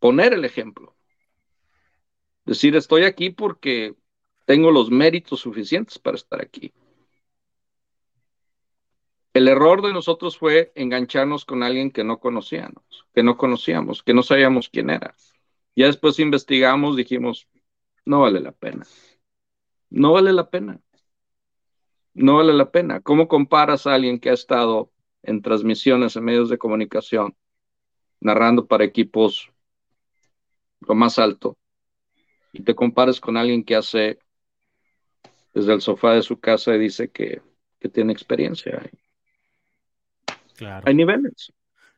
poner 0.00 0.32
el 0.32 0.44
ejemplo. 0.44 0.96
Decir, 2.44 2.74
estoy 2.74 3.04
aquí 3.04 3.30
porque 3.30 3.94
tengo 4.46 4.72
los 4.72 4.90
méritos 4.90 5.40
suficientes 5.40 5.98
para 6.00 6.16
estar 6.16 6.40
aquí. 6.40 6.72
El 9.32 9.46
error 9.46 9.80
de 9.82 9.92
nosotros 9.92 10.36
fue 10.36 10.72
engancharnos 10.74 11.44
con 11.44 11.62
alguien 11.62 11.92
que 11.92 12.02
no 12.02 12.18
conocíamos, 12.18 12.82
que 13.14 13.22
no 13.22 13.36
conocíamos, 13.36 14.02
que 14.02 14.14
no 14.14 14.24
sabíamos 14.24 14.68
quién 14.68 14.90
era. 14.90 15.14
Ya 15.76 15.86
después 15.86 16.18
investigamos, 16.18 16.96
dijimos, 16.96 17.46
no 18.04 18.22
vale 18.22 18.40
la 18.40 18.50
pena. 18.50 18.84
No 19.90 20.12
vale 20.12 20.32
la 20.32 20.48
pena. 20.48 20.80
No 22.14 22.36
vale 22.36 22.52
la 22.52 22.70
pena. 22.70 23.00
¿Cómo 23.00 23.28
comparas 23.28 23.86
a 23.86 23.94
alguien 23.94 24.18
que 24.18 24.30
ha 24.30 24.34
estado 24.34 24.90
en 25.22 25.42
transmisiones 25.42 26.16
en 26.16 26.24
medios 26.24 26.48
de 26.48 26.58
comunicación, 26.58 27.36
narrando 28.20 28.66
para 28.66 28.84
equipos 28.84 29.50
lo 30.80 30.94
más 30.94 31.18
alto, 31.18 31.58
y 32.52 32.62
te 32.62 32.74
compares 32.74 33.20
con 33.20 33.36
alguien 33.36 33.64
que 33.64 33.76
hace 33.76 34.18
desde 35.54 35.74
el 35.74 35.80
sofá 35.80 36.14
de 36.14 36.22
su 36.22 36.40
casa 36.40 36.74
y 36.74 36.78
dice 36.78 37.10
que, 37.10 37.42
tiene 37.92 38.12
experiencia. 38.12 38.90
Claro. 40.54 40.84
Hay 40.86 40.94
niveles. 40.94 41.50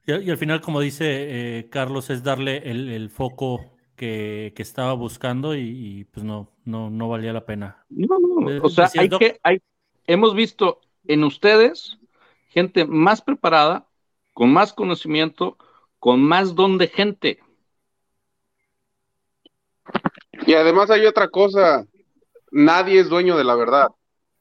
Y, 0.07 0.31
al 0.31 0.39
final, 0.39 0.61
como 0.61 0.81
dice 0.81 1.59
eh, 1.59 1.69
Carlos, 1.69 2.09
es 2.11 2.23
darle 2.23 2.59
el, 2.59 3.11
foco 3.11 3.72
que, 4.03 4.63
estaba 4.63 4.95
buscando 4.95 5.55
y, 5.55 6.09
pues 6.13 6.25
no, 6.25 6.49
no, 6.65 6.91
no 6.91 7.09
valía 7.09 7.33
la 7.33 7.47
pena. 7.47 7.85
No, 7.89 8.19
no, 8.19 8.51
eh, 8.51 8.59
o 8.61 8.69
sea, 8.69 8.91
hay 8.99 9.09
que, 9.09 9.39
hay, 9.45 9.63
hemos 10.07 10.35
visto 10.35 10.81
en 11.07 11.23
ustedes 11.23 11.99
gente 12.49 12.85
más 12.85 13.23
preparada, 13.23 13.87
con 14.35 14.53
más 14.53 14.73
conocimiento, 14.73 15.57
con 16.01 16.21
más 16.21 16.57
don 16.57 16.79
de 16.79 16.89
gente. 16.89 17.39
Y 20.47 20.55
además 20.55 20.91
hay 20.91 21.07
otra 21.07 21.29
cosa, 21.29 21.87
nadie 22.51 22.99
es 22.99 23.09
dueño 23.09 23.37
de 23.37 23.45
la 23.45 23.55
verdad. 23.55 23.89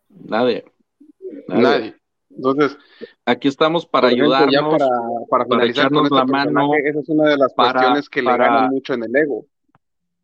Nadie. 0.09 0.65
Nadie. 1.47 1.95
Entonces, 2.35 2.77
aquí 3.25 3.47
estamos 3.47 3.85
para 3.85 4.07
ayudarnos, 4.07 4.51
ya 4.51 4.67
para, 4.67 4.87
para 5.29 5.45
finalizar 5.45 5.91
con 5.91 6.05
este 6.05 6.15
la 6.15 6.25
mano, 6.25 6.71
esa 6.83 6.99
es 6.99 7.09
una 7.09 7.29
de 7.29 7.37
las 7.37 7.53
cuestiones 7.53 8.09
que 8.09 8.21
le 8.21 8.37
ganan 8.37 8.69
mucho 8.69 8.93
en 8.93 9.03
el 9.03 9.15
ego. 9.15 9.45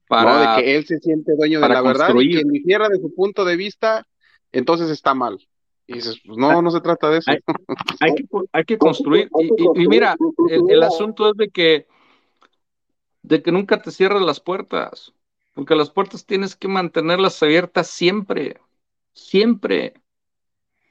Para, 0.07 0.55
De 0.55 0.61
que 0.61 0.75
él 0.77 0.85
se 0.85 0.99
siente 0.99 1.35
dueño 1.35 1.59
de 1.59 1.69
la 1.69 1.81
verdad 1.81 2.13
y 2.15 2.29
quien 2.29 2.47
difiera 2.49 2.87
de 2.87 2.97
su 2.97 3.13
punto 3.13 3.43
de 3.43 3.57
vista, 3.57 4.07
entonces 4.51 4.89
está 4.89 5.13
mal. 5.13 5.37
Y 5.85 5.95
dices, 5.95 6.21
pues 6.25 6.37
no, 6.37 6.61
no 6.61 6.71
se 6.71 6.81
trata 6.81 7.09
de 7.09 7.19
eso. 7.19 7.31
Hay, 7.31 8.15
que, 8.15 8.25
hay 8.51 8.63
que, 8.63 8.77
construir. 8.77 9.29
Y, 9.75 9.87
mira, 9.87 10.15
el, 10.49 10.69
el, 10.69 10.83
asunto 10.83 11.31
es 11.31 11.37
de 11.37 11.49
que, 11.49 11.87
de 13.21 13.41
que 13.41 13.51
nunca 13.51 13.81
te 13.81 13.91
cierres 13.91 14.21
las 14.21 14.39
puertas 14.39 15.13
porque 15.57 15.73
las 15.73 15.89
puertas 15.89 16.23
tienes 16.23 16.55
que 16.55 16.67
mantenerlas 16.67 17.41
abiertas 17.41 17.87
siempre, 17.87 18.61
siempre. 19.13 19.95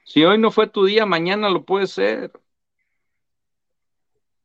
Si 0.03 0.25
hoy 0.25 0.37
no 0.37 0.51
fue 0.51 0.67
tu 0.67 0.83
día, 0.83 1.05
mañana 1.05 1.49
lo 1.49 1.63
puede 1.63 1.87
ser. 1.87 2.33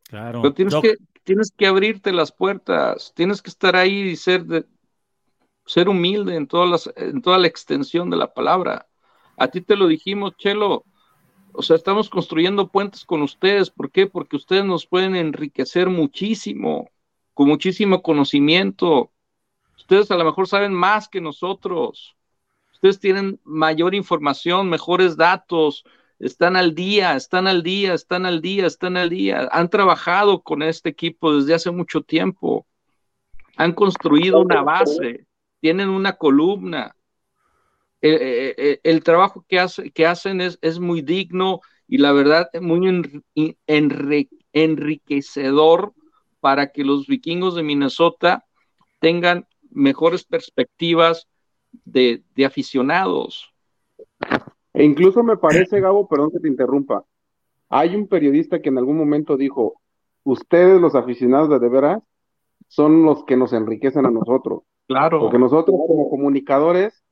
Claro. 0.04 0.42
Pero 0.42 0.54
tienes, 0.54 0.74
que, 0.80 0.94
tienes 1.24 1.52
que 1.56 1.66
abrirte 1.66 2.12
las 2.12 2.32
puertas, 2.32 3.12
tienes 3.14 3.42
que 3.42 3.50
estar 3.50 3.76
ahí 3.76 4.00
y 4.00 4.16
ser, 4.16 4.44
de, 4.44 4.66
ser 5.66 5.88
humilde 5.88 6.36
en, 6.36 6.46
todas 6.46 6.68
las, 6.68 6.96
en 6.96 7.22
toda 7.22 7.38
la 7.38 7.46
extensión 7.46 8.10
de 8.10 8.16
la 8.16 8.32
palabra. 8.32 8.88
A 9.36 9.48
ti 9.48 9.60
te 9.60 9.76
lo 9.76 9.86
dijimos, 9.86 10.36
Chelo. 10.36 10.84
O 11.54 11.62
sea, 11.62 11.76
estamos 11.76 12.08
construyendo 12.08 12.68
puentes 12.68 13.04
con 13.04 13.22
ustedes. 13.22 13.70
¿Por 13.70 13.90
qué? 13.90 14.06
Porque 14.06 14.36
ustedes 14.36 14.64
nos 14.64 14.86
pueden 14.86 15.16
enriquecer 15.16 15.88
muchísimo, 15.90 16.90
con 17.34 17.48
muchísimo 17.48 18.02
conocimiento, 18.02 19.12
Ustedes 19.82 20.12
a 20.12 20.16
lo 20.16 20.24
mejor 20.24 20.46
saben 20.46 20.72
más 20.72 21.08
que 21.08 21.20
nosotros. 21.20 22.16
Ustedes 22.72 23.00
tienen 23.00 23.40
mayor 23.44 23.96
información, 23.96 24.70
mejores 24.70 25.16
datos, 25.16 25.84
están 26.22 26.56
al 26.56 26.74
día, 26.74 27.16
están 27.16 27.48
al 27.48 27.62
día, 27.62 27.94
están 27.94 28.26
al 28.26 28.40
día, 28.40 28.66
están 28.66 28.96
al 28.96 29.10
día. 29.10 29.48
Han 29.50 29.68
trabajado 29.68 30.42
con 30.42 30.62
este 30.62 30.88
equipo 30.88 31.34
desde 31.34 31.54
hace 31.54 31.72
mucho 31.72 32.02
tiempo. 32.02 32.66
Han 33.56 33.72
construido 33.72 34.40
una 34.40 34.62
base, 34.62 35.26
tienen 35.60 35.88
una 35.88 36.12
columna. 36.12 36.94
El, 38.00 38.14
eh, 38.14 38.54
eh, 38.56 38.80
eh, 38.82 39.00
trabajo 39.00 39.44
que, 39.48 39.64
que 39.92 40.06
hacen 40.06 40.40
es, 40.40 40.78
muy 40.78 41.02
digno 41.02 41.60
y 41.88 41.98
la 41.98 42.12
verdad 42.12 42.48
muy 42.60 42.86
enriquecedor 44.52 45.92
para 46.38 46.70
que 46.70 46.84
los 46.84 47.06
vikingos 47.06 47.56
de 47.56 47.62
Minnesota 47.64 48.44
tengan 49.00 49.46
mejores 49.70 50.24
perspectivas 50.24 51.26
de, 51.84 52.22
aficionados. 52.46 53.52
E 54.74 54.84
incluso 54.84 55.22
me 55.22 55.36
parece, 55.36 55.80
Gabo, 55.80 56.08
perdón 56.08 56.30
que 56.30 56.40
te 56.40 56.48
interrumpa, 56.48 57.04
hay 57.68 57.94
un 57.94 58.06
periodista 58.06 58.60
que 58.60 58.68
en 58.68 58.78
algún 58.78 58.96
momento 58.96 59.36
dijo, 59.36 59.80
ustedes 60.24 60.80
los 60.80 60.94
aficionados 60.94 61.48
de 61.48 61.58
de 61.58 61.68
veras 61.68 62.02
son 62.68 63.02
los 63.02 63.24
que 63.24 63.36
nos 63.36 63.52
enriquecen 63.52 64.06
a 64.06 64.10
nosotros. 64.10 64.62
Claro. 64.88 65.20
Porque 65.20 65.38
nosotros 65.38 65.76
como 65.86 66.08
comunicadores 66.08 67.02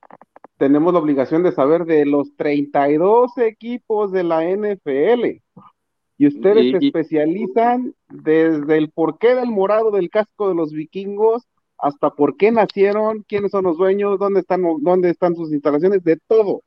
tenemos 0.57 0.93
la 0.93 0.99
obligación 0.99 1.43
de 1.43 1.53
saber 1.53 1.87
de 1.87 2.05
los 2.05 2.37
32 2.37 3.39
equipos 3.39 4.13
de 4.13 4.25
la 4.25 4.45
NFL. 4.45 5.41
Y 6.19 6.27
ustedes 6.27 6.73
se 6.73 6.87
especializan 6.87 7.95
desde 8.11 8.77
el 8.77 8.91
porqué 8.91 9.35
del 9.35 9.51
morado 9.51 9.91
del 9.91 10.11
casco 10.11 10.51
de 10.51 10.55
los 10.55 10.73
vikingos 10.73 11.49
hasta 11.79 12.11
por 12.11 12.37
qué 12.37 12.53
nacieron, 12.53 13.25
quiénes 13.27 13.53
son 13.53 13.65
los 13.65 13.79
dueños, 13.79 14.19
dónde 14.19 14.41
están, 14.41 14.63
dónde 14.81 15.09
están 15.09 15.35
sus 15.35 15.51
instalaciones, 15.51 16.05
de 16.05 16.19
todo. 16.27 16.63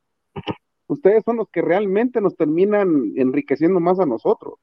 Ustedes 0.87 1.23
son 1.23 1.37
los 1.37 1.49
que 1.49 1.61
realmente 1.61 2.21
nos 2.21 2.35
terminan 2.35 3.13
enriqueciendo 3.15 3.79
más 3.79 3.99
a 3.99 4.05
nosotros. 4.05 4.55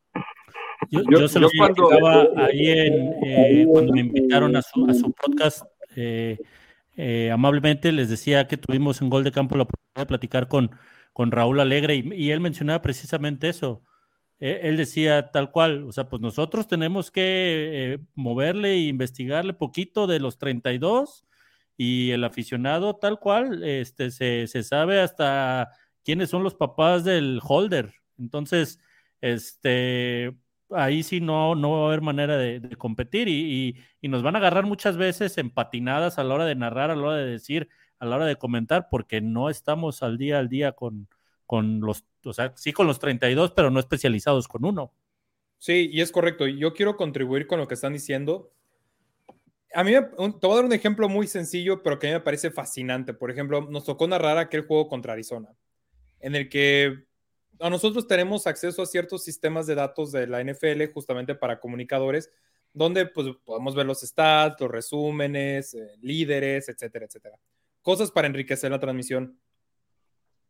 Yo, 0.91 1.29
se 1.29 1.41
los 1.41 1.53
comentaba 1.53 2.27
ahí 2.37 2.69
en, 2.69 3.13
eh, 3.25 3.67
cuando 3.69 3.93
me 3.93 4.01
invitaron 4.01 4.57
a 4.57 4.63
su, 4.63 4.87
a 4.87 4.95
su 4.95 5.13
podcast, 5.13 5.65
eh, 5.97 6.39
eh, 6.97 7.31
amablemente 7.31 7.93
les 7.93 8.09
decía 8.09 8.49
que 8.49 8.57
tuvimos 8.57 9.01
en 9.01 9.11
Gol 9.11 9.25
de 9.25 9.33
Campo 9.33 9.57
la 9.57 9.65
oportunidad 9.65 10.03
de 10.03 10.07
platicar 10.07 10.49
con, 10.49 10.71
con 11.13 11.31
Raúl 11.31 11.61
Alegre 11.61 11.97
y, 11.97 12.15
y 12.15 12.31
él 12.31 12.41
mencionaba 12.41 12.83
precisamente 12.83 13.49
eso 13.49 13.83
e, 14.41 14.69
él 14.69 14.77
decía 14.77 15.31
tal 15.31 15.51
cual, 15.53 15.85
o 15.85 15.93
sea, 15.93 16.09
pues 16.09 16.23
nosotros 16.23 16.67
tenemos 16.67 17.11
que 17.11 17.93
eh, 17.95 17.99
moverle 18.15 18.73
e 18.73 18.89
investigarle 18.89 19.53
poquito 19.55 20.07
de 20.07 20.19
los 20.19 20.39
32 20.39 21.27
y 21.77 22.11
el 22.11 22.25
aficionado 22.25 22.97
tal 22.97 23.21
cual, 23.21 23.63
este, 23.65 24.11
se, 24.11 24.47
sabe 24.63 25.01
hasta 25.01 25.71
quiénes 26.05 26.31
son 26.31 26.43
los 26.43 26.55
papás 26.55 27.05
del 27.05 27.41
holder. 27.43 27.95
Entonces, 28.19 28.79
este, 29.21 30.35
ahí 30.71 31.03
sí 31.03 31.21
no, 31.21 31.55
no 31.55 31.73
va 31.73 31.83
a 31.85 31.87
haber 31.89 32.01
manera 32.01 32.37
de, 32.37 32.61
competir 32.77 33.29
y, 33.29 33.77
nos 34.03 34.23
van 34.23 34.37
a 34.37 34.39
agarrar 34.39 34.65
muchas 34.67 34.97
veces 34.97 35.39
empatinadas 35.39 36.19
a 36.19 36.25
la 36.25 36.35
hora 36.35 36.45
de 36.45 36.55
narrar, 36.55 36.91
a 36.91 36.97
la 36.97 37.03
hora 37.03 37.17
de 37.17 37.31
decir, 37.31 37.69
a 37.99 38.07
la 38.07 38.17
hora 38.17 38.27
de 38.27 38.37
comentar, 38.37 38.89
porque 38.91 39.21
no 39.21 39.51
estamos 39.51 40.03
al 40.03 40.19
día 40.19 40.39
al 40.39 40.49
día 40.49 40.73
con, 40.73 41.09
con 41.47 41.81
los, 41.81 42.05
o 42.25 42.33
sea, 42.33 42.53
sí 42.57 42.73
con 42.73 42.87
los 42.87 42.99
32, 42.99 43.53
pero 43.53 43.71
no 43.71 43.81
especializados 43.81 44.49
con 44.49 44.65
uno. 44.65 44.93
Sí, 45.59 45.91
y 45.93 46.01
es 46.01 46.11
correcto. 46.11 46.47
Yo 46.47 46.73
quiero 46.73 46.97
contribuir 46.97 47.47
con 47.47 47.61
lo 47.61 47.69
que 47.69 47.75
están 47.75 47.93
diciendo. 47.93 48.51
A 49.75 49.85
mí, 49.85 49.93
te 49.93 50.47
voy 50.47 50.53
a 50.53 50.55
dar 50.57 50.65
un 50.65 50.73
ejemplo 50.73 51.09
muy 51.09 51.27
sencillo, 51.27 51.83
pero 51.83 51.99
que 51.99 52.07
a 52.07 52.11
mí 52.11 52.15
me 52.15 52.21
parece 52.21 52.51
fascinante. 52.51 53.13
Por 53.13 53.31
ejemplo, 53.31 53.69
nos 53.71 53.85
tocó 53.85 54.09
narrar 54.09 54.39
aquel 54.39 54.63
juego 54.67 54.89
contra 54.89 55.13
Arizona, 55.13 55.55
en 56.21 56.35
el 56.35 56.49
que 56.49 57.05
a 57.59 57.69
nosotros 57.69 58.07
tenemos 58.07 58.47
acceso 58.47 58.83
a 58.83 58.87
ciertos 58.87 59.23
sistemas 59.23 59.67
de 59.67 59.75
datos 59.75 60.13
de 60.13 60.27
la 60.27 60.43
NFL 60.43 60.93
justamente 60.93 61.35
para 61.35 61.61
comunicadores, 61.61 62.31
donde 62.73 63.07
pues, 63.07 63.29
podemos 63.45 63.75
ver 63.75 63.87
los 63.87 64.01
stats, 64.01 64.61
los 64.61 64.71
resúmenes, 64.71 65.75
eh, 65.75 65.97
líderes, 66.01 66.69
etcétera, 66.69 67.07
etcétera. 67.07 67.37
Cosas 67.83 68.11
para 68.11 68.29
enriquecer 68.29 68.71
la 68.71 68.81
transmisión. 68.81 69.39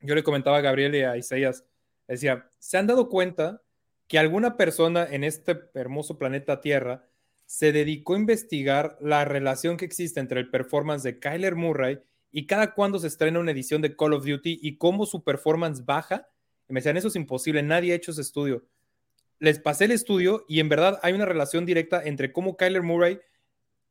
Yo 0.01 0.15
le 0.15 0.23
comentaba 0.23 0.59
a 0.59 0.63
Gabriel 0.63 0.95
y 0.95 1.03
a 1.03 1.17
Isaías, 1.17 1.65
decía, 2.07 2.51
¿se 2.59 2.79
han 2.79 2.87
dado 2.87 3.09
cuenta 3.09 3.63
que 4.07 4.19
alguna 4.19 4.57
persona 4.57 5.07
en 5.09 5.25
este 5.25 5.59
hermoso 5.75 6.19
planeta 6.19 6.61
Tierra 6.61 7.05
se 7.47 7.73
dedicó 7.73 8.15
a 8.15 8.19
investigar 8.19 8.97
la 9.01 9.25
relación 9.25 9.77
que 9.77 9.85
existe 9.85 10.21
entre 10.21 10.41
el 10.41 10.51
performance 10.51 11.03
de 11.03 11.19
Kyler 11.19 11.57
Murray 11.57 12.01
y 12.33 12.47
cada 12.47 12.75
cuando 12.75 12.99
se 12.99 13.07
estrena 13.07 13.41
una 13.41 13.51
edición 13.51 13.83
de 13.83 13.97
Call 13.97 14.13
of 14.13 14.25
Duty 14.25 14.61
y 14.63 14.77
cómo 14.77 15.07
su 15.07 15.25
performance 15.25 15.85
baja. 15.85 16.29
Y 16.69 16.73
me 16.73 16.81
decían, 16.81 16.97
eso 16.97 17.09
es 17.09 17.17
imposible, 17.17 17.63
nadie 17.63 17.93
ha 17.93 17.97
hecho 17.97 18.13
ese 18.13 18.21
estudio. 18.21 18.65
Les 19.39 19.59
pasé 19.59 19.87
el 19.87 19.93
estudio 19.93 20.45
y 20.49 20.61
en 20.61 20.69
verdad 20.69 21.01
hay 21.03 21.13
una 21.15 21.25
relación 21.25 21.67
directa 21.67 22.03
entre 22.05 22.33
cómo 22.33 22.57
Kyler 22.57 22.83
Murray, 22.83 23.21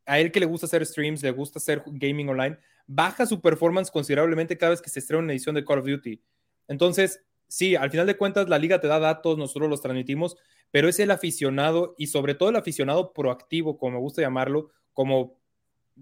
a 0.06 0.20
él 0.20 0.32
que 0.32 0.40
le 0.40 0.46
gusta 0.46 0.68
hacer 0.68 0.86
streams, 0.86 1.22
le 1.22 1.32
gusta 1.32 1.60
hacer 1.60 1.84
gaming 1.86 2.30
online, 2.30 2.58
baja 2.88 3.26
su 3.26 3.42
performance 3.42 3.92
considerablemente 3.92 4.58
cada 4.58 4.72
vez 4.72 4.82
que 4.82 4.90
se 4.90 5.00
estrena 5.00 5.24
una 5.24 5.34
edición 5.34 5.56
de 5.56 5.66
Call 5.66 5.80
of 5.80 5.86
Duty. 5.86 6.22
Entonces, 6.68 7.24
sí, 7.48 7.76
al 7.76 7.92
final 7.92 8.08
de 8.08 8.18
cuentas 8.18 8.48
la 8.48 8.58
liga 8.58 8.80
te 8.80 8.88
da 8.88 9.00
datos, 9.00 9.38
nosotros 9.38 9.70
los 9.70 9.82
transmitimos, 9.82 10.38
pero 10.72 10.88
es 10.88 11.00
el 11.00 11.12
aficionado 11.12 11.96
y 11.98 12.08
sobre 12.08 12.36
todo 12.36 12.50
el 12.50 12.56
aficionado 12.56 13.12
proactivo, 13.12 13.78
como 13.78 13.94
me 13.94 14.00
gusta 14.00 14.22
llamarlo, 14.22 14.70
como 14.94 15.39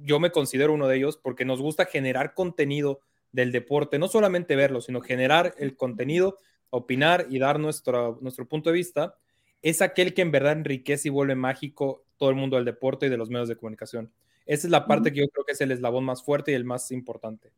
yo 0.04 0.20
me 0.20 0.32
considero 0.32 0.74
uno 0.74 0.88
de 0.88 0.98
ellos, 0.98 1.18
porque 1.18 1.46
nos 1.46 1.62
gusta 1.62 1.86
generar 1.86 2.34
contenido 2.34 3.02
del 3.32 3.52
deporte, 3.52 4.00
no 4.00 4.08
solamente 4.08 4.56
verlo, 4.56 4.82
sino 4.82 5.02
generar 5.02 5.54
el 5.58 5.76
contenido, 5.76 6.38
opinar 6.70 7.28
y 7.30 7.40
dar 7.40 7.60
nuestro, 7.60 8.18
nuestro 8.22 8.48
punto 8.48 8.70
de 8.70 8.76
vista, 8.76 9.16
es 9.62 9.82
aquel 9.82 10.14
que 10.14 10.22
en 10.22 10.32
verdad 10.32 10.54
enriquece 10.54 11.08
y 11.08 11.12
vuelve 11.12 11.36
mágico 11.36 12.06
todo 12.18 12.30
el 12.30 12.36
mundo 12.36 12.56
del 12.56 12.66
deporte 12.66 13.08
y 13.08 13.10
de 13.10 13.18
los 13.18 13.30
medios 13.30 13.48
de 13.48 13.56
comunicación. 13.56 14.12
Esa 14.46 14.68
es 14.68 14.72
la 14.72 14.88
parte 14.88 15.12
que 15.12 15.20
yo 15.20 15.28
creo 15.28 15.46
que 15.46 15.52
es 15.52 15.62
el 15.62 15.72
eslabón 15.72 16.06
más 16.06 16.24
fuerte 16.24 16.52
y 16.52 16.56
el 16.56 16.64
más 16.64 16.92
importante. 16.92 17.52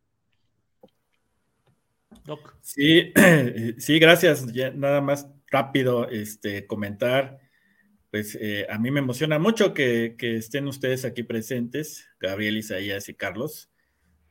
Sí, 2.61 3.13
sí, 3.77 3.99
gracias. 3.99 4.45
nada 4.75 5.01
más 5.01 5.27
rápido 5.47 6.09
este, 6.09 6.65
comentar. 6.67 7.39
Pues 8.11 8.35
eh, 8.41 8.65
a 8.69 8.79
mí 8.79 8.89
me 8.89 9.01
emociona 9.01 9.37
mucho 9.37 9.73
que, 9.73 10.15
estén 10.19 10.67
ustedes 10.67 11.05
aquí 11.05 11.23
presentes, 11.23 12.07
Gabriel, 12.19 12.57
Isaías 12.57 13.07
y 13.07 13.13
Carlos, 13.13 13.69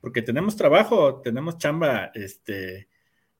porque 0.01 0.21
tenemos 0.23 0.57
trabajo, 0.57 1.21
tenemos 1.21 1.59
chamba, 1.59 2.11
este, 2.15 2.89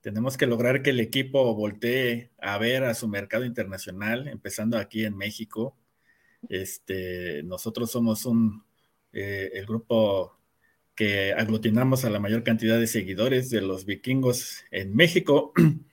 tenemos 0.01 0.37
que 0.37 0.47
lograr 0.47 0.83
que 0.83 0.91
el 0.91 1.01
equipo 1.01 1.55
voltee 1.55 2.31
a 2.39 2.57
ver 2.59 2.85
a 2.85 2.95
su 2.95 3.09
mercado 3.09 3.45
internacional, 3.45 4.29
empezando 4.29 4.79
aquí 4.79 5.05
en 5.05 5.17
México. 5.17 5.77
Este, 6.49 7.43
nosotros 7.43 7.91
somos 7.91 8.25
un, 8.25 8.65
eh, 9.13 9.51
el 9.55 9.67
grupo 9.67 10.39
que 10.95 11.33
aglutinamos 11.33 12.05
a 12.05 12.11
la 12.11 12.21
mayor 12.21 12.45
cantidad 12.45 12.79
de 12.79 12.87
seguidores 12.87 13.51
de 13.51 13.61
los 13.61 13.87
vikingos 13.87 14.65
en 14.71 14.95
México. 14.95 15.53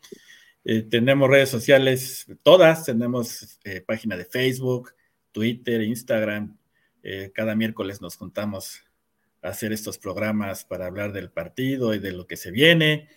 Eh, 0.67 0.81
tenemos 0.81 1.29
redes 1.29 1.49
sociales, 1.49 2.25
todas, 2.41 2.85
tenemos 2.85 3.59
eh, 3.63 3.81
página 3.81 4.17
de 4.17 4.25
Facebook, 4.25 4.93
Twitter, 5.31 5.83
Instagram. 5.83 6.57
Eh, 7.03 7.31
cada 7.35 7.55
miércoles 7.55 8.01
nos 8.01 8.15
juntamos 8.15 8.81
a 9.43 9.49
hacer 9.49 9.71
estos 9.71 9.99
programas 9.99 10.65
para 10.65 10.87
hablar 10.87 11.13
del 11.13 11.29
partido 11.29 11.93
y 11.93 11.99
de 11.99 12.13
lo 12.13 12.25
que 12.25 12.35
se 12.35 12.49
viene. 12.49 13.09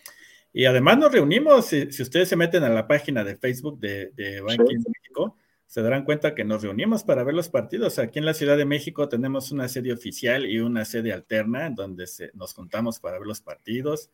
Y 0.53 0.65
además 0.65 0.99
nos 0.99 1.11
reunimos, 1.11 1.65
si, 1.65 1.87
ustedes 1.87 2.29
se 2.29 2.35
meten 2.35 2.63
a 2.63 2.69
la 2.69 2.87
página 2.87 3.23
de 3.23 3.35
Facebook 3.35 3.79
de, 3.79 4.11
de 4.11 4.43
México, 4.43 5.35
se 5.65 5.81
darán 5.81 6.05
cuenta 6.05 6.35
que 6.35 6.43
nos 6.43 6.61
reunimos 6.61 7.03
para 7.03 7.23
ver 7.23 7.33
los 7.33 7.49
partidos. 7.49 7.97
Aquí 7.97 8.19
en 8.19 8.25
la 8.25 8.35
Ciudad 8.35 8.57
de 8.57 8.65
México 8.65 9.09
tenemos 9.09 9.51
una 9.51 9.67
sede 9.67 9.91
oficial 9.91 10.45
y 10.45 10.59
una 10.59 10.85
sede 10.85 11.13
alterna 11.13 11.65
en 11.65 11.73
donde 11.73 12.05
nos 12.35 12.53
juntamos 12.53 12.99
para 12.99 13.17
ver 13.17 13.27
los 13.27 13.41
partidos. 13.41 14.11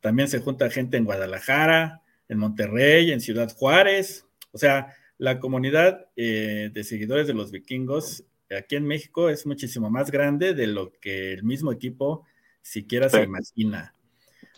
También 0.00 0.28
se 0.28 0.40
junta 0.40 0.68
gente 0.68 0.98
en 0.98 1.06
Guadalajara, 1.06 2.02
en 2.28 2.38
Monterrey, 2.38 3.10
en 3.12 3.20
Ciudad 3.20 3.52
Juárez. 3.54 4.26
O 4.52 4.58
sea, 4.58 4.94
la 5.18 5.38
comunidad 5.40 6.06
eh, 6.16 6.70
de 6.72 6.84
seguidores 6.84 7.26
de 7.26 7.34
los 7.34 7.50
vikingos 7.50 8.24
aquí 8.50 8.76
en 8.76 8.86
México 8.86 9.30
es 9.30 9.46
muchísimo 9.46 9.90
más 9.90 10.10
grande 10.10 10.54
de 10.54 10.66
lo 10.66 10.92
que 10.92 11.32
el 11.32 11.42
mismo 11.42 11.72
equipo 11.72 12.26
siquiera 12.60 13.08
se 13.08 13.22
imagina. 13.22 13.94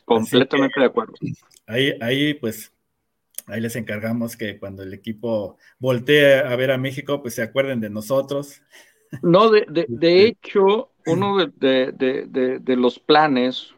Completamente 0.05 0.81
de 0.81 0.87
acuerdo. 0.87 1.15
Ahí, 1.67 1.93
ahí, 2.01 2.35
pues, 2.35 2.75
Ahí 3.47 3.61
les 3.61 3.77
encargamos 3.77 4.37
que 4.37 4.59
cuando 4.59 4.83
el 4.83 4.95
equipo 4.95 5.59
voltee 5.79 6.39
a 6.39 6.57
ver 6.57 6.71
a 6.71 6.79
México, 6.79 7.21
pues 7.21 7.35
se 7.35 7.43
acuerden 7.43 7.81
de 7.81 7.91
nosotros. 7.91 8.63
No, 9.23 9.51
de, 9.51 9.67
de, 9.69 9.85
de 9.89 10.25
hecho, 10.25 10.91
uno 11.07 11.37
de, 11.37 11.93
de, 11.93 12.77
los 12.77 12.99
planes 12.99 13.75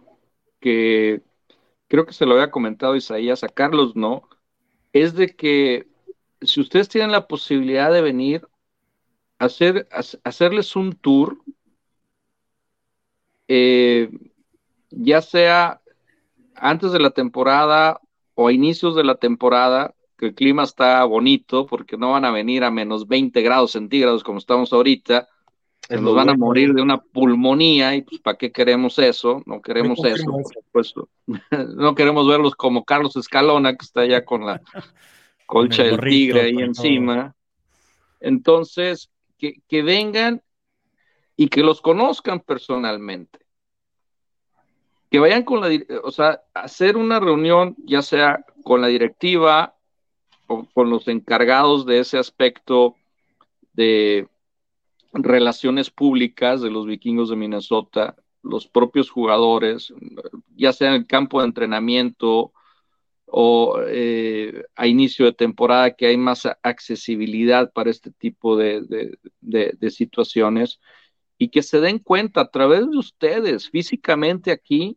que 0.60 1.20
creo 1.88 2.06
que 2.06 2.12
se 2.12 2.26
lo 2.26 2.34
había 2.34 2.50
comentado 2.50 2.96
Isaías 2.96 3.44
a 3.44 3.48
Carlos, 3.48 3.96
¿no? 3.96 4.28
Es 4.92 5.14
de 5.14 5.34
que 5.36 5.88
si 6.40 6.60
ustedes 6.60 6.88
tienen 6.88 7.12
la 7.12 7.26
posibilidad 7.28 7.92
de 7.92 8.02
venir, 8.02 8.46
hacer, 9.38 9.88
hacerles 10.24 10.76
un 10.76 10.92
tour, 10.94 11.38
eh, 13.48 14.10
ya 14.90 15.22
sea 15.22 15.80
antes 16.54 16.92
de 16.92 17.00
la 17.00 17.10
temporada 17.10 18.00
o 18.34 18.48
a 18.48 18.52
inicios 18.52 18.94
de 18.96 19.04
la 19.04 19.16
temporada, 19.16 19.94
que 20.18 20.26
el 20.26 20.34
clima 20.34 20.62
está 20.62 21.04
bonito, 21.04 21.66
porque 21.66 21.96
no 21.98 22.12
van 22.12 22.24
a 22.24 22.30
venir 22.30 22.64
a 22.64 22.70
menos 22.70 23.06
20 23.06 23.40
grados 23.42 23.72
centígrados 23.72 24.24
como 24.24 24.38
estamos 24.38 24.72
ahorita, 24.72 25.28
nos 25.88 26.14
van 26.14 26.28
a 26.30 26.36
morir 26.36 26.74
de 26.74 26.82
una 26.82 26.98
pulmonía 26.98 27.94
y 27.94 28.02
pues 28.02 28.20
¿para 28.20 28.36
qué 28.36 28.50
queremos 28.50 28.98
eso? 28.98 29.42
No 29.46 29.60
queremos 29.60 30.04
eso, 30.04 30.24
por 30.24 30.52
supuesto. 30.52 31.08
no 31.76 31.94
queremos 31.94 32.26
verlos 32.26 32.54
como 32.54 32.84
Carlos 32.84 33.16
Escalona, 33.16 33.76
que 33.76 33.84
está 33.84 34.00
allá 34.02 34.24
con 34.24 34.46
la 34.46 34.60
colcha 35.46 35.84
del 35.84 36.00
tigre 36.00 36.42
ahí 36.42 36.58
encima. 36.58 37.34
Entonces, 38.20 39.10
que, 39.38 39.60
que 39.68 39.82
vengan 39.82 40.42
y 41.36 41.48
que 41.48 41.62
los 41.62 41.80
conozcan 41.80 42.40
personalmente 42.40 43.46
que 45.10 45.18
vayan 45.18 45.44
con 45.44 45.60
la, 45.60 45.68
o 46.02 46.10
sea, 46.10 46.42
hacer 46.54 46.96
una 46.96 47.20
reunión, 47.20 47.76
ya 47.84 48.02
sea 48.02 48.44
con 48.64 48.80
la 48.80 48.88
directiva 48.88 49.74
o 50.46 50.66
con 50.72 50.90
los 50.90 51.08
encargados 51.08 51.86
de 51.86 52.00
ese 52.00 52.18
aspecto 52.18 52.96
de 53.72 54.28
relaciones 55.22 55.90
públicas 55.90 56.60
de 56.60 56.70
los 56.70 56.86
vikingos 56.86 57.30
de 57.30 57.36
Minnesota, 57.36 58.16
los 58.42 58.66
propios 58.66 59.10
jugadores, 59.10 59.92
ya 60.54 60.72
sea 60.72 60.88
en 60.88 60.94
el 60.94 61.06
campo 61.06 61.40
de 61.40 61.46
entrenamiento 61.46 62.52
o 63.26 63.80
eh, 63.86 64.64
a 64.76 64.86
inicio 64.86 65.26
de 65.26 65.32
temporada, 65.32 65.94
que 65.94 66.06
hay 66.06 66.16
más 66.16 66.46
accesibilidad 66.62 67.72
para 67.72 67.90
este 67.90 68.12
tipo 68.12 68.56
de, 68.56 69.16
de 69.40 69.90
situaciones 69.90 70.80
y 71.38 71.48
que 71.48 71.62
se 71.62 71.80
den 71.80 71.98
cuenta 71.98 72.42
a 72.42 72.50
través 72.50 72.88
de 72.90 72.96
ustedes 72.96 73.68
físicamente 73.68 74.52
aquí 74.52 74.96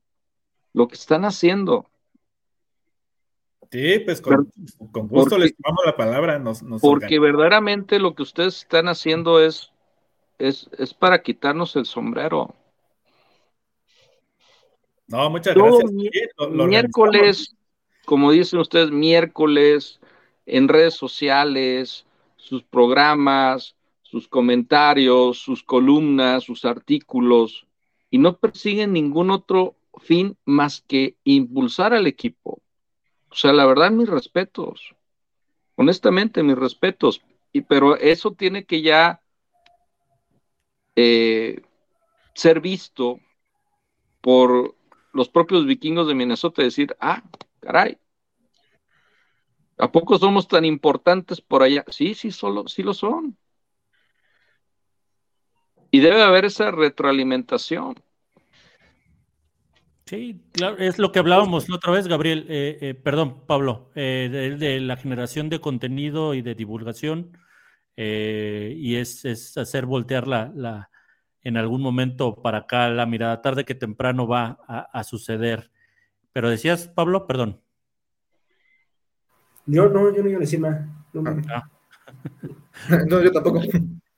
lo 0.74 0.88
que 0.88 0.96
están 0.96 1.26
haciendo. 1.26 1.90
Sí, 3.72 4.00
pues 4.00 4.20
con, 4.20 4.50
gusto 5.08 5.38
les 5.38 5.56
tomamos 5.56 5.86
la 5.86 5.96
palabra. 5.96 6.42
porque 6.82 7.20
verdaderamente 7.20 8.00
lo 8.00 8.16
que 8.16 8.24
ustedes 8.24 8.58
están 8.58 8.88
haciendo 8.88 9.40
es, 9.40 9.72
es, 10.40 10.70
es 10.78 10.94
para 10.94 11.22
quitarnos 11.22 11.76
el 11.76 11.86
sombrero. 11.86 12.56
No, 15.08 15.30
muchas 15.30 15.56
gracias. 15.56 15.92
miércoles, 16.50 17.56
como 18.06 18.32
dicen 18.32 18.60
ustedes, 18.60 18.92
miércoles, 18.92 20.00
en 20.46 20.68
redes 20.68 20.96
sociales, 20.96 22.06
sus 22.38 22.64
programas, 22.64 23.76
sus 24.04 24.28
comentarios, 24.28 25.40
sus 25.40 25.64
columnas, 25.64 26.44
sus 26.44 26.66
artículos, 26.66 27.68
y 28.10 28.18
no 28.18 28.38
persiguen 28.38 28.94
ningún 28.94 29.30
otro 29.30 29.76
fin 30.00 30.38
más 30.46 30.82
que 30.88 31.16
impulsar 31.24 31.94
al 31.94 32.08
equipo. 32.08 32.62
O 33.30 33.36
sea, 33.36 33.54
la 33.54 33.66
verdad, 33.66 33.92
mis 33.92 34.10
respetos. 34.10 34.96
Honestamente, 35.76 36.44
mis 36.44 36.58
respetos. 36.58 37.22
y, 37.52 37.62
pero 37.62 37.96
eso 37.96 38.32
tiene 38.32 38.64
que 38.64 38.82
ya 38.82 39.22
eh, 41.02 41.62
ser 42.34 42.60
visto 42.60 43.22
por 44.20 44.76
los 45.14 45.30
propios 45.30 45.66
vikingos 45.66 46.10
de 46.10 46.14
Minnesota, 46.14 46.62
decir, 46.62 46.94
ah, 47.00 47.24
caray, 47.62 47.98
¿a 49.78 49.90
poco 49.90 50.18
somos 50.18 50.50
tan 50.50 50.66
importantes 50.66 51.40
por 51.40 51.64
allá? 51.64 51.86
Sí, 51.88 52.16
sí, 52.16 52.32
solo, 52.32 52.68
sí 52.68 52.84
lo 52.84 52.94
son. 52.94 53.38
Y 55.90 56.02
debe 56.02 56.22
haber 56.22 56.44
esa 56.44 56.70
retroalimentación. 56.70 57.96
Sí, 60.06 60.42
claro, 60.52 60.78
es 60.80 61.00
lo 61.00 61.14
que 61.14 61.20
hablábamos 61.20 61.70
la 61.70 61.78
otra 61.78 61.94
vez, 61.94 62.08
Gabriel, 62.08 62.46
eh, 62.50 62.78
eh, 62.82 62.94
perdón, 62.94 63.46
Pablo, 63.48 63.90
de, 63.96 64.80
la 64.82 64.98
generación 64.98 65.50
de 65.50 65.62
contenido 65.62 66.34
y 66.34 66.42
de 66.42 66.56
divulgación, 66.56 67.38
y 68.06 68.96
es, 68.96 69.26
hacer 69.58 69.86
voltear 69.86 70.28
la, 70.28 70.90
en 71.42 71.58
algún 71.58 71.82
momento 71.82 72.42
para 72.42 72.60
acá 72.60 72.90
la 72.90 73.06
mirada, 73.06 73.42
tarde 73.42 73.66
que 73.66 73.76
temprano 73.76 74.28
va 74.28 74.60
a, 74.68 75.04
suceder. 75.04 75.72
Pero 76.32 76.50
decías, 76.50 76.88
Pablo, 76.88 77.28
perdón. 77.28 77.62
Yo 79.66 79.90
no, 79.90 80.16
yo 80.16 80.24
no 80.24 80.30
iba 80.30 80.38
a 80.38 80.42
decir 80.42 80.62
nada. 80.62 80.88
No, 81.14 81.24
ah. 81.52 81.70
no 83.08 83.22
yo 83.24 83.32
tampoco. 83.32 83.62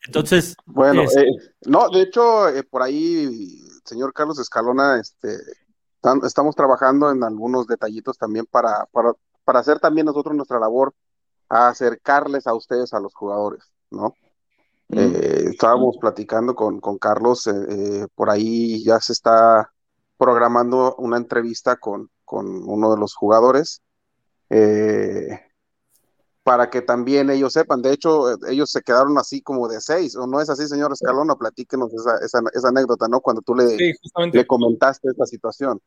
Entonces. 0.06 0.56
Bueno, 0.66 1.04
no, 1.66 1.90
de 1.90 2.02
hecho, 2.02 2.46
por 2.70 2.82
ahí, 2.82 3.60
señor 3.86 4.14
Carlos 4.14 4.40
Escalona, 4.40 5.00
este 5.00 5.38
estamos 6.24 6.56
trabajando 6.56 7.12
en 7.12 7.24
algunos 7.24 7.68
detallitos 7.68 8.18
también 8.18 8.46
para, 8.50 8.86
para, 8.92 9.14
para 9.44 9.60
hacer 9.60 9.80
también 9.80 10.06
nosotros 10.06 10.36
nuestra 10.36 10.60
labor, 10.60 10.94
a 11.52 11.68
acercarles 11.68 12.48
a 12.48 12.54
ustedes, 12.54 12.94
a 12.94 13.00
los 13.02 13.14
jugadores, 13.14 13.66
¿no? 13.90 14.16
Eh, 14.88 15.48
estábamos 15.52 15.98
platicando 16.00 16.56
con, 16.56 16.80
con 16.80 16.98
Carlos, 16.98 17.46
eh, 17.48 17.52
eh, 17.70 18.08
por 18.16 18.30
ahí 18.30 18.84
ya 18.84 19.00
se 19.02 19.12
está 19.14 19.72
programando 20.18 20.96
una 20.96 21.18
entrevista 21.18 21.76
con, 21.76 22.10
con 22.24 22.46
uno 22.70 22.92
de 22.94 23.00
los 23.00 23.16
jugadores 23.16 23.82
para 26.44 26.70
que 26.70 26.82
también 26.82 27.30
ellos 27.30 27.54
sepan. 27.54 27.82
De 27.82 27.94
hecho, 27.94 28.32
ellos 28.50 28.70
se 28.70 28.82
quedaron 28.82 29.18
así 29.18 29.42
como 29.42 29.68
de 29.68 29.80
seis, 29.80 30.16
¿o 30.16 30.28
no 30.28 30.42
es 30.42 30.50
así, 30.50 30.68
señor 30.68 30.92
Escalona? 30.92 31.36
Platíquenos 31.36 31.94
esa, 31.94 32.18
esa, 32.26 32.40
esa 32.54 32.70
anécdota, 32.70 33.08
¿no? 33.08 33.22
Cuando 33.22 33.42
tú 33.42 33.56
le, 33.56 33.96
le 34.32 34.48
comentaste 34.48 35.10
esta 35.10 35.26
situación. 35.26 35.82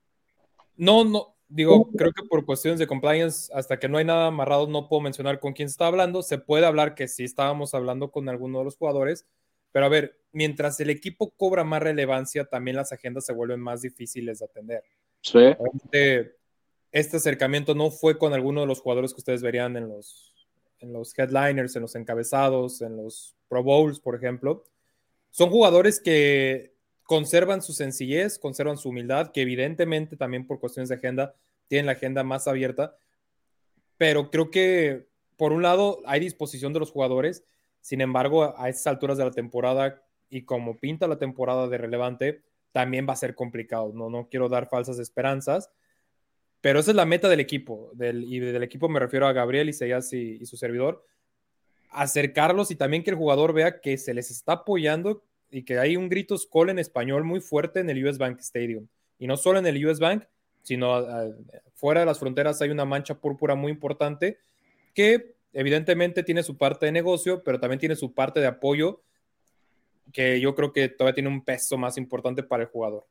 No, 0.77 1.05
no, 1.05 1.34
digo, 1.49 1.91
creo 1.93 2.13
que 2.13 2.25
por 2.29 2.45
cuestiones 2.45 2.79
de 2.79 2.87
compliance, 2.87 3.53
hasta 3.55 3.79
que 3.79 3.89
no 3.89 3.99
hay 3.99 4.05
nada 4.05 4.27
amarrado, 4.27 4.67
no 4.67 4.89
puedo 4.89 5.03
mencionar 5.03 5.41
con 5.41 5.53
quién 5.53 5.67
está 5.67 5.87
hablando. 5.87 6.23
Se 6.23 6.39
puede 6.39 6.67
hablar 6.67 6.95
que 6.95 7.09
sí 7.09 7.25
estábamos 7.25 7.75
hablando 7.75 8.11
con 8.11 8.29
alguno 8.29 8.59
de 8.59 8.65
los 8.65 8.77
jugadores, 8.77 9.27
pero 9.73 9.87
a 9.87 9.89
ver, 9.89 10.19
mientras 10.33 10.79
el 10.81 10.91
equipo 10.91 11.31
cobra 11.31 11.65
más 11.65 11.83
relevancia, 11.83 12.45
también 12.45 12.77
las 12.77 12.93
agendas 12.93 13.27
se 13.27 13.33
vuelven 13.33 13.61
más 13.61 13.83
difíciles 13.83 14.39
de 14.39 14.45
atender. 14.45 14.85
Sí. 15.21 15.39
este 16.93 17.17
acercamiento 17.17 17.75
no 17.75 17.91
fue 17.91 18.19
con 18.19 18.35
alguno 18.35 18.61
de 18.61 18.67
los 18.67 18.81
jugadores 18.81 19.15
que 19.15 19.21
ustedes 19.21 19.43
verían 19.43 19.77
en 19.77 19.89
los 19.89 20.35
en 20.85 20.93
los 20.93 21.19
headliners, 21.19 21.75
en 21.77 21.83
los 21.83 21.95
encabezados, 21.95 22.83
en 22.83 22.97
los 22.97 23.35
Pro 23.49 23.63
Bowls, 23.63 24.01
por 24.01 24.15
ejemplo. 24.15 24.65
Son 25.31 25.51
jugadores 25.51 25.99
que 26.01 26.74
conservan 27.05 27.63
su 27.63 27.73
sencillez, 27.73 28.39
conservan 28.39 28.79
su 28.79 28.89
humildad, 28.89 29.31
que 29.31 29.43
evidentemente 29.43 30.17
también 30.17 30.47
por 30.47 30.59
cuestiones 30.59 30.89
de 30.89 30.97
agenda 30.97 31.35
tienen 31.69 31.87
la 31.87 31.93
agenda 31.93 32.25
más 32.25 32.49
abierta, 32.49 32.97
pero 33.97 34.31
creo 34.31 34.51
que 34.51 35.07
por 35.37 35.53
un 35.53 35.63
lado 35.63 36.01
hay 36.07 36.21
disposición 36.21 36.73
de 36.73 36.81
los 36.81 36.91
jugadores, 36.91 37.45
sin 37.81 38.01
embargo 38.01 38.59
a 38.59 38.69
estas 38.69 38.87
alturas 38.87 39.19
de 39.19 39.25
la 39.25 39.31
temporada 39.31 40.03
y 40.31 40.43
como 40.43 40.79
pinta 40.79 41.07
la 41.07 41.19
temporada 41.19 41.69
de 41.69 41.79
relevante, 41.79 42.43
también 42.73 43.07
va 43.09 43.13
a 43.13 43.17
ser 43.17 43.35
complicado, 43.35 43.93
no, 43.95 44.11
no 44.11 44.29
quiero 44.29 44.49
dar 44.49 44.69
falsas 44.69 44.99
esperanzas, 44.99 45.71
pero 46.61 46.81
esa 46.81 46.93
es 46.93 46.97
la 46.97 47.05
meta 47.05 47.29
del 47.29 47.41
equipo, 47.41 47.91
del, 47.93 48.25
y 48.25 48.41
del 48.41 48.63
equipo 48.63 48.89
me 48.89 48.99
refiero 48.99 49.27
a 49.27 49.33
Gabriel 49.33 49.69
Isaías 49.69 50.13
y, 50.13 50.39
y 50.41 50.47
su 50.47 50.57
servidor, 50.57 51.05
acercarlos 51.91 52.71
y 52.71 52.77
también 52.77 53.05
que 53.05 53.11
el 53.11 53.17
jugador 53.17 53.53
vea 53.53 53.81
que 53.81 53.99
se 53.99 54.15
les 54.15 54.31
está 54.31 54.53
apoyando 54.53 55.23
y 55.55 55.63
que 55.63 55.79
hay 55.79 55.97
un 55.97 56.09
grito 56.09 56.37
Skoll 56.37 56.71
en 56.71 56.81
español 56.81 57.23
muy 57.23 57.41
fuerte 57.41 57.79
en 57.79 57.89
el 57.89 58.05
US 58.05 58.19
Bank 58.19 58.41
Stadium. 58.41 58.89
Y 59.21 59.29
no 59.29 59.37
solo 59.37 59.61
en 59.61 59.67
el 59.67 59.87
US 59.87 60.01
Bank, 60.01 60.25
sino 60.63 60.95
ah, 60.95 61.29
fuera 61.75 62.01
de 62.01 62.07
las 62.07 62.19
fronteras 62.19 62.61
hay 62.61 62.71
una 62.71 62.85
mancha 62.85 63.21
púrpura 63.21 63.55
muy 63.55 63.71
importante 63.71 64.41
que 64.95 65.37
evidentemente 65.53 66.25
tiene 66.25 66.43
su 66.43 66.59
parte 66.59 66.87
de 66.87 66.93
negocio, 66.93 67.45
pero 67.45 67.61
también 67.61 67.79
tiene 67.79 67.95
su 67.95 68.13
parte 68.13 68.41
de 68.41 68.49
apoyo 68.49 69.03
que 70.13 70.41
yo 70.41 70.57
creo 70.57 70.73
que 70.73 70.89
todavía 70.89 71.15
tiene 71.15 71.29
un 71.29 71.45
peso 71.45 71.79
más 71.79 71.99
importante 71.99 72.43
para 72.43 72.65
el 72.65 72.69
jugador. 72.69 73.07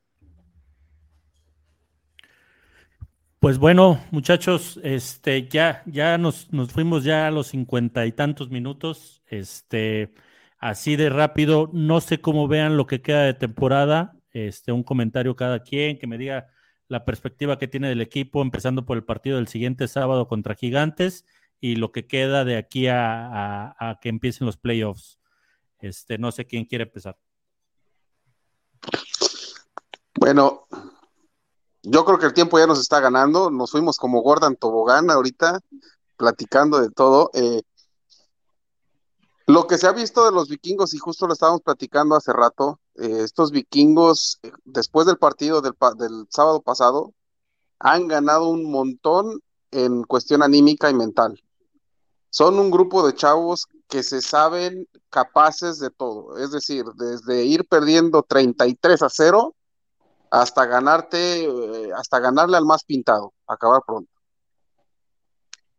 Pues 3.40 3.58
bueno, 3.58 4.04
muchachos, 4.12 4.82
este, 4.84 5.48
ya, 5.48 5.82
ya 5.86 6.18
nos, 6.18 6.50
fuimos 6.72 7.06
ya 7.06 7.28
a 7.28 7.32
los 7.32 7.48
cincuenta 7.48 8.06
y 8.06 8.12
tantos 8.12 8.50
minutos. 8.50 9.24
Este, 9.28 10.14
así 10.64 10.96
de 10.96 11.10
rápido, 11.10 11.70
no 11.74 12.00
sé 12.00 12.22
cómo 12.22 12.48
vean 12.48 12.78
lo 12.78 12.88
que 12.88 13.02
queda 13.02 13.24
de 13.24 13.34
temporada. 13.34 14.16
Este, 14.32 14.72
un 14.72 14.84
comentario 14.84 15.36
cada 15.36 15.62
quien 15.62 16.00
que 16.00 16.08
me 16.08 16.18
diga 16.18 16.48
la 16.88 17.04
perspectiva 17.04 17.60
que 17.60 17.68
tiene 17.68 17.90
del 17.90 18.02
equipo, 18.02 18.42
empezando 18.42 18.86
por 18.86 18.96
el 18.96 19.04
partido 19.04 19.36
del 19.38 19.50
siguiente 19.50 19.90
sábado 19.90 20.28
contra 20.28 20.56
Gigantes 20.56 21.26
y 21.60 21.76
lo 21.76 21.92
que 21.92 22.08
queda 22.08 22.46
de 22.46 22.56
aquí 22.56 22.88
a, 22.88 23.76
a 23.78 24.00
que 24.02 24.08
empiecen 24.08 24.48
los 24.48 24.58
playoffs. 24.58 25.20
Este, 25.80 26.18
no 26.18 26.32
sé 26.32 26.46
quién 26.46 26.64
quiere 26.64 26.86
empezar. 26.86 27.18
Bueno, 30.16 30.66
yo 31.82 32.06
creo 32.06 32.20
que 32.20 32.26
el 32.26 32.34
tiempo 32.34 32.58
ya 32.58 32.68
nos 32.68 32.80
está 32.80 33.02
ganando. 33.02 33.52
Nos 33.52 33.72
fuimos 33.72 33.98
como 33.98 34.22
Gordon 34.22 34.56
Tobogán 34.56 35.12
ahorita, 35.12 35.60
platicando 36.16 36.80
de 36.80 36.90
todo. 36.90 37.32
Eh, 37.34 37.64
lo 39.48 39.68
que 39.68 39.78
se 39.78 39.88
ha 39.88 39.92
visto 39.92 40.26
de 40.26 40.32
los 40.32 40.50
vikingos, 40.50 40.94
y 40.94 40.98
justo 40.98 41.28
lo 41.28 41.34
estábamos 41.34 41.62
platicando 41.62 42.16
hace 42.16 42.32
rato, 42.34 42.80
eh, 42.96 43.22
estos 43.24 43.52
vikingos, 43.52 44.40
eh, 44.44 44.52
después 44.64 45.06
del 45.06 45.18
partido 45.18 45.62
del, 45.62 45.74
del 45.98 46.28
sábado 46.30 46.62
pasado, 46.62 47.14
han 47.80 48.08
ganado 48.08 48.48
un 48.48 48.72
montón 48.72 49.42
en 49.72 50.04
cuestión 50.04 50.44
anímica 50.44 50.90
y 50.90 50.94
mental. 50.94 51.42
Son 52.30 52.58
un 52.58 52.72
grupo 52.72 53.06
de 53.06 53.14
chavos 53.14 53.68
que 53.88 54.02
se 54.02 54.22
saben 54.22 54.88
capaces 55.10 55.80
de 55.80 55.92
todo, 55.92 56.38
es 56.38 56.52
decir, 56.52 56.86
desde 56.96 57.46
ir 57.46 57.68
perdiendo 57.68 58.24
33 58.24 59.02
a 59.04 59.10
0 59.10 59.56
hasta 60.32 60.66
ganarte, 60.66 61.44
eh, 61.44 61.92
hasta 61.96 62.20
ganarle 62.20 62.58
al 62.58 62.66
más 62.66 62.84
pintado, 62.84 63.34
acabar 63.46 63.84
pronto. 63.86 64.10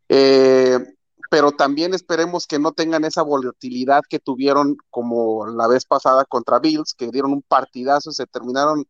Eh, 0.08 0.93
pero 1.34 1.50
también 1.50 1.94
esperemos 1.94 2.46
que 2.46 2.60
no 2.60 2.70
tengan 2.70 3.04
esa 3.04 3.22
volatilidad 3.22 4.02
que 4.08 4.20
tuvieron 4.20 4.76
como 4.88 5.48
la 5.48 5.66
vez 5.66 5.84
pasada 5.84 6.24
contra 6.24 6.60
Bills, 6.60 6.94
que 6.94 7.10
dieron 7.10 7.32
un 7.32 7.42
partidazo 7.42 8.12
se 8.12 8.24
terminaron 8.28 8.86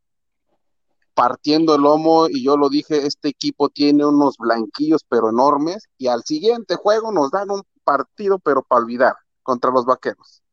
partiendo 1.15 1.73
el 1.73 1.81
lomo 1.81 2.27
y 2.29 2.43
yo 2.43 2.55
lo 2.55 2.69
dije, 2.69 3.07
este 3.07 3.29
equipo 3.29 3.69
tiene 3.69 4.05
unos 4.05 4.37
blanquillos 4.37 5.03
pero 5.09 5.31
enormes 5.31 5.89
y 5.97 6.05
al 6.05 6.23
siguiente 6.23 6.75
juego 6.75 7.11
nos 7.11 7.31
dan 7.31 7.49
un 7.49 7.63
partido 7.83 8.37
pero 8.37 8.61
para 8.61 8.83
olvidar 8.83 9.15
contra 9.41 9.71
los 9.71 9.85
vaqueros, 9.85 10.43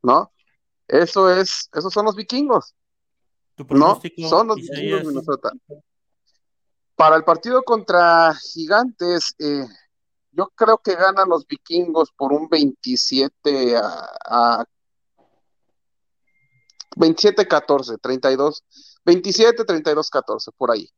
¿no? 0.00 0.30
Eso 0.86 1.28
es, 1.32 1.68
esos 1.74 1.92
son 1.92 2.04
los 2.04 2.14
vikingos, 2.14 2.76
no, 3.70 4.00
son 4.28 4.46
los 4.46 4.56
vikingos 4.58 5.00
de 5.00 5.04
Minnesota. 5.04 5.50
Para 6.94 7.16
el 7.16 7.24
partido 7.24 7.64
contra 7.64 8.32
Gigantes, 8.36 9.34
eh, 9.40 9.66
yo 10.32 10.48
creo 10.54 10.78
que 10.78 10.94
ganan 10.94 11.28
los 11.28 11.46
vikingos 11.46 12.10
por 12.12 12.32
un 12.32 12.48
27 12.48 13.76
a, 13.76 14.64
27-14, 16.96 17.98
32, 18.00 18.64
27, 19.04 19.64
32, 19.64 20.10
14, 20.10 20.50
por 20.56 20.70
ahí. 20.70 20.88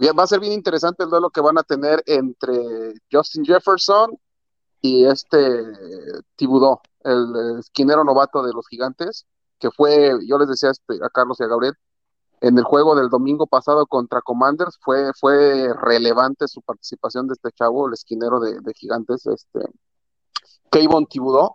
Va 0.00 0.24
a 0.24 0.26
ser 0.26 0.40
bien 0.40 0.52
interesante 0.52 1.04
el 1.04 1.10
duelo 1.10 1.30
que 1.30 1.40
van 1.40 1.58
a 1.58 1.62
tener 1.62 2.02
entre 2.06 2.94
Justin 3.10 3.44
Jefferson 3.44 4.18
y 4.80 5.04
este 5.06 5.38
Tibudó, 6.34 6.82
el 7.04 7.58
esquinero 7.60 8.04
novato 8.04 8.42
de 8.42 8.52
los 8.52 8.66
gigantes, 8.66 9.26
que 9.58 9.70
fue, 9.70 10.18
yo 10.26 10.38
les 10.38 10.48
decía 10.48 10.70
este, 10.70 10.94
a 11.04 11.08
Carlos 11.08 11.38
y 11.40 11.44
a 11.44 11.46
Gabriel, 11.46 11.74
en 12.44 12.58
el 12.58 12.64
juego 12.64 12.94
del 12.94 13.08
domingo 13.08 13.46
pasado 13.46 13.86
contra 13.86 14.20
Commanders 14.20 14.78
fue, 14.82 15.12
fue 15.18 15.72
relevante 15.80 16.46
su 16.46 16.60
participación 16.60 17.26
de 17.26 17.32
este 17.32 17.50
chavo, 17.52 17.88
el 17.88 17.94
esquinero 17.94 18.38
de, 18.38 18.60
Gigantes, 18.74 19.26
este 19.26 19.60
Kayvon 20.70 21.06
Thibodeau, 21.06 21.54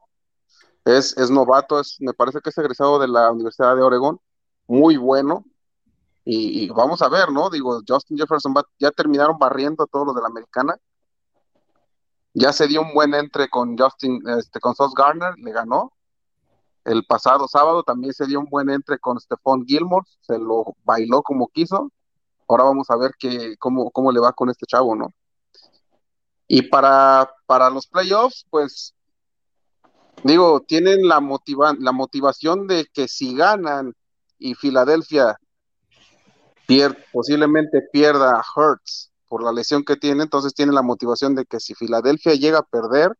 es, 0.85 1.15
es 1.15 1.29
novato, 1.29 1.79
es, 1.79 1.97
me 1.99 2.13
parece 2.13 2.39
que 2.41 2.49
es 2.49 2.57
egresado 2.57 2.97
de 2.97 3.07
la 3.07 3.31
Universidad 3.31 3.75
de 3.75 3.83
Oregón, 3.83 4.19
muy 4.65 4.97
bueno, 4.97 5.45
y, 6.25 6.67
vamos 6.69 7.01
a 7.03 7.09
ver, 7.09 7.31
¿no? 7.31 7.49
Digo, 7.49 7.81
Justin 7.87 8.17
Jefferson 8.17 8.53
ya 8.79 8.91
terminaron 8.91 9.37
barriendo 9.39 9.83
a 9.83 9.87
todos 9.87 10.07
los 10.07 10.15
de 10.15 10.21
la 10.21 10.27
americana, 10.27 10.75
Ya 12.33 12.51
se 12.53 12.67
dio 12.67 12.81
un 12.81 12.93
buen 12.93 13.13
entre 13.13 13.47
con 13.49 13.77
Justin, 13.77 14.21
este, 14.37 14.59
con 14.59 14.75
Sos 14.75 14.93
Garner, 14.93 15.33
le 15.37 15.51
ganó. 15.51 15.91
El 16.85 17.05
pasado 17.05 17.47
sábado 17.47 17.83
también 17.83 18.13
se 18.13 18.25
dio 18.25 18.39
un 18.39 18.47
buen 18.49 18.69
entre 18.69 18.99
con 18.99 19.19
Stephon 19.19 19.65
Gilmore, 19.65 20.05
se 20.21 20.37
lo 20.37 20.75
bailó 20.83 21.21
como 21.21 21.47
quiso. 21.47 21.91
Ahora 22.47 22.63
vamos 22.63 22.89
a 22.89 22.95
ver 22.95 23.11
que, 23.19 23.55
cómo, 23.57 23.91
cómo 23.91 24.11
le 24.11 24.19
va 24.19 24.33
con 24.33 24.49
este 24.49 24.65
chavo, 24.65 24.95
¿no? 24.95 25.13
Y 26.47 26.63
para, 26.63 27.29
para 27.45 27.69
los 27.69 27.85
playoffs, 27.85 28.45
pues, 28.49 28.95
digo, 30.23 30.61
tienen 30.61 31.07
la, 31.07 31.19
motiva 31.19 31.75
la 31.77 31.91
motivación 31.91 32.65
de 32.65 32.87
que 32.91 33.07
si 33.07 33.35
ganan 33.35 33.93
y 34.39 34.55
Filadelfia 34.55 35.37
posiblemente 37.11 37.81
pierda 37.91 38.39
a 38.39 38.43
Hurts 38.55 39.11
por 39.27 39.43
la 39.43 39.51
lesión 39.51 39.83
que 39.83 39.95
tiene, 39.95 40.23
entonces 40.23 40.53
tiene 40.53 40.71
la 40.71 40.81
motivación 40.81 41.35
de 41.35 41.45
que 41.45 41.59
si 41.59 41.75
Filadelfia 41.75 42.33
llega 42.33 42.59
a 42.59 42.63
perder, 42.63 43.15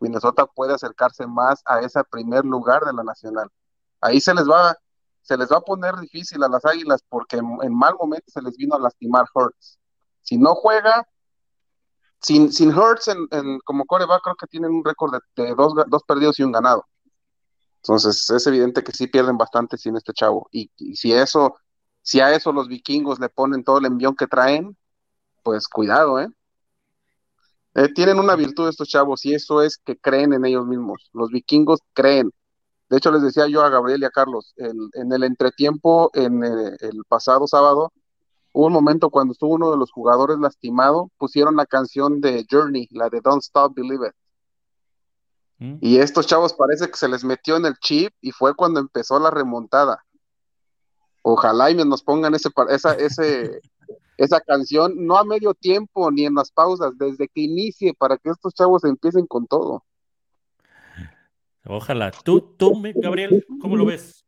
Minnesota 0.00 0.46
puede 0.46 0.74
acercarse 0.74 1.26
más 1.26 1.62
a 1.64 1.80
ese 1.80 2.02
primer 2.04 2.44
lugar 2.44 2.84
de 2.84 2.92
la 2.92 3.02
nacional. 3.02 3.50
Ahí 4.00 4.20
se 4.20 4.34
les 4.34 4.48
va, 4.48 4.76
se 5.22 5.36
les 5.36 5.50
va 5.50 5.58
a 5.58 5.62
poner 5.62 5.96
difícil 5.96 6.42
a 6.42 6.48
las 6.48 6.64
Águilas 6.64 7.02
porque 7.08 7.38
en, 7.38 7.74
mal 7.74 7.94
momento 7.98 8.26
se 8.28 8.42
les 8.42 8.56
vino 8.56 8.74
a 8.74 8.78
lastimar 8.78 9.26
Hurts. 9.34 9.78
Si 10.22 10.38
no 10.38 10.54
juega, 10.54 11.06
sin, 12.20 12.52
sin 12.52 12.76
Hurts 12.76 13.08
en, 13.08 13.58
como 13.64 13.86
coreback, 13.86 14.22
creo 14.22 14.36
que 14.36 14.46
tienen 14.46 14.70
un 14.72 14.84
récord 14.84 15.18
de, 15.36 15.54
dos, 15.54 15.74
dos, 15.88 16.02
perdidos 16.04 16.38
y 16.38 16.44
un 16.44 16.52
ganado. 16.52 16.86
Entonces 17.82 18.28
es 18.30 18.46
evidente 18.46 18.82
que 18.82 18.92
sí 18.92 19.06
pierden 19.06 19.38
bastante 19.38 19.78
sin 19.78 19.96
este 19.96 20.12
chavo. 20.12 20.48
Y, 20.52 20.70
y 20.76 20.96
si 20.96 21.12
eso, 21.12 21.56
si 22.02 22.20
a 22.20 22.34
eso 22.34 22.52
los 22.52 22.68
vikingos 22.68 23.18
le 23.18 23.28
ponen 23.28 23.64
todo 23.64 23.78
el 23.78 23.86
envión 23.86 24.14
que 24.14 24.26
traen, 24.26 24.76
pues 25.42 25.68
cuidado, 25.68 26.20
¿eh? 26.20 26.28
¿Eh? 27.84 27.88
tienen 27.94 28.18
una 28.18 28.36
virtud 28.36 28.68
estos 28.68 28.88
chavos 28.88 29.24
y 29.24 29.34
eso 29.34 29.62
es 29.62 29.78
que 29.78 29.96
creen 29.96 30.32
en 30.32 30.44
ellos 30.44 30.66
mismos. 30.66 31.10
Los 31.12 31.30
vikingos 31.30 31.80
creen. 31.92 32.32
De 32.88 32.96
hecho, 32.96 33.10
les 33.10 33.22
decía 33.22 33.46
yo 33.46 33.62
a 33.62 33.68
Gabriel 33.68 34.02
y 34.02 34.06
a 34.06 34.10
Carlos, 34.10 34.54
en 34.56 35.12
el 35.12 35.22
entretiempo, 35.22 36.10
en 36.14 36.42
el, 36.42 36.76
el, 36.80 37.04
pasado 37.06 37.46
sábado, 37.46 37.92
hubo 38.52 38.66
un 38.66 38.72
momento 38.72 39.10
cuando 39.10 39.32
estuvo 39.32 39.54
uno 39.54 39.70
de 39.70 39.76
los 39.76 39.92
jugadores 39.92 40.38
lastimado, 40.38 41.10
pusieron 41.18 41.56
la 41.56 41.66
canción 41.66 42.22
de 42.22 42.46
Journey, 42.50 42.88
la 42.90 43.10
de 43.10 43.20
Don't 43.20 43.42
Stop 43.42 43.74
Believe 43.74 44.08
It. 44.08 44.14
Mm. 45.58 45.78
Y 45.80 45.98
estos 45.98 46.26
chavos 46.26 46.54
parece 46.54 46.88
que 46.88 46.96
se 46.96 47.08
les 47.08 47.24
metió 47.24 47.56
en 47.56 47.66
el 47.66 47.76
chip 47.78 48.12
y 48.20 48.30
fue 48.30 48.54
cuando 48.54 48.80
empezó 48.80 49.18
la 49.18 49.30
remontada. 49.30 50.04
Ojalá 51.22 51.70
y 51.70 51.74
nos 51.74 52.02
pongan 52.02 52.34
ese, 52.34 52.48
esa, 52.70 52.94
ese, 52.94 53.60
esa 54.18 54.40
canción, 54.40 55.06
no 55.06 55.16
a 55.16 55.24
medio 55.24 55.54
tiempo 55.54 56.10
ni 56.10 56.26
en 56.26 56.34
las 56.34 56.50
pausas, 56.50 56.98
desde 56.98 57.28
que 57.28 57.40
inicie, 57.40 57.94
para 57.94 58.18
que 58.18 58.30
estos 58.30 58.52
chavos 58.52 58.84
empiecen 58.84 59.26
con 59.26 59.46
todo. 59.46 59.84
Ojalá. 61.64 62.10
¿Tú, 62.24 62.40
tú 62.40 62.82
Gabriel, 62.96 63.46
cómo 63.60 63.76
lo 63.76 63.86
ves? 63.86 64.26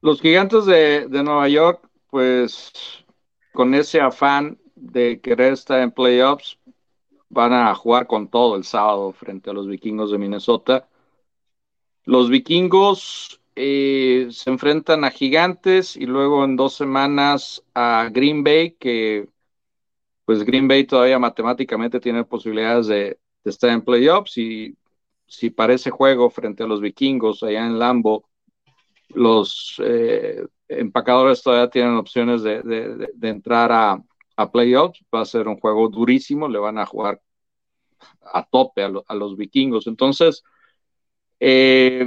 Los 0.00 0.20
gigantes 0.20 0.66
de, 0.66 1.08
de 1.08 1.22
Nueva 1.22 1.48
York, 1.48 1.88
pues 2.10 2.72
con 3.52 3.74
ese 3.74 4.00
afán 4.00 4.58
de 4.74 5.20
querer 5.20 5.54
estar 5.54 5.80
en 5.80 5.90
playoffs, 5.90 6.58
van 7.28 7.52
a 7.52 7.74
jugar 7.74 8.06
con 8.06 8.28
todo 8.28 8.56
el 8.56 8.64
sábado 8.64 9.12
frente 9.12 9.50
a 9.50 9.52
los 9.52 9.66
vikingos 9.66 10.12
de 10.12 10.18
Minnesota. 10.18 10.88
Los 12.04 12.30
vikingos 12.30 13.40
eh, 13.56 14.28
se 14.30 14.50
enfrentan 14.50 15.04
a 15.04 15.10
Gigantes 15.10 15.96
y 15.96 16.06
luego 16.06 16.44
en 16.44 16.56
dos 16.56 16.74
semanas 16.74 17.62
a 17.74 18.08
Green 18.12 18.42
Bay, 18.42 18.72
que 18.72 19.28
pues 20.24 20.44
Green 20.44 20.68
Bay 20.68 20.84
todavía 20.84 21.18
matemáticamente 21.18 22.00
tiene 22.00 22.24
posibilidades 22.24 22.86
de, 22.86 23.18
estar 23.44 23.70
en 23.70 23.82
playoffs 23.82 24.38
y 24.38 24.74
si 25.26 25.50
parece 25.50 25.90
juego 25.90 26.30
frente 26.30 26.62
a 26.62 26.66
los 26.66 26.80
vikingos 26.80 27.42
allá 27.42 27.66
en 27.66 27.78
Lambo, 27.78 28.24
los 29.10 29.76
eh, 29.84 30.46
empacadores 30.68 31.42
todavía 31.42 31.68
tienen 31.68 31.96
opciones 31.96 32.42
de, 32.42 33.12
entrar 33.22 33.70
a, 33.72 34.50
playoffs. 34.50 35.04
Va 35.14 35.20
a 35.20 35.26
ser 35.26 35.46
un 35.46 35.60
juego 35.60 35.88
durísimo, 35.88 36.48
le 36.48 36.58
van 36.58 36.78
a 36.78 36.86
jugar 36.86 37.20
a 38.32 38.44
tope 38.46 38.82
a, 38.82 38.90
a 39.06 39.14
los 39.14 39.36
vikingos. 39.36 39.86
Entonces, 39.86 40.42
eh, 41.38 42.04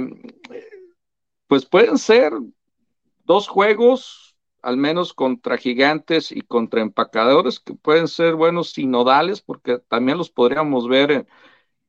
pues 1.48 1.66
pueden 1.66 1.98
ser 1.98 2.32
dos 3.24 3.48
juegos, 3.48 4.36
al 4.62 4.76
menos 4.76 5.14
contra 5.14 5.58
gigantes 5.58 6.30
y 6.30 6.42
contra 6.42 6.82
empacadores, 6.82 7.58
que 7.60 7.74
pueden 7.74 8.08
ser 8.08 8.34
buenos 8.34 8.72
sinodales, 8.72 9.40
porque 9.40 9.78
también 9.88 10.18
los 10.18 10.30
podríamos 10.30 10.88
ver 10.88 11.26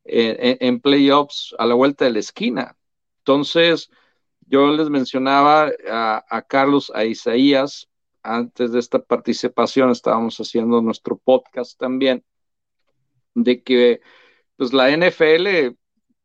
en, 0.05 0.79
playoffs 0.79 1.55
a 1.59 1.65
la 1.65 1.75
vuelta 1.75 2.05
de 2.05 2.11
la 2.11 2.19
esquina. 2.19 2.77
Entonces, 3.19 3.91
yo 4.47 4.67
les 4.75 4.89
mencionaba 4.89 5.71
a, 5.89 6.45
Carlos, 6.47 6.91
a 6.95 7.05
Isaías, 7.05 7.89
antes 8.23 8.71
de 8.71 8.79
esta 8.79 8.99
participación 8.99 9.91
estábamos 9.91 10.37
haciendo 10.39 10.81
nuestro 10.81 11.17
podcast 11.17 11.79
también, 11.79 12.23
de 13.33 13.63
que 13.63 14.01
pues 14.57 14.73
la 14.73 14.89
NFL 14.89 15.77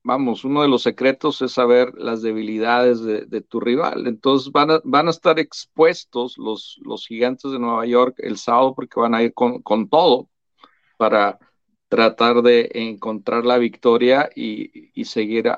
vamos, 0.04 0.44
uno 0.44 0.62
de 0.62 0.68
los 0.68 0.82
secretos 0.82 1.42
es 1.42 1.52
saber 1.52 1.94
las 1.96 2.22
debilidades 2.22 3.02
de, 3.02 3.40
tu 3.42 3.60
rival. 3.60 4.06
Entonces 4.06 4.52
van 4.52 4.70
a, 4.70 4.80
van 4.84 5.08
a 5.08 5.10
estar 5.10 5.38
expuestos 5.38 6.38
los, 6.38 6.78
los, 6.84 7.06
gigantes 7.06 7.50
de 7.52 7.58
Nueva 7.58 7.86
York 7.86 8.16
el 8.18 8.38
sábado 8.38 8.74
porque 8.74 9.00
van 9.00 9.14
a 9.14 9.22
ir 9.22 9.34
con, 9.34 9.62
todo 9.88 10.28
para 10.96 11.38
tratar 11.88 12.42
de 12.42 12.70
encontrar 12.74 13.44
la 13.46 13.58
victoria 13.58 14.30
y, 14.34 15.04
seguir 15.04 15.48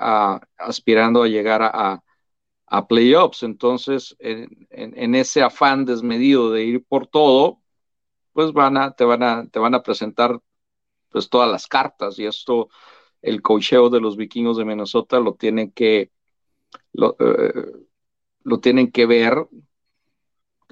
aspirando 0.59 1.23
a 1.23 1.29
llegar 1.29 1.63
a, 1.63 2.03
a, 2.67 2.87
playoffs. 2.89 3.43
Entonces, 3.43 4.17
en, 4.21 5.15
ese 5.15 5.43
afán 5.43 5.85
desmedido 5.85 6.51
de 6.53 6.65
ir 6.65 6.85
por 6.85 7.07
todo, 7.09 7.63
pues 8.33 8.53
van 8.53 8.77
a, 8.77 8.93
te, 8.93 9.05
van 9.05 9.23
a, 9.23 9.49
te 9.49 9.59
van 9.59 9.75
a 9.75 9.83
presentar 9.83 10.41
pues 11.11 11.31
todas 11.31 11.51
las 11.51 11.67
cartas 11.67 12.19
y 12.19 12.27
esto 12.27 12.69
el 13.27 13.43
cocheo 13.43 13.91
de 13.91 14.01
los 14.01 14.17
vikingos 14.17 14.57
de 14.57 14.65
Minnesota 14.65 15.19
lo 15.19 15.35
tienen 15.35 15.73
que, 15.73 16.13
lo, 16.93 17.17
eh, 17.19 17.73
tienen 18.63 18.93
que 18.93 19.07
ver 19.07 19.49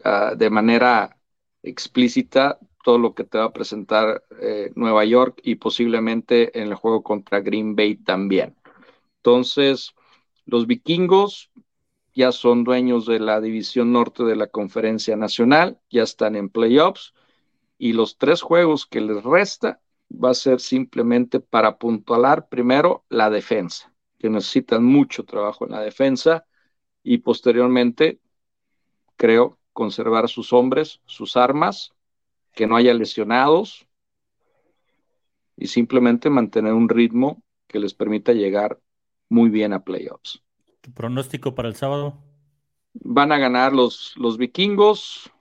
ah, 0.05 0.35
de 0.37 0.51
manera 0.51 1.19
explícita 1.63 2.59
todo 2.85 2.99
lo 2.99 3.15
que 3.15 3.25
te 3.25 3.39
va 3.39 3.47
a 3.47 3.53
presentar 3.53 4.23
eh, 4.41 4.71
Nueva 4.77 5.05
York 5.05 5.41
y 5.43 5.57
posiblemente 5.57 6.57
en 6.61 6.69
el 6.69 6.75
juego 6.75 7.03
contra 7.03 7.41
Green 7.41 7.75
Bay 7.75 7.97
también. 7.97 8.55
Entonces, 9.17 9.95
los 10.47 10.67
vikingos 10.67 11.51
ya 12.15 12.31
son 12.31 12.63
dueños 12.63 13.07
de 13.07 13.19
la 13.19 13.41
división 13.41 13.93
norte 13.93 14.23
de 14.23 14.37
la 14.37 14.47
conferencia 14.47 15.17
nacional, 15.17 15.81
ya 15.91 16.03
están 16.05 16.37
en 16.37 16.51
playoffs 16.51 17.15
y 17.79 17.95
los 17.95 18.19
tres 18.19 18.43
juegos 18.43 18.87
que 18.87 19.01
les 19.01 19.25
resta 19.25 19.81
va 20.11 20.31
a 20.31 20.35
ser 20.35 20.61
simplemente 20.61 21.41
para 21.41 21.79
puntualar 21.79 22.49
primero 22.49 23.05
la 23.09 23.31
defensa, 23.31 23.93
que 24.19 24.31
necesitan 24.31 24.85
mucho 24.85 25.25
trabajo 25.25 25.65
en 25.65 25.73
la 25.73 25.81
defensa 25.81 26.45
y 27.03 27.19
posteriormente, 27.19 28.21
creo, 29.17 29.59
conservar 29.73 30.25
a 30.25 30.29
sus 30.29 30.53
hombres, 30.53 31.01
sus 31.07 31.37
armas, 31.37 31.93
que 32.53 32.67
no 32.67 32.77
haya 32.77 32.95
lesionados 32.95 33.87
y 35.57 35.67
simplemente 35.67 36.31
mantener 36.31 36.73
un 36.73 36.89
ritmo 36.89 37.43
que 37.67 37.79
les 37.79 37.95
permita 37.95 38.33
llegar 38.33 38.81
muy 39.29 39.51
bien 39.51 39.73
a 39.73 39.85
playoffs. 39.85 40.43
¿Tu 40.81 40.93
pronóstico 40.93 41.55
para 41.55 41.69
el 41.69 41.77
sábado? 41.77 42.19
Van 42.95 43.33
a 43.33 43.39
ganar 43.39 43.73
los, 43.73 44.15
los 44.17 44.39
vikingos 44.39 45.33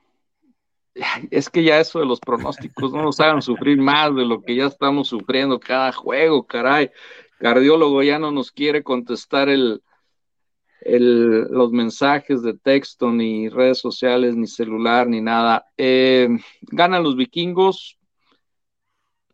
es 1.31 1.49
que 1.49 1.63
ya 1.63 1.79
eso 1.79 1.99
de 1.99 2.05
los 2.05 2.19
pronósticos 2.19 2.91
no 2.91 3.01
nos 3.03 3.19
hagan 3.19 3.41
sufrir 3.41 3.77
más 3.77 4.15
de 4.15 4.25
lo 4.25 4.41
que 4.41 4.55
ya 4.55 4.65
estamos 4.65 5.07
sufriendo 5.07 5.59
cada 5.59 5.91
juego, 5.91 6.45
caray. 6.45 6.91
Cardiólogo 7.39 8.03
ya 8.03 8.19
no 8.19 8.31
nos 8.31 8.51
quiere 8.51 8.83
contestar 8.83 9.49
el, 9.49 9.81
el, 10.81 11.41
los 11.49 11.71
mensajes 11.71 12.41
de 12.41 12.53
texto, 12.53 13.11
ni 13.11 13.49
redes 13.49 13.79
sociales, 13.79 14.35
ni 14.35 14.47
celular, 14.47 15.07
ni 15.07 15.19
nada. 15.19 15.65
Eh, 15.77 16.29
ganan 16.61 17.03
los 17.03 17.15
vikingos. 17.15 17.97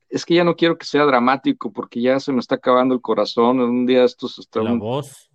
Es 0.08 0.26
que 0.26 0.36
ya 0.36 0.44
no 0.44 0.56
quiero 0.56 0.76
que 0.76 0.86
sea 0.86 1.06
dramático 1.06 1.72
porque 1.72 2.02
ya 2.02 2.20
se 2.20 2.34
me 2.34 2.40
está 2.40 2.56
acabando 2.56 2.96
el 2.96 3.02
corazón. 3.02 3.58
En 3.58 3.70
un 3.70 3.86
día 3.86 4.04
estos 4.04 4.40
está 4.40 4.64
La 4.64 4.74
voz. 4.74 5.30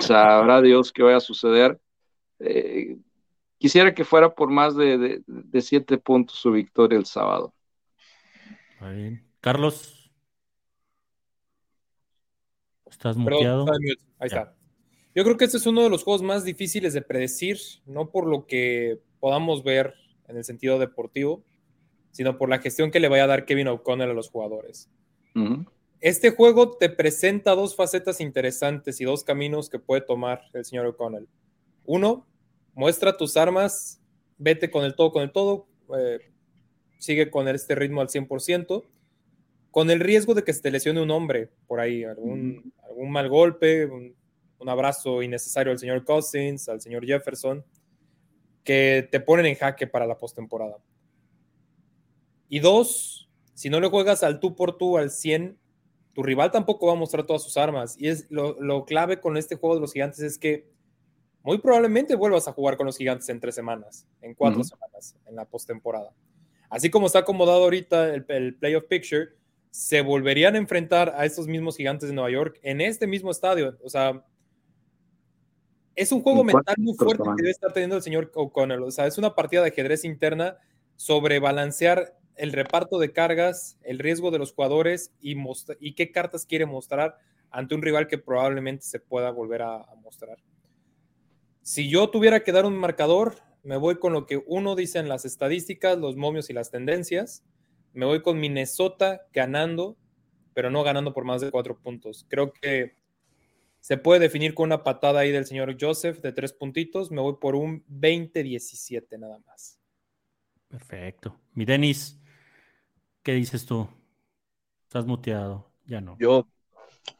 Sabrá 0.00 0.60
Dios 0.60 0.92
qué 0.92 1.04
vaya 1.04 1.18
a 1.18 1.20
suceder. 1.20 1.80
Eh, 2.40 2.96
Quisiera 3.58 3.94
que 3.94 4.04
fuera 4.04 4.34
por 4.34 4.50
más 4.50 4.76
de, 4.76 5.22
siete 5.60 5.98
puntos 5.98 6.36
su 6.36 6.52
victoria 6.52 6.98
el 6.98 7.06
sábado. 7.06 7.54
Carlos. 9.40 10.10
Estás 12.90 13.16
muteado. 13.16 13.66
Ahí 14.18 14.26
está. 14.26 14.54
Yo 15.14 15.24
creo 15.24 15.38
que 15.38 15.46
este 15.46 15.56
es 15.56 15.66
uno 15.66 15.82
de 15.82 15.88
los 15.88 16.04
juegos 16.04 16.22
más 16.22 16.44
difíciles 16.44 16.92
de 16.92 17.00
predecir, 17.00 17.58
no 17.86 18.10
por 18.10 18.26
lo 18.26 18.46
que 18.46 19.00
podamos 19.18 19.64
ver 19.64 19.94
en 20.28 20.36
el 20.36 20.44
sentido 20.44 20.78
deportivo, 20.78 21.42
sino 22.10 22.36
por 22.36 22.50
la 22.50 22.58
gestión 22.58 22.90
que 22.90 23.00
le 23.00 23.08
vaya 23.08 23.24
a 23.24 23.28
dar 23.28 23.46
Kevin 23.46 23.68
O'Connell 23.68 24.10
a 24.10 24.14
los 24.14 24.28
jugadores. 24.28 24.90
Este 26.00 26.30
juego 26.30 26.76
te 26.76 26.90
presenta 26.90 27.54
dos 27.54 27.76
facetas 27.76 28.20
interesantes 28.20 29.00
y 29.00 29.04
dos 29.04 29.24
caminos 29.24 29.70
que 29.70 29.78
puede 29.78 30.02
tomar 30.02 30.42
el 30.52 30.64
señor 30.64 30.86
O'Connell. 30.86 31.28
Uno, 31.84 32.26
muestra 32.76 33.16
tus 33.16 33.36
armas, 33.36 34.00
vete 34.38 34.70
con 34.70 34.84
el 34.84 34.94
todo, 34.94 35.10
con 35.10 35.24
el 35.24 35.32
todo, 35.32 35.66
eh, 35.98 36.20
sigue 36.98 37.30
con 37.30 37.48
este 37.48 37.74
ritmo 37.74 38.00
al 38.00 38.08
100%, 38.08 38.84
con 39.72 39.90
el 39.90 39.98
riesgo 39.98 40.34
de 40.34 40.44
que 40.44 40.52
se 40.52 40.62
te 40.62 40.70
lesione 40.70 41.02
un 41.02 41.10
hombre 41.10 41.50
por 41.66 41.80
ahí, 41.80 42.04
algún, 42.04 42.72
algún 42.88 43.10
mal 43.10 43.28
golpe, 43.28 43.86
un, 43.86 44.14
un 44.58 44.68
abrazo 44.68 45.22
innecesario 45.22 45.72
al 45.72 45.78
señor 45.78 46.04
Cousins, 46.04 46.68
al 46.68 46.80
señor 46.80 47.04
Jefferson, 47.04 47.64
que 48.62 49.08
te 49.10 49.20
ponen 49.20 49.46
en 49.46 49.56
jaque 49.56 49.86
para 49.86 50.06
la 50.06 50.18
postemporada. 50.18 50.78
Y 52.48 52.60
dos, 52.60 53.28
si 53.54 53.70
no 53.70 53.80
le 53.80 53.88
juegas 53.88 54.22
al 54.22 54.38
tú 54.38 54.54
por 54.54 54.76
tú 54.76 54.98
al 54.98 55.10
100, 55.10 55.58
tu 56.12 56.22
rival 56.22 56.50
tampoco 56.50 56.86
va 56.86 56.92
a 56.92 56.96
mostrar 56.96 57.26
todas 57.26 57.42
sus 57.42 57.56
armas. 57.56 57.96
Y 57.98 58.08
es 58.08 58.26
lo, 58.30 58.84
clave 58.84 59.20
con 59.20 59.36
este 59.36 59.56
juego 59.56 59.74
de 59.74 59.80
los 59.80 59.92
gigantes 59.92 60.20
es 60.20 60.38
que 60.38 60.68
muy 61.46 61.58
probablemente 61.58 62.16
vuelvas 62.16 62.48
a 62.48 62.52
jugar 62.52 62.76
con 62.76 62.86
los 62.86 62.98
gigantes 62.98 63.28
en 63.28 63.38
tres 63.38 63.54
semanas, 63.54 64.08
en 64.20 64.34
cuatro 64.34 64.64
semanas, 64.64 65.14
en 65.26 65.36
la 65.36 65.44
postemporada. 65.44 66.12
Así 66.68 66.90
como 66.90 67.06
está 67.06 67.20
acomodado 67.20 67.62
ahorita 67.62 68.12
el, 68.12 68.26
el 68.28 68.56
playoff 68.56 68.86
picture, 68.88 69.28
se 69.70 70.00
volverían 70.00 70.56
a 70.56 70.58
enfrentar 70.58 71.14
a 71.16 71.24
estos 71.24 71.46
mismos 71.46 71.76
gigantes 71.76 72.08
de 72.08 72.16
Nueva 72.16 72.32
York 72.32 72.58
en 72.62 72.80
este 72.80 73.06
mismo 73.06 73.30
estadio. 73.30 73.78
O 73.84 73.88
sea, 73.88 74.24
es 75.94 76.10
un 76.10 76.20
juego 76.20 76.42
mental 76.42 76.74
muy 76.78 76.94
fuerte 76.94 77.22
que 77.22 77.42
debe 77.42 77.50
estar 77.52 77.72
teniendo 77.72 77.94
el 77.94 78.02
señor 78.02 78.32
O'Connell. 78.34 78.82
O 78.82 78.90
sea, 78.90 79.06
es 79.06 79.16
una 79.16 79.36
partida 79.36 79.62
de 79.62 79.68
ajedrez 79.68 80.04
interna 80.04 80.58
sobre 80.96 81.38
balancear 81.38 82.18
el 82.34 82.52
reparto 82.52 82.98
de 82.98 83.12
cargas, 83.12 83.78
el 83.82 84.00
riesgo 84.00 84.32
de 84.32 84.40
los 84.40 84.52
jugadores 84.52 85.12
y, 85.20 85.36
y 85.78 85.94
qué 85.94 86.10
cartas 86.10 86.44
quiere 86.44 86.66
mostrar 86.66 87.18
ante 87.50 87.76
un 87.76 87.82
rival 87.82 88.08
que 88.08 88.18
probablemente 88.18 88.82
se 88.82 88.98
pueda 88.98 89.30
volver 89.30 89.62
a, 89.62 89.76
a, 89.76 89.94
mostrar. 89.94 90.38
Si 91.66 91.88
yo 91.88 92.10
tuviera 92.10 92.44
que 92.44 92.52
dar 92.52 92.64
un 92.64 92.76
marcador, 92.76 93.40
me 93.64 93.76
voy 93.76 93.98
con 93.98 94.12
lo 94.12 94.24
que 94.24 94.40
uno 94.46 94.76
dice 94.76 95.00
en 95.00 95.08
las 95.08 95.24
estadísticas, 95.24 95.98
los 95.98 96.14
momios 96.14 96.48
y 96.48 96.52
las 96.52 96.70
tendencias. 96.70 97.44
Me 97.92 98.06
voy 98.06 98.22
con 98.22 98.38
Minnesota 98.38 99.22
ganando, 99.32 99.96
pero 100.54 100.70
no 100.70 100.84
ganando 100.84 101.12
por 101.12 101.24
más 101.24 101.40
de 101.40 101.50
cuatro 101.50 101.76
puntos. 101.76 102.24
Creo 102.28 102.52
que 102.52 102.94
se 103.80 103.98
puede 103.98 104.20
definir 104.20 104.54
con 104.54 104.66
una 104.66 104.84
patada 104.84 105.18
ahí 105.18 105.32
del 105.32 105.44
señor 105.44 105.76
Joseph 105.78 106.20
de 106.20 106.30
tres 106.30 106.52
puntitos. 106.52 107.10
Me 107.10 107.20
voy 107.20 107.34
por 107.40 107.56
un 107.56 107.84
20-17 107.88 109.18
nada 109.18 109.40
más. 109.44 109.80
Perfecto. 110.68 111.36
Mi 111.52 111.64
Denis, 111.64 112.16
¿qué 113.24 113.32
dices 113.32 113.66
tú? 113.66 113.88
Estás 114.84 115.04
muteado, 115.04 115.72
ya 115.84 116.00
no. 116.00 116.16
Yo, 116.20 116.46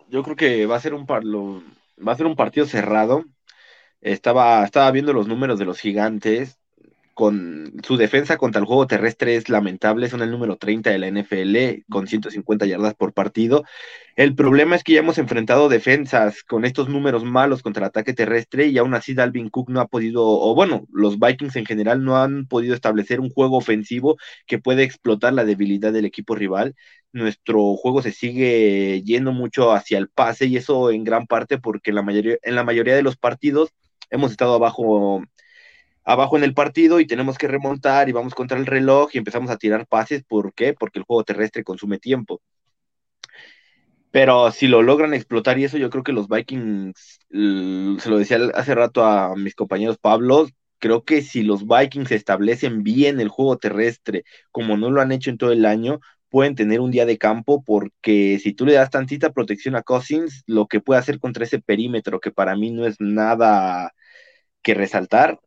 yo 0.09 0.23
creo 0.23 0.37
que 0.37 0.67
va 0.67 0.77
a 0.77 0.81
ser 0.81 0.95
un 0.95 1.05
par, 1.05 1.25
lo, 1.25 1.65
va 1.99 2.13
a 2.13 2.17
ser 2.17 2.27
un 2.27 2.37
partido 2.37 2.65
cerrado. 2.65 3.25
Estaba, 4.07 4.65
estaba 4.65 4.91
viendo 4.93 5.13
los 5.13 5.27
números 5.27 5.59
de 5.59 5.65
los 5.65 5.81
gigantes 5.81 6.61
con 7.13 7.73
su 7.83 7.97
defensa 7.97 8.37
contra 8.37 8.61
el 8.61 8.67
juego 8.67 8.87
terrestre 8.87 9.37
es 9.37 9.49
lamentable, 9.49 10.09
son 10.11 10.23
el 10.23 10.31
número 10.31 10.57
30 10.59 10.91
de 10.91 10.99
la 10.99 11.09
NFL 11.09 11.85
con 11.89 12.07
150 12.07 12.67
yardas 12.67 12.95
por 12.95 13.15
partido. 13.15 13.65
El 14.17 14.35
problema 14.37 14.77
es 14.77 14.85
que 14.85 14.93
ya 14.93 15.01
hemos 15.01 15.19
enfrentado 15.19 15.69
defensas 15.69 16.45
con 16.45 16.65
estos 16.65 16.89
números 16.89 17.25
malos 17.25 17.63
contra 17.63 17.85
el 17.85 17.89
ataque 17.89 18.13
terrestre 18.13 18.67
y 18.67 18.79
aún 18.79 18.95
así 18.95 19.15
Dalvin 19.15 19.49
Cook 19.49 19.71
no 19.71 19.81
ha 19.81 19.89
podido, 19.89 20.25
o 20.25 20.55
bueno, 20.55 20.87
los 20.93 21.19
Vikings 21.19 21.57
en 21.57 21.67
general 21.67 22.05
no 22.05 22.19
han 22.19 22.47
podido 22.47 22.75
establecer 22.75 23.19
un 23.19 23.31
juego 23.31 23.57
ofensivo 23.57 24.19
que 24.47 24.59
puede 24.59 24.85
explotar 24.85 25.33
la 25.33 25.45
debilidad 25.45 25.93
del 25.93 26.05
equipo 26.05 26.35
rival. 26.35 26.77
Nuestro 27.13 27.77
juego 27.77 28.03
se 28.03 28.13
sigue 28.13 29.03
yendo 29.03 29.33
mucho 29.33 29.73
hacia 29.73 29.99
el 29.99 30.09
pase 30.11 30.47
y 30.47 30.59
eso 30.59 30.91
en 30.91 31.03
gran 31.03 31.27
parte 31.27 31.59
porque 31.59 31.91
en 31.91 31.97
la 31.97 32.03
mayoría, 32.03 32.37
en 32.43 32.55
la 32.55 32.63
mayoría 32.63 32.95
de 32.95 33.03
los 33.03 33.17
partidos 33.17 33.73
hemos 34.11 34.31
estado 34.31 34.55
abajo 34.55 35.23
abajo 36.07 36.37
en 36.37 36.45
el 36.45 36.55
partido 36.55 37.01
y 37.01 37.07
tenemos 37.07 37.37
que 37.37 37.49
remontar 37.49 38.09
y 38.09 38.13
vamos 38.13 38.35
contra 38.35 38.57
el 38.57 38.65
reloj 38.67 39.11
y 39.13 39.19
empezamos 39.19 39.51
a 39.51 39.57
tirar 39.59 39.87
pases. 39.89 40.23
¿Por 40.25 40.55
qué? 40.55 40.73
Porque 40.73 41.01
el 41.01 41.05
juego 41.05 41.25
terrestre 41.25 41.65
consume 41.65 41.99
tiempo. 41.99 42.41
Pero 44.13 44.51
si 44.53 44.69
lo 44.69 44.83
logran 44.83 45.15
explotar 45.15 45.59
y 45.59 45.65
eso, 45.65 45.77
yo 45.79 45.91
creo 45.91 46.05
que 46.05 46.13
los 46.13 46.29
Vikings, 46.29 47.19
se 47.29 48.09
lo 48.09 48.19
decía 48.19 48.39
hace 48.55 48.75
rato 48.75 49.05
a 49.05 49.35
mis 49.37 49.55
compañeros 49.55 49.99
Pablo, 49.99 50.47
creo 50.79 51.05
que 51.05 51.23
si 51.23 51.43
los 51.43 51.67
Vikings 51.67 52.13
establecen 52.13 52.83
bien 52.85 53.21
el 53.21 53.29
juego 53.29 53.59
terrestre, 53.59 54.25
como 54.53 54.77
no 54.77 54.91
lo 54.91 55.01
han 55.01 55.13
hecho 55.13 55.31
en 55.31 55.39
todo 55.39 55.53
el 55.53 55.67
año, 55.67 56.01
pueden 56.31 56.55
tener 56.55 56.81
un 56.81 56.91
día 56.91 57.07
de 57.07 57.18
campo, 57.18 57.62
porque 57.64 58.39
si 58.43 58.53
tú 58.53 58.66
le 58.66 58.74
das 58.74 58.91
tantita 58.91 59.33
protección 59.33 59.77
a 59.77 59.83
Cousins, 59.83 60.43
lo 60.47 60.66
que 60.66 60.81
puede 60.81 61.01
hacer 61.01 61.18
contra 61.20 61.45
ese 61.45 61.61
perímetro, 61.61 62.20
que 62.20 62.31
para 62.33 62.57
mí 62.57 62.70
no 62.70 62.87
es 62.87 62.97
nada 63.01 63.93
que 64.62 64.74
resaltar, 64.74 65.41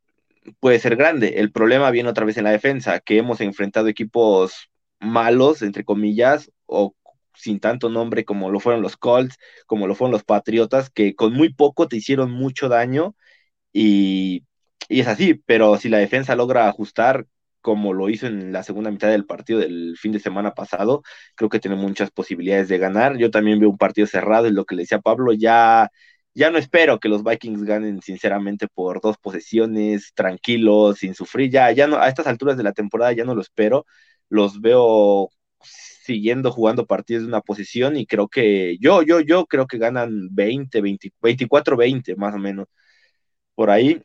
puede 0.60 0.80
ser 0.80 0.96
grande. 0.96 1.36
El 1.38 1.52
problema 1.52 1.92
viene 1.92 2.10
otra 2.10 2.26
vez 2.26 2.38
en 2.38 2.46
la 2.46 2.52
defensa, 2.52 3.00
que 3.00 3.18
hemos 3.18 3.42
enfrentado 3.42 3.88
equipos 3.88 4.70
malos, 5.00 5.62
entre 5.62 5.84
comillas, 5.86 6.52
o 6.66 6.96
sin 7.34 7.60
tanto 7.60 7.90
nombre 7.90 8.26
como 8.26 8.52
lo 8.52 8.60
fueron 8.60 8.82
los 8.82 8.98
Colts, 8.98 9.38
como 9.66 9.88
lo 9.88 9.96
fueron 9.96 10.12
los 10.12 10.24
Patriotas, 10.24 10.90
que 10.90 11.16
con 11.16 11.34
muy 11.34 11.54
poco 11.54 11.88
te 11.88 11.98
hicieron 11.98 12.32
mucho 12.32 12.70
daño 12.70 13.16
y, 13.74 14.46
y 14.90 15.02
es 15.02 15.08
así, 15.08 15.36
pero 15.36 15.78
si 15.78 15.90
la 15.90 16.00
defensa 16.00 16.36
logra 16.36 16.68
ajustar 16.68 17.26
como 17.62 17.94
lo 17.94 18.10
hizo 18.10 18.28
en 18.28 18.52
la 18.52 18.64
segunda 18.64 18.92
mitad 18.92 19.10
del 19.10 19.26
partido 19.26 19.60
del 19.60 19.98
fin 19.98 20.12
de 20.12 20.20
semana 20.20 20.54
pasado, 20.54 21.04
creo 21.36 21.50
que 21.50 21.60
tiene 21.60 21.76
muchas 21.78 22.12
posibilidades 22.12 22.68
de 22.70 22.78
ganar. 22.78 23.18
Yo 23.18 23.32
también 23.32 23.60
veo 23.60 23.70
un 23.70 23.78
partido 23.78 24.08
cerrado, 24.08 24.48
y 24.48 24.52
lo 24.52 24.66
que 24.66 24.76
le 24.76 24.84
decía 24.84 25.00
Pablo, 25.00 25.34
ya 25.34 25.90
ya 26.34 26.52
no 26.52 26.58
espero 26.58 27.00
que 27.00 27.10
los 27.10 27.24
Vikings 27.24 27.64
ganen 27.64 28.02
sinceramente 28.02 28.68
por 28.68 29.02
dos 29.02 29.18
posesiones, 29.18 30.14
tranquilos, 30.14 31.00
sin 31.00 31.14
sufrir. 31.16 31.52
Ya, 31.52 31.72
ya 31.72 31.88
no, 31.88 31.98
a 31.98 32.08
estas 32.08 32.28
alturas 32.28 32.58
de 32.58 32.64
la 32.64 32.74
temporada 32.74 33.12
ya 33.14 33.26
no 33.26 33.36
lo 33.36 33.42
espero. 33.42 33.86
Los 34.30 34.62
veo 34.62 35.30
siguiendo 35.62 36.52
jugando 36.52 36.86
partidos 36.88 37.24
de 37.24 37.30
una 37.30 37.42
posición 37.42 37.98
y 37.98 38.06
creo 38.06 38.28
que 38.30 38.78
yo, 38.80 39.02
yo, 39.04 39.20
yo 39.22 39.46
creo 39.48 39.68
que 39.68 39.78
ganan 39.78 40.30
20, 40.32 40.82
20 40.82 41.12
24, 41.22 41.78
20 41.78 42.16
más 42.16 42.34
o 42.36 42.38
menos 42.40 42.68
por 43.56 43.70
ahí. 43.70 44.02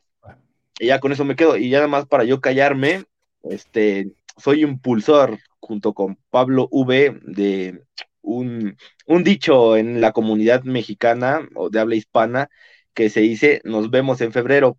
Y 0.79 0.87
ya 0.87 0.99
con 0.99 1.11
eso 1.11 1.25
me 1.25 1.35
quedo. 1.35 1.57
Y 1.57 1.69
ya 1.69 1.79
nada 1.79 1.87
más 1.89 2.05
para 2.07 2.25
yo 2.25 2.41
callarme, 2.41 3.05
este, 3.49 4.13
soy 4.37 4.63
impulsor 4.63 5.39
junto 5.59 5.93
con 5.93 6.17
Pablo 6.29 6.67
V 6.71 7.19
de 7.23 7.83
un, 8.21 8.77
dicho 9.23 9.77
en 9.77 10.01
la 10.01 10.11
comunidad 10.11 10.63
mexicana 10.63 11.47
o 11.55 11.69
de 11.69 11.79
habla 11.79 11.95
hispana 11.95 12.49
que 12.93 13.09
se 13.09 13.21
dice 13.21 13.61
nos 13.63 13.89
vemos 13.89 14.21
en 14.21 14.31
febrero. 14.31 14.77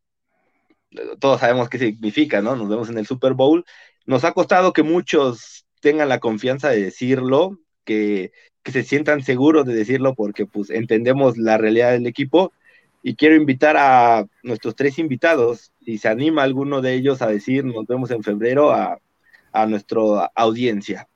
Todos 1.20 1.40
sabemos 1.40 1.68
qué 1.68 1.78
significa, 1.78 2.40
¿no? 2.42 2.56
Nos 2.56 2.68
vemos 2.68 2.88
en 2.88 2.98
el 2.98 3.06
Super 3.06 3.34
Bowl. 3.34 3.64
Nos 4.06 4.24
ha 4.24 4.32
costado 4.32 4.72
que 4.72 4.82
muchos 4.82 5.66
tengan 5.80 6.08
la 6.08 6.20
confianza 6.20 6.70
de 6.70 6.82
decirlo, 6.82 7.58
que, 7.84 8.32
que 8.62 8.72
se 8.72 8.82
sientan 8.82 9.22
seguros 9.22 9.66
de 9.66 9.74
decirlo 9.74 10.14
porque 10.14 10.46
pues 10.46 10.70
entendemos 10.70 11.36
la 11.36 11.58
realidad 11.58 11.92
del 11.92 12.06
equipo 12.06 12.52
y 13.06 13.14
quiero 13.14 13.36
invitar 13.36 13.76
a 13.76 14.26
nuestros 14.42 14.74
tres 14.74 14.98
invitados, 14.98 15.70
si 15.84 15.96
se 15.96 16.08
anima 16.08 16.42
alguno 16.42 16.82
de 16.82 16.94
ellos 16.94 17.22
a 17.22 17.28
decir 17.28 17.64
nos 17.64 17.86
vemos 17.86 18.10
en 18.10 18.20
febrero 18.24 18.72
a, 18.72 18.98
a 19.52 19.64
nuestra 19.66 20.00
audiencia. 20.34 21.06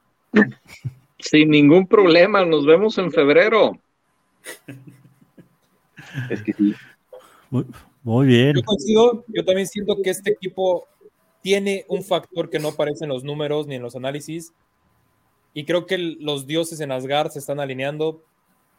Sin 1.19 1.51
ningún 1.51 1.89
problema, 1.89 2.45
nos 2.45 2.65
vemos 2.65 2.97
en 2.99 3.11
febrero. 3.11 3.73
Es 6.31 6.43
que 6.45 6.53
sí. 6.53 6.77
Muy, 8.05 8.27
bien. 8.29 8.55
Yo 8.87 9.25
yo 9.27 9.45
también 9.45 9.67
siento 9.67 10.01
que 10.01 10.11
este 10.11 10.31
equipo 10.31 10.87
tiene 11.43 11.87
un 11.89 12.05
factor 12.05 12.51
que 12.51 12.61
no 12.61 12.69
aparece 12.69 13.05
en 13.05 13.11
los 13.11 13.25
números 13.25 13.67
ni 13.67 13.75
en 13.75 13.83
los 13.83 13.97
análisis. 13.97 14.53
Y 15.55 15.65
creo 15.65 15.87
que 15.87 15.99
los 15.99 16.47
dioses 16.47 16.79
en 16.79 16.93
Asgard 16.93 17.33
se 17.33 17.41
están 17.41 17.59
alineando. 17.59 18.23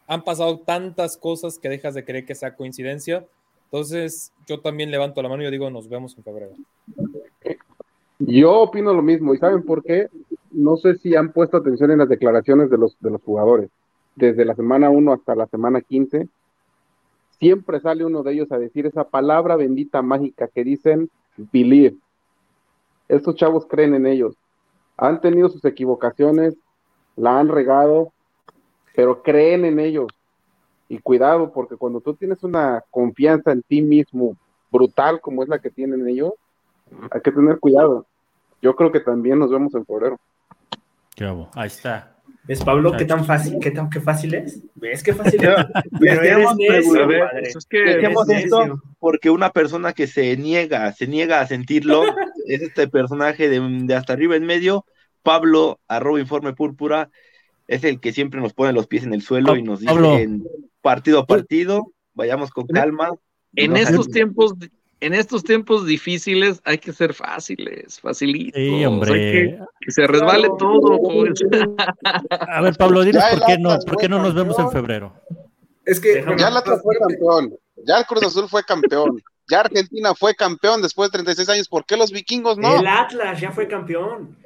Han 0.07 0.23
pasado 0.23 0.59
tantas 0.59 1.17
cosas 1.17 1.57
que 1.57 1.69
dejas 1.69 1.93
de 1.93 2.03
creer 2.03 2.25
que 2.25 2.35
sea 2.35 2.55
coincidencia. 2.55 3.25
Entonces, 3.65 4.33
yo 4.47 4.59
también 4.59 4.91
levanto 4.91 5.21
la 5.21 5.29
mano 5.29 5.43
y 5.43 5.51
digo, 5.51 5.69
nos 5.69 5.87
vemos 5.87 6.17
en 6.17 6.23
febrero. 6.23 6.51
Yo 8.19 8.61
opino 8.61 8.93
lo 8.93 9.01
mismo. 9.01 9.33
¿Y 9.33 9.37
saben 9.37 9.63
por 9.63 9.83
qué? 9.83 10.09
no 10.51 10.77
sé 10.77 10.95
si 10.95 11.15
han 11.15 11.31
puesto 11.31 11.57
atención 11.57 11.91
en 11.91 11.99
las 11.99 12.09
declaraciones 12.09 12.69
de 12.69 12.77
los, 12.77 12.97
de 12.99 13.09
los 13.09 13.21
jugadores. 13.21 13.69
Desde 14.15 14.45
la 14.45 14.55
semana 14.55 14.89
1 14.89 15.13
hasta 15.13 15.35
la 15.35 15.47
semana 15.47 15.81
15, 15.81 16.27
siempre 17.39 17.79
sale 17.79 18.05
uno 18.05 18.23
de 18.23 18.33
ellos 18.33 18.51
a 18.51 18.59
decir 18.59 18.85
esa 18.85 19.05
palabra 19.05 19.55
bendita 19.55 20.01
mágica 20.01 20.47
que 20.47 20.63
dicen 20.63 21.09
believe. 21.37 21.95
Estos 23.07 23.35
chavos 23.35 23.65
creen 23.65 23.95
en 23.95 24.05
ellos. 24.05 24.35
Han 24.97 25.21
tenido 25.21 25.49
sus 25.49 25.63
equivocaciones, 25.65 26.55
la 27.15 27.39
han 27.39 27.47
regado, 27.47 28.11
pero 28.95 29.21
creen 29.23 29.65
en 29.65 29.79
ellos. 29.79 30.07
Y 30.89 30.99
cuidado, 30.99 31.51
porque 31.53 31.77
cuando 31.77 32.01
tú 32.01 32.13
tienes 32.13 32.43
una 32.43 32.83
confianza 32.91 33.51
en 33.51 33.61
ti 33.61 33.81
mismo 33.81 34.35
brutal 34.71 35.21
como 35.21 35.43
es 35.43 35.49
la 35.49 35.59
que 35.59 35.69
tienen 35.69 36.07
ellos, 36.07 36.33
hay 37.09 37.21
que 37.21 37.31
tener 37.31 37.59
cuidado. 37.59 38.05
Yo 38.61 38.75
creo 38.75 38.91
que 38.91 38.99
también 38.99 39.39
nos 39.39 39.49
vemos 39.49 39.73
en 39.73 39.85
febrero. 39.85 40.19
Ahí 41.53 41.67
está. 41.67 42.15
¿Ves, 42.43 42.63
Pablo, 42.63 42.93
qué 42.97 43.05
tan 43.05 43.23
fácil, 43.23 43.59
qué 43.61 43.69
tan 43.69 43.89
qué 43.89 44.01
fácil 44.01 44.33
es? 44.33 44.61
¿Ves 44.73 45.03
qué 45.03 45.13
fácil 45.13 45.43
es? 45.43 45.55
Pero 45.99 46.21
eres 46.23 46.55
necio. 46.55 47.09
Eso 47.39 47.59
es 47.59 47.65
que 47.67 47.79
Dejemos 47.83 48.27
Eres 48.29 48.45
esto 48.45 48.59
necio. 48.61 48.81
porque 48.99 49.29
una 49.29 49.51
persona 49.51 49.93
que 49.93 50.07
se 50.07 50.35
niega, 50.37 50.91
se 50.93 51.05
niega 51.05 51.41
a 51.41 51.47
sentirlo, 51.47 52.03
es 52.47 52.61
este 52.61 52.87
personaje 52.87 53.47
de, 53.47 53.59
de 53.83 53.95
hasta 53.95 54.13
arriba 54.13 54.35
en 54.35 54.45
medio, 54.45 54.85
Pablo, 55.21 55.79
arroba 55.87 56.19
informe 56.19 56.53
púrpura, 56.53 57.09
es 57.71 57.83
el 57.83 57.99
que 57.99 58.11
siempre 58.13 58.39
nos 58.41 58.53
pone 58.53 58.73
los 58.73 58.87
pies 58.87 59.03
en 59.03 59.13
el 59.13 59.21
suelo 59.21 59.55
y 59.55 59.63
nos 59.63 59.79
dice 59.79 59.93
en 60.21 60.43
partido 60.81 61.19
a 61.19 61.25
partido, 61.25 61.91
vayamos 62.13 62.51
con 62.51 62.67
calma. 62.67 63.09
en 63.55 63.71
No 63.71 63.77
estos 63.77 64.09
tiempos, 64.09 64.53
en 64.99 65.13
estos 65.13 65.43
tiempos 65.43 65.85
difíciles 65.85 66.61
hay 66.65 66.77
que 66.77 66.91
ser 66.93 67.13
fáciles, 67.13 67.99
facilitos. 67.99 68.59
Sí, 68.61 68.85
hombre. 68.85 69.13
que, 69.13 69.59
que 69.79 69.91
se 69.91 70.05
resbale 70.05 70.47
Claro. 70.49 70.57
todo, 70.57 70.99
pues. 71.01 71.39
A 72.29 72.61
ver, 72.61 72.75
Pablo, 72.77 73.03
dinos 73.03 73.23
por 73.31 73.45
qué 73.45 73.57
no, 73.57 73.79
por 73.79 73.97
qué 73.97 74.09
no 74.09 74.21
nos 74.21 74.33
vemos 74.35 74.57
en 74.59 74.69
febrero. 74.71 75.13
Es 75.85 75.99
que 75.99 76.15
Déjame- 76.23 76.37
Ya 76.39 76.49
el 76.49 76.57
Atlas 76.57 76.81
fue 76.83 76.95
campeón, 76.97 77.55
ya 77.87 77.97
el 77.99 78.05
Cruz 78.05 78.23
Azul 78.23 78.47
fue 78.49 78.63
campeón, 78.63 79.21
ya 79.49 79.61
Argentina 79.61 80.13
fue 80.13 80.35
campeón 80.35 80.81
después 80.81 81.09
de 81.09 81.13
36 81.13 81.49
años. 81.49 81.67
¿Por 81.67 81.85
qué 81.85 81.97
los 81.97 82.11
vikingos 82.11 82.57
no? 82.57 82.79
El 82.79 82.85
Atlas 82.85 83.39
ya 83.41 83.51
fue 83.51 83.67
campeón. 83.67 84.37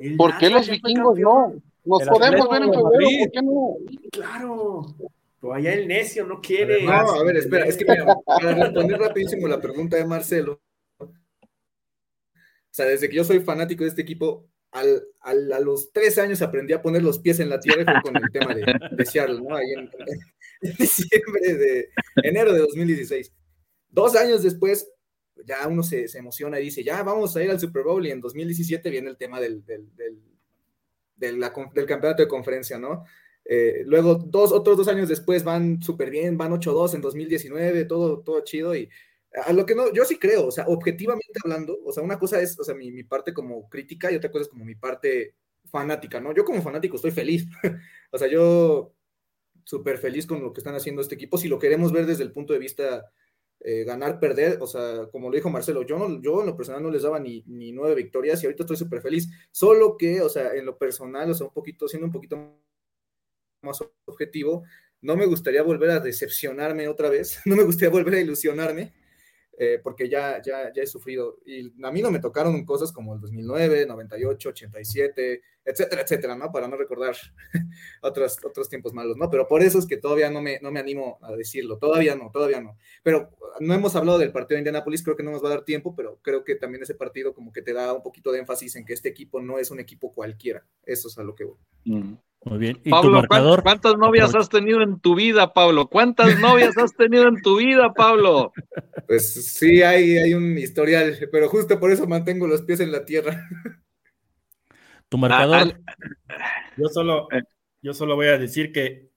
El 0.00 0.16
¿Por 0.16 0.36
qué 0.38 0.46
Atlas 0.46 0.68
los 0.68 0.70
vikingos 0.70 1.18
no? 1.18 1.54
Nos 1.88 2.02
El 2.02 2.08
podemos 2.08 2.48
ver 2.50 2.62
en 2.62 2.68
febrero, 2.68 2.82
Madrid. 2.90 3.18
¿por 3.20 3.30
qué 3.32 3.42
no? 3.42 3.76
Claro. 4.12 4.82
Pero 5.40 5.54
allá 5.54 5.72
el 5.72 5.86
necio 5.88 6.26
no 6.26 6.40
quiere. 6.40 6.82
No, 6.84 6.92
a 6.92 7.22
ver, 7.24 7.36
espera, 7.36 7.64
es 7.66 7.76
que 7.76 7.84
mira, 7.84 8.04
para 8.26 8.54
responder 8.54 8.98
rapidísimo 8.98 9.46
la 9.48 9.60
pregunta 9.60 9.96
de 9.96 10.04
Marcelo. 10.04 10.60
O 10.98 11.08
sea, 12.70 12.86
desde 12.86 13.08
que 13.08 13.16
yo 13.16 13.24
soy 13.24 13.40
fanático 13.40 13.84
de 13.84 13.90
este 13.90 14.02
equipo, 14.02 14.46
al, 14.70 15.02
al- 15.20 15.52
a 15.52 15.60
los 15.60 15.90
tres 15.92 16.18
años 16.18 16.42
aprendí 16.42 16.72
a 16.72 16.82
poner 16.82 17.02
los 17.02 17.18
pies 17.18 17.40
en 17.40 17.48
la 17.50 17.58
tierra 17.60 17.82
y 17.82 17.84
fue 17.84 18.02
con 18.02 18.16
el 18.16 18.30
tema 18.32 18.54
de, 18.54 18.64
de 18.92 19.04
Seattle, 19.06 19.40
¿no? 19.40 19.56
Ahí 19.56 19.72
en, 19.72 19.90
en 20.62 20.76
diciembre 20.76 21.54
de 21.54 21.88
enero 22.22 22.52
de 22.52 22.58
2016. 22.60 23.32
Dos 23.88 24.14
años 24.16 24.42
después, 24.42 24.88
ya 25.46 25.66
uno 25.66 25.82
se, 25.82 26.06
se 26.08 26.18
emociona 26.18 26.60
y 26.60 26.64
dice, 26.64 26.84
ya 26.84 27.02
vamos 27.02 27.34
a 27.36 27.42
ir 27.42 27.50
al 27.50 27.58
Super 27.58 27.82
Bowl 27.84 28.06
y 28.06 28.10
en 28.10 28.20
2017 28.20 28.90
viene 28.90 29.08
el 29.10 29.16
tema 29.16 29.40
del, 29.40 29.64
del, 29.64 29.94
del, 29.96 30.18
del 31.18 31.86
campeonato 31.86 32.22
de 32.22 32.28
conferencia, 32.28 32.78
¿no? 32.78 33.04
Eh, 33.44 33.82
luego, 33.86 34.16
dos, 34.16 34.52
otros 34.52 34.76
dos 34.76 34.88
años 34.88 35.08
después 35.08 35.42
van 35.42 35.82
súper 35.82 36.10
bien, 36.10 36.36
van 36.36 36.52
8-2 36.52 36.94
en 36.94 37.00
2019, 37.00 37.86
todo, 37.86 38.20
todo 38.20 38.44
chido 38.44 38.76
y 38.76 38.90
a 39.46 39.52
lo 39.52 39.64
que 39.66 39.74
no, 39.74 39.92
yo 39.92 40.04
sí 40.04 40.18
creo, 40.18 40.46
o 40.46 40.50
sea, 40.50 40.66
objetivamente 40.68 41.38
hablando, 41.44 41.78
o 41.84 41.92
sea, 41.92 42.02
una 42.02 42.18
cosa 42.18 42.40
es, 42.40 42.58
o 42.58 42.64
sea, 42.64 42.74
mi, 42.74 42.92
mi 42.92 43.04
parte 43.04 43.32
como 43.32 43.68
crítica 43.68 44.10
y 44.10 44.16
otra 44.16 44.30
cosa 44.30 44.42
es 44.42 44.48
como 44.48 44.64
mi 44.64 44.74
parte 44.74 45.34
fanática, 45.64 46.20
¿no? 46.20 46.34
Yo 46.34 46.44
como 46.44 46.62
fanático 46.62 46.96
estoy 46.96 47.10
feliz, 47.10 47.46
o 48.12 48.18
sea, 48.18 48.28
yo 48.28 48.94
súper 49.64 49.98
feliz 49.98 50.26
con 50.26 50.42
lo 50.42 50.52
que 50.52 50.60
están 50.60 50.74
haciendo 50.74 51.02
este 51.02 51.14
equipo, 51.14 51.38
si 51.38 51.48
lo 51.48 51.58
queremos 51.58 51.92
ver 51.92 52.06
desde 52.06 52.24
el 52.24 52.32
punto 52.32 52.52
de 52.52 52.58
vista 52.58 53.04
eh, 53.60 53.84
ganar, 53.84 54.20
perder, 54.20 54.58
o 54.60 54.66
sea, 54.66 55.08
como 55.10 55.30
lo 55.30 55.36
dijo 55.36 55.50
Marcelo, 55.50 55.82
yo, 55.82 56.20
yo 56.20 56.40
en 56.40 56.46
lo 56.46 56.56
personal 56.56 56.82
no 56.82 56.90
les 56.90 57.02
daba 57.02 57.18
ni, 57.18 57.42
ni 57.46 57.72
nueve 57.72 57.96
victorias 57.96 58.42
y 58.42 58.46
ahorita 58.46 58.62
estoy 58.62 58.76
súper 58.76 59.00
feliz, 59.00 59.28
solo 59.50 59.96
que, 59.96 60.20
o 60.20 60.28
sea, 60.28 60.54
en 60.54 60.64
lo 60.64 60.78
personal, 60.78 61.30
o 61.30 61.34
sea, 61.34 61.46
un 61.48 61.52
poquito, 61.52 61.88
siendo 61.88 62.06
un 62.06 62.12
poquito 62.12 62.36
más 63.62 63.82
objetivo, 64.04 64.64
no 65.00 65.16
me 65.16 65.26
gustaría 65.26 65.62
volver 65.62 65.90
a 65.90 66.00
decepcionarme 66.00 66.88
otra 66.88 67.08
vez, 67.10 67.40
no 67.46 67.56
me 67.56 67.64
gustaría 67.64 67.90
volver 67.90 68.14
a 68.14 68.20
ilusionarme, 68.20 68.92
eh, 69.60 69.80
porque 69.82 70.08
ya, 70.08 70.40
ya, 70.40 70.72
ya 70.72 70.82
he 70.82 70.86
sufrido. 70.86 71.38
Y 71.44 71.72
a 71.82 71.90
mí 71.90 72.00
no 72.00 72.12
me 72.12 72.20
tocaron 72.20 72.64
cosas 72.64 72.92
como 72.92 73.14
el 73.14 73.20
2009, 73.20 73.86
98, 73.86 74.50
87, 74.50 75.42
etcétera, 75.64 76.02
etcétera, 76.02 76.36
¿no? 76.36 76.52
Para 76.52 76.68
no 76.68 76.76
recordar 76.76 77.16
otros, 78.02 78.38
otros 78.44 78.68
tiempos 78.68 78.92
malos, 78.92 79.16
¿no? 79.16 79.28
Pero 79.28 79.48
por 79.48 79.62
eso 79.62 79.80
es 79.80 79.86
que 79.86 79.96
todavía 79.96 80.30
no 80.30 80.40
me, 80.40 80.60
no 80.60 80.70
me 80.70 80.78
animo 80.78 81.18
a 81.22 81.32
decirlo, 81.32 81.76
todavía 81.76 82.14
no, 82.14 82.30
todavía 82.30 82.60
no. 82.60 82.76
Pero 83.02 83.30
no 83.58 83.74
hemos 83.74 83.96
hablado 83.96 84.18
del 84.18 84.30
partido 84.30 84.54
de 84.56 84.60
Indianapolis, 84.60 85.02
creo 85.02 85.16
que 85.16 85.24
no 85.24 85.32
nos 85.32 85.42
va 85.42 85.48
a 85.48 85.54
dar 85.56 85.64
tiempo, 85.64 85.92
pero 85.96 86.20
creo 86.22 86.44
que 86.44 86.54
también 86.54 86.84
ese 86.84 86.94
partido 86.94 87.34
como 87.34 87.52
que 87.52 87.62
te 87.62 87.72
da 87.72 87.92
un 87.92 88.02
poquito 88.02 88.30
de 88.30 88.38
énfasis 88.38 88.76
en 88.76 88.84
que 88.84 88.92
este 88.92 89.08
equipo 89.08 89.42
no 89.42 89.58
es 89.58 89.72
un 89.72 89.80
equipo 89.80 90.14
cualquiera. 90.14 90.64
Eso 90.84 91.08
es 91.08 91.18
a 91.18 91.24
lo 91.24 91.34
que 91.34 91.44
voy. 91.44 91.58
Mm. 91.84 92.14
Muy 92.44 92.58
bien. 92.58 92.80
¿Y 92.84 92.90
Pablo. 92.90 93.22
¿cuántas 93.62 93.96
novias 93.96 94.34
has 94.34 94.48
tenido 94.48 94.80
en 94.82 95.00
tu 95.00 95.14
vida, 95.14 95.52
Pablo? 95.52 95.88
¿Cuántas 95.88 96.38
novias 96.40 96.76
has 96.78 96.94
tenido 96.94 97.26
en 97.28 97.42
tu 97.42 97.56
vida, 97.58 97.92
Pablo? 97.92 98.52
Pues 99.06 99.34
sí, 99.52 99.82
hay, 99.82 100.16
hay 100.18 100.34
un 100.34 100.56
historial, 100.56 101.16
pero 101.32 101.48
justo 101.48 101.78
por 101.80 101.90
eso 101.90 102.06
mantengo 102.06 102.46
los 102.46 102.62
pies 102.62 102.80
en 102.80 102.92
la 102.92 103.04
tierra. 103.04 103.46
Tu 105.08 105.18
marcador. 105.18 105.56
al- 105.56 105.82
Yo 106.76 106.88
solo, 106.88 107.28
yo 107.82 107.92
solo 107.94 108.14
voy 108.14 108.28
a 108.28 108.38
decir 108.38 108.72
que 108.72 109.10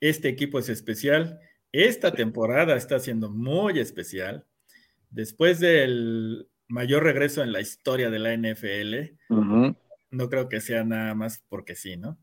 este 0.00 0.28
equipo 0.28 0.58
es 0.58 0.68
especial. 0.68 1.38
Esta 1.72 2.12
temporada 2.12 2.76
está 2.76 2.98
siendo 2.98 3.30
muy 3.30 3.78
especial. 3.78 4.44
Después 5.10 5.60
del 5.60 6.48
mayor 6.68 7.04
regreso 7.04 7.42
en 7.42 7.52
la 7.52 7.60
historia 7.60 8.10
de 8.10 8.18
la 8.18 8.32
NFL, 8.34 9.14
no 10.10 10.28
creo 10.28 10.48
que 10.48 10.60
sea 10.60 10.84
nada 10.84 11.14
más 11.14 11.44
porque 11.48 11.74
sí, 11.74 11.96
¿no? 11.96 12.18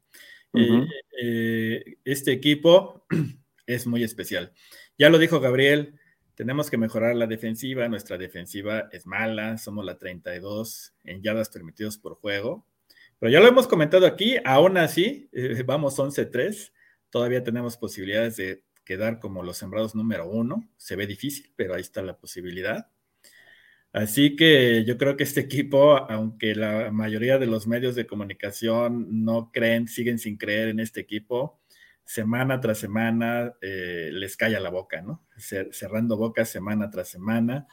Eh, 0.53 1.97
este 2.03 2.31
equipo 2.31 3.05
es 3.67 3.87
muy 3.87 4.03
especial. 4.03 4.53
Ya 4.97 5.09
lo 5.09 5.17
dijo 5.17 5.39
Gabriel, 5.39 5.99
tenemos 6.35 6.69
que 6.69 6.77
mejorar 6.77 7.15
la 7.15 7.27
defensiva. 7.27 7.87
Nuestra 7.87 8.17
defensiva 8.17 8.89
es 8.91 9.05
mala, 9.05 9.57
somos 9.57 9.85
la 9.85 9.97
32 9.97 10.93
en 11.03 11.21
yardas 11.21 11.49
permitidos 11.49 11.97
por 11.97 12.15
juego. 12.15 12.65
Pero 13.19 13.31
ya 13.31 13.39
lo 13.39 13.47
hemos 13.47 13.67
comentado 13.67 14.05
aquí, 14.05 14.35
aún 14.43 14.77
así, 14.77 15.29
eh, 15.31 15.63
vamos 15.65 15.97
11-3, 15.97 16.73
todavía 17.09 17.43
tenemos 17.43 17.77
posibilidades 17.77 18.35
de 18.35 18.63
quedar 18.83 19.19
como 19.19 19.43
los 19.43 19.57
sembrados 19.57 19.95
número 19.95 20.27
uno. 20.27 20.69
Se 20.77 20.95
ve 20.95 21.07
difícil, 21.07 21.53
pero 21.55 21.73
ahí 21.73 21.81
está 21.81 22.01
la 22.01 22.17
posibilidad. 22.17 22.89
Así 23.93 24.35
que 24.35 24.83
yo 24.85 24.97
creo 24.97 25.15
que 25.15 25.23
este 25.23 25.39
equipo, 25.41 25.95
aunque 26.11 26.55
la 26.55 26.91
mayoría 26.91 27.37
de 27.37 27.45
los 27.45 27.67
medios 27.67 27.95
de 27.95 28.07
comunicación 28.07 29.23
no 29.23 29.51
creen, 29.53 29.87
siguen 29.87 30.17
sin 30.17 30.35
creer 30.37 30.69
en 30.69 30.79
este 30.79 30.99
equipo, 30.99 31.61
semana 32.03 32.59
tras 32.59 32.79
semana 32.79 33.53
eh, 33.61 34.09
les 34.11 34.35
calla 34.35 34.59
la 34.59 34.69
boca, 34.71 35.01
¿no? 35.01 35.23
Cer- 35.37 35.71
cerrando 35.71 36.17
bocas 36.17 36.49
semana 36.49 36.89
tras 36.89 37.07
semana. 37.07 37.67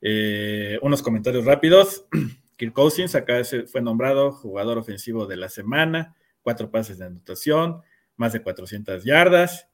Eh, 0.00 0.78
unos 0.82 1.02
comentarios 1.02 1.44
rápidos. 1.44 2.06
Kirk 2.56 2.72
Cousins 2.72 3.14
acá 3.14 3.40
fue 3.70 3.80
nombrado 3.80 4.32
jugador 4.32 4.78
ofensivo 4.78 5.26
de 5.26 5.36
la 5.36 5.48
semana, 5.48 6.14
cuatro 6.42 6.70
pases 6.70 6.98
de 6.98 7.06
anotación, 7.06 7.80
más 8.16 8.32
de 8.32 8.42
400 8.42 9.04
yardas. 9.04 9.68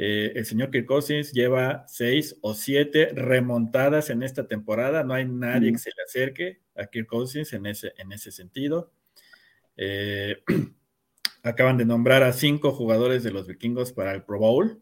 Eh, 0.00 0.32
el 0.36 0.46
señor 0.46 0.70
Kirk 0.70 0.86
Cousins 0.86 1.32
lleva 1.32 1.84
seis 1.88 2.36
o 2.40 2.54
siete 2.54 3.08
remontadas 3.12 4.10
en 4.10 4.22
esta 4.22 4.46
temporada. 4.46 5.02
No 5.02 5.12
hay 5.12 5.26
nadie 5.26 5.72
que 5.72 5.78
se 5.78 5.90
le 5.90 6.04
acerque 6.04 6.60
a 6.76 6.86
Kirk 6.86 7.08
Cousins 7.08 7.52
en 7.52 7.66
ese, 7.66 7.92
en 7.98 8.12
ese 8.12 8.30
sentido. 8.30 8.92
Eh, 9.76 10.36
acaban 11.42 11.78
de 11.78 11.84
nombrar 11.84 12.22
a 12.22 12.32
cinco 12.32 12.70
jugadores 12.70 13.24
de 13.24 13.32
los 13.32 13.48
vikingos 13.48 13.92
para 13.92 14.12
el 14.12 14.22
Pro 14.22 14.38
Bowl. 14.38 14.80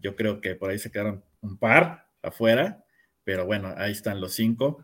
Yo 0.00 0.16
creo 0.16 0.40
que 0.40 0.56
por 0.56 0.70
ahí 0.70 0.80
se 0.80 0.90
quedaron 0.90 1.22
un 1.40 1.56
par 1.56 2.08
afuera, 2.20 2.84
pero 3.22 3.46
bueno, 3.46 3.72
ahí 3.76 3.92
están 3.92 4.20
los 4.20 4.32
cinco. 4.32 4.82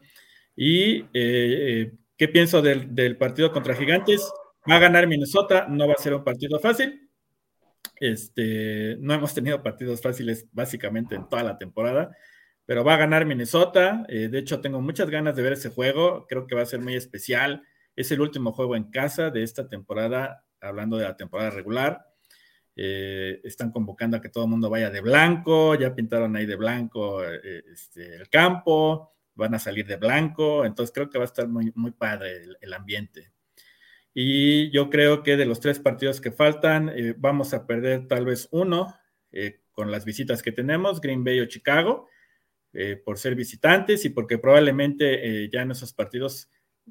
¿Y 0.55 1.05
eh, 1.15 1.93
qué 2.17 2.29
pienso 2.29 2.63
del, 2.63 2.95
del 2.95 3.17
partido 3.17 3.51
contra 3.51 3.75
Gigantes? 3.75 4.23
Va 4.71 4.77
a 4.77 4.81
ganar 4.81 5.09
Minnesota, 5.09 5.67
no 5.69 5.89
va 5.89 5.95
a 5.95 6.03
ser 6.03 6.15
un 6.15 6.23
partido 6.23 6.61
fácil. 6.61 7.04
Este, 8.01 8.97
no 9.01 9.15
hemos 9.15 9.35
tenido 9.35 9.63
partidos 9.63 10.03
fáciles 10.03 10.47
básicamente 10.53 11.15
en 11.15 11.29
toda 11.29 11.43
la 11.43 11.59
temporada, 11.59 12.17
pero 12.67 12.85
va 12.85 12.95
a 12.95 12.99
ganar 12.99 13.27
Minnesota. 13.27 14.05
Eh, 14.09 14.29
de 14.29 14.39
hecho, 14.39 14.61
tengo 14.61 14.81
muchas 14.81 15.11
ganas 15.11 15.37
de 15.37 15.43
ver 15.43 15.55
ese 15.55 15.71
juego. 15.71 16.27
Creo 16.29 16.47
que 16.47 16.55
va 16.55 16.63
a 16.63 16.67
ser 16.67 16.81
muy 16.81 16.95
especial. 16.95 17.63
Es 17.97 18.11
el 18.11 18.21
último 18.21 18.53
juego 18.53 18.77
en 18.77 18.91
casa 18.91 19.31
de 19.31 19.43
esta 19.43 19.69
temporada, 19.69 20.45
hablando 20.61 20.97
de 20.97 21.05
la 21.05 21.17
temporada 21.17 21.51
regular. 21.51 22.07
Eh, 22.77 23.41
están 23.45 23.71
convocando 23.71 24.17
a 24.17 24.21
que 24.21 24.29
todo 24.29 24.45
el 24.45 24.51
mundo 24.51 24.69
vaya 24.69 24.91
de 24.91 25.01
blanco, 25.01 25.77
ya 25.77 25.95
pintaron 25.95 26.35
ahí 26.35 26.45
de 26.45 26.57
blanco 26.57 27.23
eh, 27.23 27.63
este, 27.73 28.17
el 28.17 28.29
campo, 28.29 29.15
van 29.37 29.55
a 29.55 29.61
salir 29.61 29.87
de 29.87 29.97
blanco, 29.97 30.65
entonces 30.65 30.93
creo 30.93 31.09
que 31.09 31.19
va 31.19 31.25
a 31.25 31.27
estar 31.27 31.47
muy, 31.47 31.73
padre 31.93 32.43
el 32.61 32.73
ambiente. 32.73 33.34
Y 34.17 34.71
yo 34.71 34.91
creo 34.91 35.25
que 35.25 35.37
de 35.37 35.45
los 35.45 35.59
tres 35.59 35.81
partidos 35.81 36.21
que 36.21 36.31
faltan, 36.31 36.89
eh, 36.95 37.15
vamos 37.19 37.53
a 37.53 37.67
perder 37.67 38.07
tal 38.07 38.25
vez 38.25 38.47
uno 38.53 38.95
eh, 39.33 39.61
con 39.73 39.91
las 39.91 40.05
visitas 40.05 40.41
que 40.41 40.53
tenemos, 40.53 41.01
Green 41.01 41.25
Bay 41.25 41.41
o 41.41 41.47
Chicago, 41.47 42.09
eh, 42.73 42.95
por 42.95 43.19
ser 43.19 43.35
visitantes 43.35 44.05
y 44.05 44.11
porque 44.11 44.39
probablemente 44.39 45.49
ya 45.51 45.63
en 45.63 45.73
esos 45.73 45.93
partidos 45.93 46.49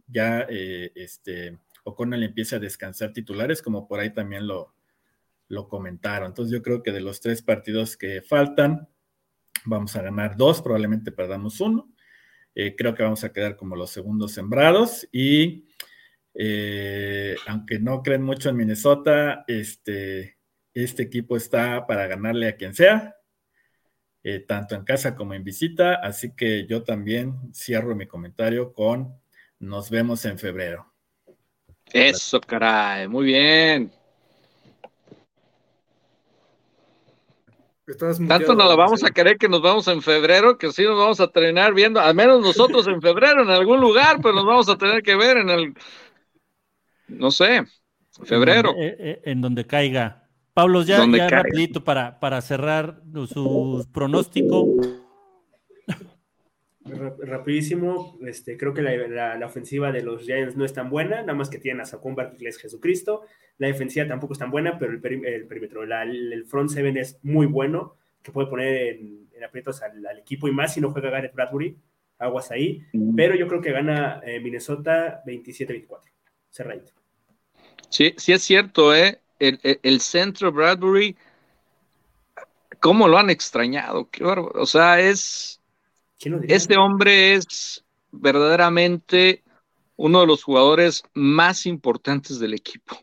ya 0.08 0.42
este, 0.50 1.58
O'Connell 1.86 2.24
empiece 2.24 2.58
a 2.58 2.60
descansar 2.60 3.14
titulares, 3.14 3.62
como 3.62 3.88
por 3.88 4.02
ahí 4.02 4.14
también 4.14 4.46
lo, 4.46 4.76
lo 5.48 5.70
comentaron. 5.70 6.28
Entonces 6.28 6.52
yo 6.52 6.62
creo 6.62 6.84
que 6.84 6.92
de 6.92 7.02
los 7.02 7.22
tres 7.22 7.42
partidos 7.42 7.96
que 7.96 8.22
faltan, 8.22 8.90
vamos 9.64 9.96
a 9.96 10.02
ganar 10.02 10.36
dos, 10.36 10.62
probablemente 10.62 11.14
perdamos 11.14 11.62
uno. 11.62 11.90
Creo 12.54 12.94
que 12.94 13.04
vamos 13.04 13.24
a 13.24 13.34
quedar 13.34 13.56
como 13.56 13.76
los 13.76 13.90
segundos 13.90 14.34
sembrados 14.34 15.08
y 15.12 15.66
Eh, 16.34 17.36
aunque 17.48 17.80
no 17.80 18.02
creen 18.02 18.24
mucho 18.24 18.50
en 18.50 18.58
Minnesota, 18.58 19.44
este, 19.48 20.38
este 20.74 21.04
equipo 21.04 21.38
está 21.38 21.86
para 21.86 22.08
ganarle 22.08 22.48
a 22.48 22.56
quien 22.56 22.74
sea, 22.74 23.16
eh, 24.24 24.40
tanto 24.40 24.76
en 24.76 24.84
casa 24.84 25.16
como 25.16 25.34
en 25.34 25.44
visita. 25.44 25.96
Así 25.96 26.36
que 26.36 26.66
yo 26.66 26.84
también 26.84 27.54
cierro 27.54 27.96
mi 27.96 28.08
comentario 28.08 28.74
con 28.74 29.16
nos 29.60 29.90
vemos 29.90 30.26
en 30.26 30.38
febrero. 30.38 30.92
Eso, 31.92 32.42
caray, 32.42 33.08
muy 33.08 33.26
bien. 33.26 33.92
Tanto 38.28 38.56
nos 38.56 38.70
lo 38.70 38.78
vamos 38.78 39.04
a 39.04 39.12
querer 39.12 39.38
que 39.38 39.50
nos 39.50 39.62
vamos 39.62 39.88
en 39.90 40.02
febrero, 40.02 40.58
que 40.58 40.72
sí 40.72 40.84
nos 40.84 40.98
vamos 40.98 41.20
a 41.20 41.28
terminar 41.28 41.74
viendo, 41.74 42.00
al 42.00 42.16
menos 42.16 42.40
nosotros 42.42 42.88
en 42.88 43.02
febrero 43.02 43.44
en 43.44 43.50
algún 43.50 43.82
lugar, 43.82 44.20
pero 44.22 44.34
nos 44.34 44.46
vamos 44.46 44.70
a 44.70 44.78
tener 44.78 45.04
que 45.04 45.16
ver 45.16 45.38
en 45.38 45.50
el, 45.50 45.74
no 47.08 47.32
sé, 47.32 47.64
febrero. 48.24 48.70
En 48.70 48.76
donde, 48.76 48.96
eh, 49.00 49.22
en 49.24 49.42
donde 49.42 49.66
caiga. 49.66 50.24
Pablo, 50.54 50.84
ya, 50.84 51.06
ya 51.08 51.30
rapidito 51.30 51.84
para, 51.84 52.20
para 52.20 52.40
cerrar 52.42 53.02
su 53.28 53.88
pronóstico. 53.92 54.68
Rapidísimo, 56.86 58.18
este, 58.28 58.58
creo 58.58 58.74
que 58.74 58.82
la, 58.82 59.38
la, 59.38 59.46
ofensiva 59.46 59.92
de 59.92 60.04
los 60.04 60.24
Giants 60.24 60.58
no 60.58 60.66
es 60.66 60.74
tan 60.74 60.90
buena, 60.90 61.22
nada 61.22 61.34
más 61.34 61.50
que 61.50 61.58
tienen 61.58 61.80
a 61.82 61.86
Saquon 61.86 62.14
Barkley, 62.14 62.48
es 62.48 62.58
Jesucristo. 62.58 63.22
La 63.58 63.68
defensiva 63.68 64.06
tampoco 64.06 64.34
es 64.34 64.40
tan 64.40 64.52
buena, 64.52 64.78
pero 64.78 64.92
el, 64.92 65.00
perímetro, 65.00 65.84
el 65.84 66.46
front 66.46 66.70
seven 66.70 66.98
es 66.98 67.20
muy 67.24 67.46
bueno, 67.46 67.96
que 68.22 68.34
puede 68.34 68.48
poner 68.48 68.98
en, 68.98 69.28
aprietos 69.44 69.82
al, 69.82 70.20
equipo 70.20 70.48
y 70.48 70.52
más 70.52 70.74
si 70.74 70.82
no 70.82 70.92
juega 70.92 71.10
Garrett 71.10 71.34
Bradbury, 71.34 71.78
aguas 72.20 72.52
ahí. 72.52 72.84
Pero 73.16 73.36
yo 73.36 73.48
creo 73.48 73.62
que 73.62 73.72
gana 73.72 74.22
eh, 74.26 74.40
Minnesota 74.42 75.24
27-24, 75.26 76.02
cerradito. 76.54 76.94
Sí, 77.90 78.14
sí 78.18 78.32
es 78.32 78.44
cierto, 78.44 78.96
¿eh? 78.96 79.20
el, 79.40 80.00
centro 80.00 80.52
Bradbury, 80.52 81.16
¿cómo 82.80 83.08
lo 83.08 83.18
han 83.18 83.30
extrañado? 83.30 84.10
Qué 84.10 84.24
o 84.24 84.66
sea, 84.66 85.00
es. 85.00 85.60
Este 86.48 86.78
hombre 86.78 87.34
es 87.34 87.84
verdaderamente 88.12 89.44
uno 89.98 90.22
de 90.22 90.28
los 90.28 90.44
jugadores 90.44 91.04
más 91.14 91.66
importantes 91.66 92.40
del 92.40 92.54
equipo. 92.54 92.96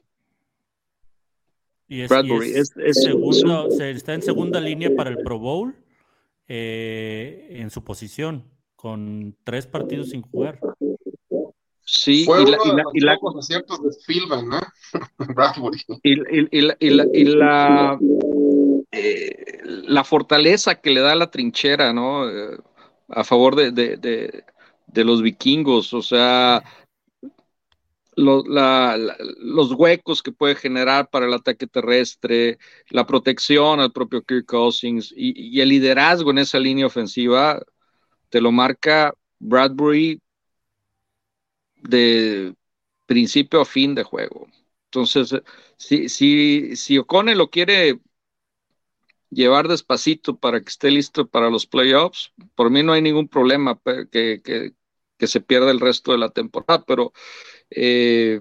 Y 1.86 2.06
Bradbury 2.06 2.52
es, 2.52 2.72
está 2.76 4.14
en 4.14 4.22
segunda 4.22 4.60
línea 4.60 4.90
para 4.96 5.10
el 5.10 5.18
Pro 5.18 5.38
Bowl 5.38 5.76
eh, 6.48 7.48
en 7.50 7.68
su 7.68 7.84
posición, 7.84 8.44
con 8.76 9.36
tres 9.44 9.66
partidos 9.66 10.10
sin 10.10 10.22
jugar. 10.22 10.58
Sí, 11.92 12.24
Fue 12.24 12.42
y 12.42 12.46
la, 12.46 12.58
uno 12.62 12.82
y 12.94 13.00
la, 13.00 13.18
de 13.18 13.92
Spielman, 13.92 14.48
¿no? 14.48 14.60
Bradbury. 15.34 15.82
Y, 16.04 16.14
la, 16.60 16.76
y 16.78 17.24
la, 17.24 17.98
eh, 18.92 19.58
la, 19.64 20.04
fortaleza 20.04 20.76
que 20.76 20.90
le 20.90 21.00
da 21.00 21.16
la 21.16 21.32
trinchera, 21.32 21.92
¿no? 21.92 22.30
Eh, 22.30 22.56
a 23.08 23.24
favor 23.24 23.56
de, 23.56 23.72
de, 23.72 23.96
de, 23.96 24.44
de, 24.86 25.04
los 25.04 25.20
vikingos, 25.20 25.92
o 25.92 26.00
sea, 26.00 26.62
lo, 28.14 28.44
los 28.46 29.72
huecos 29.72 30.22
que 30.22 30.30
puede 30.30 30.54
generar 30.54 31.10
para 31.10 31.26
el 31.26 31.34
ataque 31.34 31.66
terrestre, 31.66 32.58
la 32.90 33.04
protección 33.04 33.80
al 33.80 33.90
propio 33.90 34.22
Kirk 34.22 34.46
Cousins 34.46 35.12
y, 35.16 35.56
y 35.56 35.60
el 35.60 35.70
liderazgo 35.70 36.30
en 36.30 36.38
esa 36.38 36.60
línea 36.60 36.86
ofensiva, 36.86 37.60
te 38.28 38.40
lo 38.40 38.52
marca 38.52 39.12
Bradbury 39.40 40.20
de 41.82 42.54
principio 43.06 43.60
a 43.60 43.64
fin 43.64 43.94
de 43.94 44.04
juego. 44.04 44.46
Entonces, 44.86 45.34
si, 45.76 46.08
si, 46.08 46.76
si 46.76 46.98
Ocone 46.98 47.34
lo 47.34 47.50
quiere 47.50 48.00
llevar 49.30 49.68
despacito 49.68 50.36
para 50.38 50.60
que 50.60 50.68
esté 50.68 50.90
listo 50.90 51.28
para 51.28 51.50
los 51.50 51.66
playoffs, 51.66 52.32
por 52.54 52.70
mí 52.70 52.82
no 52.82 52.92
hay 52.92 53.02
ningún 53.02 53.28
problema 53.28 53.80
que, 54.10 54.42
que, 54.42 55.26
se 55.26 55.40
pierda 55.40 55.70
el 55.70 55.80
resto 55.80 56.12
de 56.12 56.18
la 56.18 56.30
temporada, 56.30 56.84
pero 56.86 57.12
eh, 57.70 58.40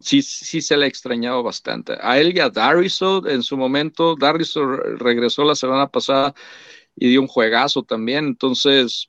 sí, 0.00 0.22
sí 0.22 0.60
se 0.60 0.76
le 0.76 0.84
ha 0.84 0.88
extrañado 0.88 1.42
bastante. 1.42 1.96
A 2.00 2.18
él 2.18 2.36
y 2.36 2.40
a 2.40 2.50
en 3.30 3.42
su 3.42 3.56
momento, 3.56 4.16
Dariso 4.16 4.66
regresó 4.66 5.44
la 5.44 5.54
semana 5.54 5.88
pasada 5.88 6.34
y 6.96 7.08
dio 7.08 7.20
un 7.20 7.28
juegazo 7.28 7.82
también, 7.84 8.26
entonces, 8.26 9.08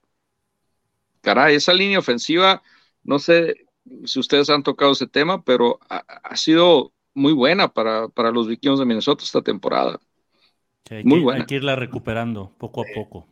caray, 1.21 1.55
esa 1.55 1.73
línea 1.73 1.99
ofensiva 1.99 2.61
no 3.03 3.19
sé 3.19 3.55
si 4.05 4.19
ustedes 4.19 4.49
han 4.49 4.63
tocado 4.63 4.91
ese 4.91 5.07
tema, 5.07 5.43
pero 5.43 5.79
ha, 5.89 6.35
sido 6.35 6.93
muy 7.13 7.33
buena 7.33 7.73
para, 7.73 8.07
los 8.31 8.47
vikingos 8.47 8.79
de 8.79 8.85
Minnesota 8.85 9.23
esta 9.23 9.41
temporada. 9.41 9.99
muy 11.03 11.19
buena. 11.19 11.41
Hay 11.41 11.47
que 11.47 11.55
irla 11.55 11.75
recuperando 11.75 12.53
poco 12.57 12.81
a 12.81 12.85
poco. 12.93 13.27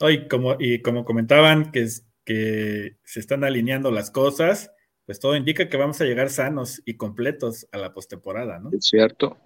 Hoy, 0.00 0.28
como, 0.28 0.56
y 0.58 0.80
como 0.80 1.04
comentaban 1.04 1.72
que, 1.72 1.86
que 2.24 2.96
se 3.04 3.20
están 3.20 3.44
alineando 3.44 3.90
las 3.90 4.10
cosas, 4.10 4.70
pues 5.04 5.18
todo 5.18 5.36
indica 5.36 5.68
que 5.68 5.76
vamos 5.76 6.00
a 6.00 6.04
llegar 6.04 6.30
sanos 6.30 6.82
y 6.84 6.96
completos 6.96 7.66
a 7.72 7.78
la 7.78 7.92
postemporada, 7.92 8.60
¿no? 8.60 8.70
Es 8.72 8.86
cierto. 8.86 9.36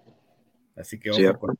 Así 0.75 0.99
que 0.99 1.09
ojo 1.09 1.53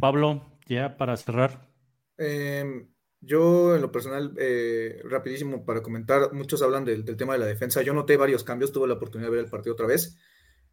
Pablo, 0.00 0.58
ya 0.66 0.96
para 0.96 1.16
cerrar. 1.16 1.70
Eh, 2.18 2.86
yo, 3.24 3.74
en 3.74 3.82
lo 3.82 3.90
personal, 3.90 4.34
eh, 4.38 5.00
rapidísimo 5.04 5.64
para 5.64 5.82
comentar, 5.82 6.32
muchos 6.32 6.62
hablan 6.62 6.84
del, 6.84 7.04
tema 7.16 7.34
de 7.34 7.38
la 7.38 7.46
defensa. 7.46 7.82
Yo 7.82 7.94
noté 7.94 8.16
varios 8.16 8.44
cambios, 8.44 8.72
tuve 8.72 8.88
la 8.88 8.94
oportunidad 8.94 9.30
de 9.30 9.36
ver 9.36 9.44
el 9.44 9.50
partido 9.50 9.72
otra 9.72 9.86
vez. 9.86 10.16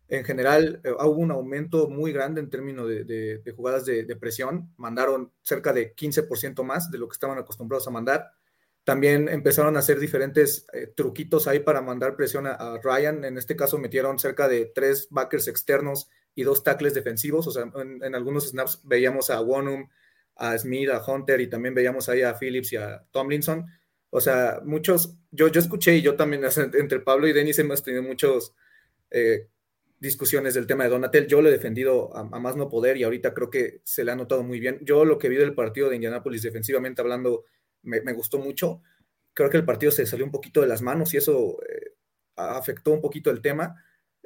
En 0.08 0.26
general, 0.26 0.82
eh, 0.84 0.92
hubo 0.92 1.22
un 1.22 1.32
aumento 1.32 1.88
muy 1.90 2.12
grande 2.12 2.42
en 2.42 2.50
términos 2.50 2.88
de, 2.88 3.54
jugadas 3.56 3.86
de, 3.86 4.16
presión. 4.18 4.74
Mandaron 4.78 5.32
cerca 5.42 5.72
de 5.72 5.96
15% 5.96 6.64
más 6.64 6.92
de 6.92 6.98
lo 6.98 7.08
que 7.08 7.14
estaban 7.14 7.38
acostumbrados 7.38 7.88
a 7.88 7.92
mandar. 7.92 8.32
También 8.84 9.30
empezaron 9.30 9.76
a 9.76 9.80
hacer 9.80 10.00
diferentes 10.00 10.66
eh, 10.74 10.88
truquitos 10.96 11.48
ahí 11.48 11.60
para 11.60 11.82
mandar 11.82 12.16
presión 12.16 12.48
a, 12.48 12.80
Ryan. 12.84 13.24
En 13.24 13.38
este 13.38 13.56
caso, 13.56 13.78
metieron 13.78 14.20
cerca 14.20 14.48
de 14.48 14.66
tres 14.66 15.08
backers 15.12 15.48
externos 15.48 16.10
y 16.36 16.44
dos 16.44 16.64
tackles 16.64 16.94
defensivos. 16.94 17.48
O 17.48 17.52
sea, 17.52 17.72
en, 17.76 18.16
algunos 18.16 18.50
snaps 18.50 18.82
veíamos 18.84 19.30
a 19.30 19.40
Wonum 19.40 19.88
a 20.42 20.58
Smith, 20.58 20.90
a 20.90 21.04
Hunter 21.06 21.40
y 21.40 21.48
también 21.48 21.76
veíamos 21.76 22.10
ahí 22.10 22.24
a 22.24 22.34
Phillips 22.34 22.74
y 22.74 22.76
a 22.78 23.06
Tomlinson. 23.12 23.64
O 24.10 24.20
sea, 24.20 24.60
muchos, 24.66 25.16
yo, 25.30 25.50
yo 25.50 25.60
escuché 25.60 25.96
y 25.98 26.02
yo 26.02 26.16
también, 26.16 26.44
entre 26.74 27.00
Pablo 27.00 27.28
y 27.28 27.34
Denis 27.34 27.60
hemos 27.60 27.84
tenido 27.84 28.02
muchas 28.02 28.56
eh, 29.12 29.50
discusiones 30.00 30.56
del 30.56 30.66
tema 30.66 30.84
de 30.84 30.90
Donatel. 30.90 31.28
Yo 31.28 31.44
lo 31.44 31.50
he 31.50 31.52
defendido 31.52 32.16
a, 32.18 32.24
más 32.24 32.56
no 32.56 32.70
poder 32.70 32.98
y 32.98 33.04
ahorita 33.04 33.36
creo 33.36 33.52
que 33.52 33.82
se 33.84 34.04
le 34.04 34.12
ha 34.12 34.16
notado 34.16 34.42
muy 34.42 34.60
bien. 34.60 34.80
Yo 34.82 35.06
lo 35.06 35.20
que 35.20 35.30
vi 35.30 35.36
del 35.36 35.54
partido 35.54 35.90
de 35.90 35.96
Indianapolis 35.96 36.42
defensivamente 36.42 37.02
hablando 37.02 37.46
me, 37.84 38.00
gustó 38.14 38.40
mucho. 38.40 38.82
Creo 39.34 39.52
que 39.52 39.58
el 39.58 39.66
partido 39.66 39.92
se 39.92 40.08
salió 40.08 40.26
un 40.26 40.32
poquito 40.32 40.62
de 40.62 40.68
las 40.68 40.82
manos 40.82 41.14
y 41.14 41.18
eso 41.18 41.60
eh, 41.70 41.94
afectó 42.36 42.92
un 42.94 43.02
poquito 43.02 43.30
el 43.30 43.42
tema. 43.42 43.76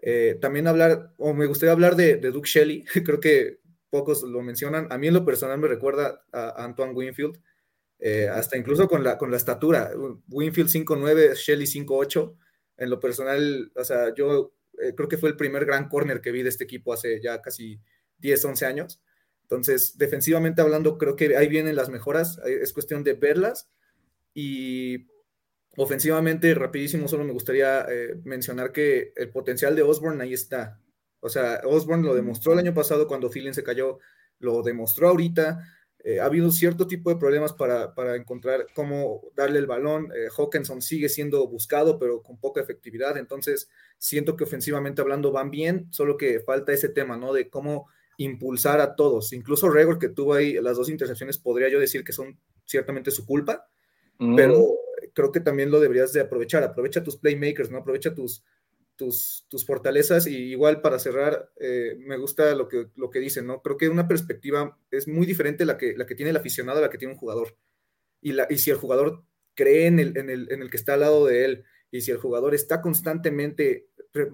Eh, 0.02 0.38
también 0.40 0.68
hablar, 0.68 1.14
o 1.18 1.34
me 1.34 1.46
gustaría 1.46 1.74
hablar 1.74 1.98
de, 1.98 2.16
de 2.16 2.32
Duke 2.32 2.48
Shelley. 2.50 2.86
creo 3.04 3.20
que 3.20 3.65
pocos 3.96 4.24
lo 4.24 4.42
mencionan. 4.42 4.88
A 4.92 4.98
mí 4.98 5.08
en 5.08 5.14
lo 5.14 5.24
personal 5.24 5.58
me 5.58 5.70
recuerda 5.70 6.26
a 6.34 6.66
Antoine 6.66 6.92
Winfield, 6.92 7.40
eh, 7.98 8.28
hasta 8.28 8.58
incluso 8.58 8.90
con 8.90 9.06
la, 9.06 9.18
con 9.18 9.32
la 9.32 9.38
estatura. 9.38 9.92
Winfield 10.28 10.70
5'9, 10.70 11.34
Shelley 11.36 11.66
5'8. 11.66 12.36
En 12.76 12.90
lo 12.90 13.00
personal, 13.00 13.72
o 13.74 13.84
sea, 13.86 14.14
yo 14.14 14.54
eh, 14.82 14.94
creo 14.96 15.08
que 15.08 15.18
fue 15.18 15.30
el 15.30 15.38
primer 15.38 15.64
gran 15.64 15.88
corner 15.88 16.20
que 16.20 16.34
vi 16.34 16.44
de 16.44 16.50
este 16.50 16.66
equipo 16.66 16.92
hace 16.92 17.22
ya 17.22 17.42
casi 17.42 17.80
10, 18.18 18.44
11 18.44 18.66
años. 18.66 19.02
Entonces, 19.44 19.98
defensivamente 19.98 20.62
hablando, 20.62 20.98
creo 20.98 21.16
que 21.16 21.38
ahí 21.38 21.48
vienen 21.48 21.78
las 21.78 21.88
mejoras. 21.88 22.38
Es 22.40 22.74
cuestión 22.74 23.06
de 23.06 23.14
verlas. 23.14 23.70
Y 24.34 25.08
ofensivamente, 25.78 26.54
rapidísimo, 26.54 27.08
solo 27.08 27.24
me 27.24 27.32
gustaría 27.32 27.86
eh, 27.90 28.20
mencionar 28.26 28.74
que 28.74 29.14
el 29.16 29.30
potencial 29.30 29.74
de 29.74 29.84
Osborne 29.84 30.22
ahí 30.22 30.34
está. 30.34 30.82
O 31.26 31.30
sea, 31.30 31.62
Osborne 31.66 32.06
lo 32.06 32.14
demostró 32.14 32.54
el 32.54 32.60
año 32.60 32.76
pasado 32.76 33.08
cuando 33.08 33.32
Philin 33.32 33.56
se 33.56 33.64
cayó, 33.64 33.98
lo 34.38 34.62
demostró 34.62 35.10
ahorita. 35.10 35.68
Eh, 36.04 36.20
ha 36.20 36.26
habido 36.26 36.52
cierto 36.52 36.86
tipo 36.86 37.10
de 37.10 37.16
problemas 37.16 37.52
para, 37.54 38.16
encontrar 38.16 38.68
cómo 38.76 39.24
darle 39.36 39.58
el 39.58 39.66
balón. 39.66 40.12
Eh, 40.16 40.28
Hawkinson 40.38 40.84
sigue 40.84 41.10
siendo 41.10 41.48
buscado, 41.48 41.98
pero 41.98 42.22
con 42.22 42.38
poca 42.38 42.62
efectividad. 42.62 43.18
Entonces, 43.18 43.72
siento 43.98 44.36
que 44.36 44.44
ofensivamente 44.44 45.02
hablando 45.02 45.32
van 45.32 45.50
bien, 45.50 45.88
solo 45.90 46.16
que 46.16 46.42
falta 46.42 46.74
ese 46.74 46.90
tema, 46.90 47.18
¿no? 47.18 47.34
De 47.34 47.50
cómo 47.50 47.88
impulsar 48.18 48.80
a 48.80 48.96
todos. 48.96 49.34
Incluso 49.34 49.72
Regor, 49.72 49.98
que 49.98 50.10
tuvo 50.10 50.36
ahí 50.36 50.54
las 50.62 50.78
dos 50.78 50.90
intercepciones, 50.90 51.40
podría 51.40 51.70
yo 51.70 51.80
decir 51.80 52.04
que 52.04 52.14
son 52.14 52.40
ciertamente 52.66 53.10
su 53.10 53.26
culpa, 53.26 53.68
mm. 54.20 54.36
pero 54.36 54.64
creo 55.16 55.32
que 55.32 55.40
también 55.40 55.72
lo 55.72 55.80
deberías 55.80 56.14
de 56.14 56.22
aprovechar. 56.22 56.62
Aprovecha 56.62 57.04
tus 57.04 57.18
playmakers, 57.18 57.72
¿no? 57.72 57.80
Aprovecha 57.80 58.14
tus, 58.14 58.44
tus, 58.96 59.46
fortalezas 59.66 60.28
y 60.28 60.36
igual 60.36 60.82
para 60.82 61.00
cerrar, 61.00 61.52
eh, 61.60 61.96
me 62.00 62.18
gusta 62.18 62.56
lo 62.56 62.68
que, 62.68 62.88
lo 62.96 63.10
que 63.10 63.20
dicen, 63.20 63.48
¿no? 63.48 63.62
Creo 63.62 63.78
que 63.78 63.90
una 63.90 64.08
perspectiva 64.08 64.78
es 64.92 65.08
muy 65.08 65.26
diferente 65.26 65.66
la 65.66 65.78
que, 65.78 65.96
la 65.98 66.06
que 66.06 66.16
tiene 66.16 66.32
el 66.32 66.38
aficionado 66.38 66.80
a 66.80 66.82
la 66.82 66.90
que 66.90 66.98
tiene 66.98 67.14
un 67.14 67.20
jugador. 67.20 67.58
Y, 68.22 68.34
la, 68.34 68.48
y 68.50 68.58
si 68.58 68.72
el 68.72 68.78
jugador 68.78 69.24
cree 69.54 69.88
en 69.88 70.00
el, 70.00 70.18
en, 70.18 70.30
el, 70.30 70.52
en 70.52 70.62
el 70.62 70.70
que 70.70 70.78
está 70.78 70.94
al 70.94 71.02
lado 71.02 71.26
de 71.26 71.46
él 71.46 71.66
y 71.92 72.02
si 72.02 72.12
el 72.12 72.18
jugador 72.18 72.56
está 72.56 72.82
constantemente 72.82 73.88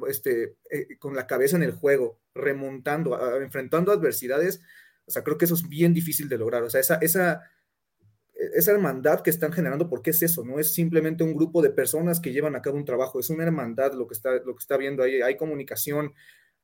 este, 0.07 0.57
eh, 0.69 0.97
con 0.99 1.15
la 1.15 1.27
cabeza 1.27 1.57
en 1.57 1.63
el 1.63 1.71
juego, 1.71 2.19
remontando, 2.33 3.19
enfrentando 3.41 3.91
adversidades, 3.91 4.61
o 5.05 5.11
sea, 5.11 5.23
creo 5.23 5.37
que 5.37 5.45
eso 5.45 5.55
es 5.55 5.67
bien 5.67 5.93
difícil 5.93 6.29
de 6.29 6.37
lograr. 6.37 6.63
O 6.63 6.69
sea, 6.69 6.79
esa, 6.79 6.95
esa, 6.95 7.41
esa 8.53 8.71
hermandad 8.71 9.21
que 9.21 9.29
están 9.29 9.51
generando, 9.51 9.89
¿por 9.89 10.01
qué 10.01 10.09
es 10.11 10.21
eso? 10.23 10.43
No 10.43 10.59
es 10.59 10.73
simplemente 10.73 11.23
un 11.23 11.35
grupo 11.35 11.61
de 11.61 11.69
personas 11.69 12.19
que 12.19 12.31
llevan 12.31 12.55
a 12.55 12.61
cabo 12.61 12.77
un 12.77 12.85
trabajo, 12.85 13.19
es 13.19 13.29
una 13.29 13.43
hermandad 13.43 13.93
lo 13.93 14.07
que 14.07 14.13
está, 14.13 14.33
lo 14.33 14.55
que 14.55 14.61
está 14.61 14.77
viendo 14.77 15.03
ahí. 15.03 15.21
Hay 15.21 15.37
comunicación, 15.37 16.13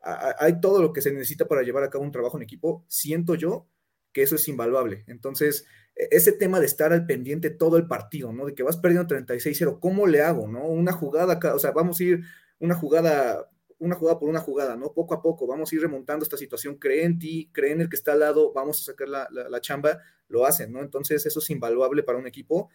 hay 0.01 0.59
todo 0.59 0.81
lo 0.81 0.93
que 0.93 1.01
se 1.01 1.11
necesita 1.11 1.47
para 1.47 1.61
llevar 1.61 1.83
a 1.83 1.89
cabo 1.89 2.03
un 2.03 2.11
trabajo 2.11 2.37
en 2.37 2.43
equipo. 2.43 2.85
Siento 2.87 3.35
yo 3.35 3.67
que 4.11 4.23
eso 4.23 4.35
es 4.35 4.47
invaluable. 4.47 5.03
Entonces, 5.07 5.65
e, 5.95 6.07
ese 6.11 6.31
tema 6.31 6.59
de 6.59 6.65
estar 6.65 6.93
al 6.93 7.05
pendiente 7.05 7.49
todo 7.49 7.77
el 7.77 7.87
partido, 7.87 8.33
¿no? 8.33 8.45
De 8.45 8.55
que 8.55 8.63
vas 8.63 8.77
perdiendo 8.77 9.07
36-0, 9.07 9.79
¿cómo 9.79 10.07
le 10.07 10.21
hago, 10.21 10.47
no? 10.47 10.65
Una 10.65 10.91
jugada, 10.91 11.39
o 11.53 11.59
sea, 11.59 11.71
vamos 11.71 11.99
a 11.99 12.03
ir 12.03 12.23
una 12.59 12.75
jugada, 12.75 13.49
una 13.79 13.95
jugada 13.95 14.19
por 14.19 14.29
una 14.29 14.39
jugada, 14.39 14.75
¿no? 14.75 14.93
Poco 14.93 15.13
a 15.13 15.21
poco, 15.21 15.45
vamos 15.45 15.71
a 15.71 15.75
ir 15.75 15.81
remontando 15.81 16.23
esta 16.23 16.37
situación, 16.37 16.75
cree 16.75 17.03
en 17.03 17.19
ti, 17.19 17.49
cree 17.51 17.71
en 17.71 17.81
el 17.81 17.89
que 17.89 17.95
está 17.95 18.13
al 18.13 18.19
lado, 18.19 18.51
vamos 18.53 18.81
a 18.81 18.91
sacar 18.91 19.07
la, 19.07 19.27
la, 19.29 19.61
chamba, 19.61 19.99
lo 20.27 20.45
hacen, 20.45 20.71
¿no? 20.71 20.81
Entonces, 20.81 21.25
eso 21.25 21.39
es 21.39 21.49
invaluable 21.49 22.03
para 22.03 22.17
un 22.17 22.27
equipo. 22.27 22.69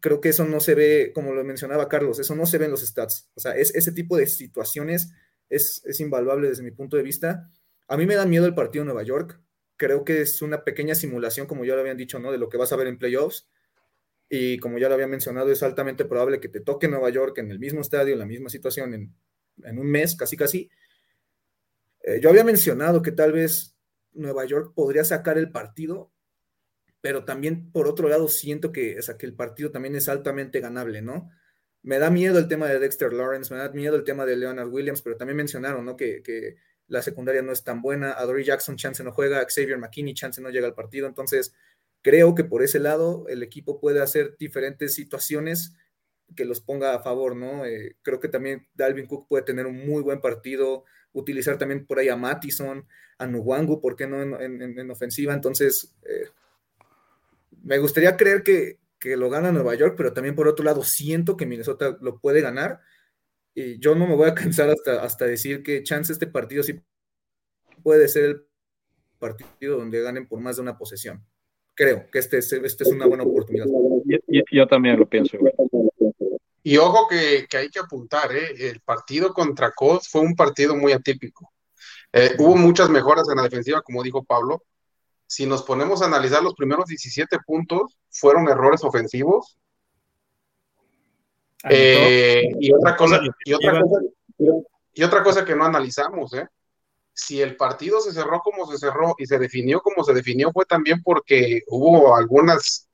Creo 0.00 0.20
que 0.20 0.30
eso 0.30 0.44
no 0.46 0.60
se 0.60 0.74
ve, 0.74 1.12
como 1.14 1.34
lo 1.34 1.44
mencionaba 1.44 1.88
Carlos, 1.88 2.18
eso 2.18 2.34
no 2.34 2.46
se 2.46 2.58
ve 2.58 2.64
en 2.64 2.70
los 2.70 2.80
stats. 2.80 3.28
O 3.34 3.40
sea, 3.40 3.52
es, 3.52 3.74
ese 3.74 3.92
tipo 3.92 4.16
de 4.16 4.26
situaciones 4.26 5.12
es, 5.50 5.82
es 5.84 6.00
invaluable 6.00 6.48
desde 6.48 6.62
mi 6.62 6.70
punto 6.70 6.96
de 6.96 7.02
vista. 7.02 7.50
A 7.86 7.96
mí 7.96 8.06
me 8.06 8.14
da 8.14 8.24
miedo 8.24 8.46
el 8.46 8.54
partido 8.54 8.82
de 8.82 8.86
Nueva 8.86 9.02
York, 9.02 9.40
creo 9.76 10.04
que 10.04 10.22
es 10.22 10.40
una 10.42 10.64
pequeña 10.64 10.94
simulación, 10.94 11.46
como 11.46 11.64
ya 11.64 11.74
lo 11.74 11.80
habían 11.80 11.96
dicho, 11.96 12.18
¿no? 12.18 12.32
De 12.32 12.38
lo 12.38 12.48
que 12.48 12.56
vas 12.56 12.72
a 12.72 12.76
ver 12.76 12.86
en 12.86 12.98
playoffs. 12.98 13.46
Y 14.28 14.58
como 14.58 14.78
ya 14.78 14.88
lo 14.88 14.94
había 14.94 15.08
mencionado, 15.08 15.50
es 15.50 15.62
altamente 15.62 16.04
probable 16.04 16.38
que 16.38 16.48
te 16.48 16.60
toque 16.60 16.86
Nueva 16.86 17.10
York 17.10 17.36
en 17.38 17.50
el 17.50 17.58
mismo 17.58 17.80
estadio, 17.80 18.12
en 18.12 18.20
la 18.20 18.26
misma 18.26 18.48
situación, 18.48 18.94
en, 18.94 19.14
un 19.56 19.86
mes, 19.86 20.16
casi 20.16 20.36
casi. 20.36 20.70
Eh, 22.02 22.20
yo 22.20 22.30
había 22.30 22.44
mencionado 22.44 23.02
que 23.02 23.12
tal 23.12 23.32
vez 23.32 23.76
Nueva 24.12 24.44
York 24.44 24.72
podría 24.74 25.04
sacar 25.04 25.38
el 25.38 25.50
partido, 25.50 26.12
pero 27.00 27.24
también 27.24 27.70
por 27.72 27.86
otro 27.86 28.08
lado 28.08 28.28
siento 28.28 28.72
que, 28.72 28.98
o 28.98 29.02
sea, 29.02 29.16
que 29.16 29.26
el 29.26 29.34
partido 29.34 29.70
también 29.70 29.96
es 29.96 30.08
altamente 30.08 30.60
ganable, 30.60 31.02
¿no? 31.02 31.30
Me 31.82 31.98
da 31.98 32.10
miedo 32.10 32.38
el 32.38 32.48
tema 32.48 32.68
de 32.68 32.78
Dexter 32.78 33.12
Lawrence, 33.12 33.52
me 33.52 33.60
da 33.60 33.70
miedo 33.70 33.96
el 33.96 34.04
tema 34.04 34.26
de 34.26 34.36
Leonard 34.36 34.68
Williams, 34.68 35.02
pero 35.02 35.16
también 35.16 35.36
mencionaron, 35.36 35.84
¿no? 35.84 35.96
Que, 35.96 36.22
que 36.22 36.56
la 36.90 37.02
secundaria 37.02 37.40
no 37.40 37.52
es 37.52 37.62
tan 37.62 37.80
buena, 37.80 38.18
a 38.18 38.26
Dory 38.26 38.44
Jackson 38.44 38.76
chance 38.76 39.02
no 39.04 39.12
juega, 39.12 39.46
Xavier 39.48 39.78
McKinney 39.78 40.12
chance 40.12 40.42
no 40.42 40.50
llega 40.50 40.66
al 40.66 40.74
partido, 40.74 41.06
entonces 41.06 41.54
creo 42.02 42.34
que 42.34 42.44
por 42.44 42.62
ese 42.62 42.80
lado 42.80 43.26
el 43.28 43.42
equipo 43.42 43.80
puede 43.80 44.02
hacer 44.02 44.36
diferentes 44.38 44.94
situaciones 44.94 45.76
que 46.36 46.44
los 46.44 46.60
ponga 46.60 46.94
a 46.94 47.02
favor, 47.02 47.36
¿no? 47.36 47.64
Eh, 47.64 47.96
creo 48.02 48.20
que 48.20 48.28
también 48.28 48.66
Dalvin 48.74 49.06
Cook 49.06 49.26
puede 49.28 49.44
tener 49.44 49.66
un 49.66 49.86
muy 49.86 50.02
buen 50.02 50.20
partido, 50.20 50.84
utilizar 51.12 51.58
también 51.58 51.86
por 51.86 51.98
ahí 51.98 52.08
a 52.08 52.16
Mattison, 52.16 52.86
a 53.18 53.26
Nuwangu, 53.26 53.80
¿por 53.80 53.96
qué 53.96 54.06
no 54.06 54.22
en, 54.40 54.90
ofensiva? 54.90 55.34
Entonces, 55.34 55.94
eh, 56.02 56.28
me 57.62 57.78
gustaría 57.78 58.16
creer 58.16 58.42
que, 58.42 58.78
que 58.98 59.16
lo 59.16 59.30
gana 59.30 59.52
Nueva 59.52 59.74
York, 59.74 59.94
pero 59.96 60.12
también 60.12 60.34
por 60.34 60.48
otro 60.48 60.64
lado 60.64 60.82
siento 60.84 61.36
que 61.36 61.46
Minnesota 61.46 61.96
lo 62.00 62.18
puede 62.20 62.40
ganar 62.40 62.80
y 63.54 63.78
yo 63.78 63.94
no 63.94 64.06
me 64.06 64.14
voy 64.14 64.28
a 64.28 64.34
cansar 64.34 64.70
hasta, 64.70 65.02
hasta 65.02 65.26
decir 65.26 65.62
que 65.62 65.82
chance 65.82 66.12
este 66.12 66.26
partido 66.26 66.62
sí 66.62 66.80
puede 67.82 68.08
ser 68.08 68.24
el 68.24 68.42
partido 69.18 69.78
donde 69.78 70.00
ganen 70.02 70.26
por 70.26 70.40
más 70.40 70.56
de 70.56 70.62
una 70.62 70.78
posesión. 70.78 71.24
Creo 71.74 72.10
que 72.10 72.18
este 72.18 72.38
es, 72.38 72.52
este 72.52 72.84
es 72.84 72.90
una 72.90 73.06
buena 73.06 73.24
oportunidad. 73.24 73.66
Yo, 74.52 74.66
también 74.66 74.98
lo 74.98 75.08
pienso. 75.08 75.38
Y 76.62 76.76
ojo 76.76 77.06
que, 77.08 77.46
que, 77.48 77.56
hay 77.56 77.68
que 77.70 77.78
apuntar, 77.78 78.34
¿eh? 78.34 78.68
el 78.68 78.80
partido 78.80 79.32
contra 79.32 79.72
Colts 79.72 80.08
fue 80.08 80.20
un 80.20 80.34
partido 80.34 80.76
muy 80.76 80.92
atípico. 80.92 81.50
Eh, 82.12 82.34
hubo 82.38 82.56
muchas 82.56 82.90
mejoras 82.90 83.28
en 83.30 83.36
la 83.36 83.44
defensiva, 83.44 83.82
como 83.82 84.02
dijo 84.02 84.22
Pablo. 84.24 84.62
Si 85.26 85.46
nos 85.46 85.62
ponemos 85.62 86.02
a 86.02 86.06
analizar 86.06 86.42
los 86.42 86.54
primeros 86.54 86.86
17 86.86 87.38
puntos, 87.46 87.96
fueron 88.10 88.48
errores 88.48 88.82
ofensivos 88.82 89.56
eh, 91.68 92.42
y, 92.58 92.72
otra 92.72 92.96
cosa, 92.96 93.20
y, 93.44 93.52
otra 93.52 93.80
cosa, 93.80 94.00
y 94.94 95.02
otra 95.02 95.22
cosa 95.22 95.44
que 95.44 95.54
no 95.54 95.64
analizamos, 95.64 96.32
¿eh? 96.34 96.46
si 97.12 97.40
el 97.42 97.56
partido 97.56 98.00
se 98.00 98.12
cerró 98.12 98.40
como 98.40 98.70
se 98.70 98.78
cerró 98.78 99.14
y 99.18 99.26
se 99.26 99.38
definió 99.38 99.80
como 99.80 100.02
se 100.04 100.14
definió, 100.14 100.50
fue 100.52 100.64
también 100.64 101.02
porque 101.02 101.62
hubo 101.68 102.16
algunas 102.16 102.88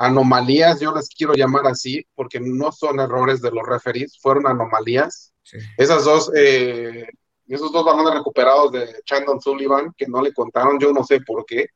anomalías, 0.00 0.80
yo 0.80 0.92
las 0.92 1.10
quiero 1.10 1.34
llamar 1.34 1.66
así, 1.66 2.06
porque 2.14 2.40
no 2.40 2.72
son 2.72 3.00
errores 3.00 3.42
de 3.42 3.50
los 3.50 3.66
referees, 3.66 4.18
fueron 4.18 4.46
anomalías. 4.46 5.34
Esas 5.76 6.06
dos, 6.06 6.32
eh, 6.34 7.06
esos 7.46 7.70
dos 7.70 7.84
balones 7.84 8.14
recuperados 8.14 8.72
de 8.72 8.88
Chandon 9.04 9.42
Sullivan, 9.42 9.92
que 9.94 10.06
no 10.06 10.22
le 10.22 10.32
contaron, 10.32 10.80
yo 10.80 10.90
no 10.94 11.04
sé 11.04 11.20
por 11.20 11.44
qué. 11.44 11.66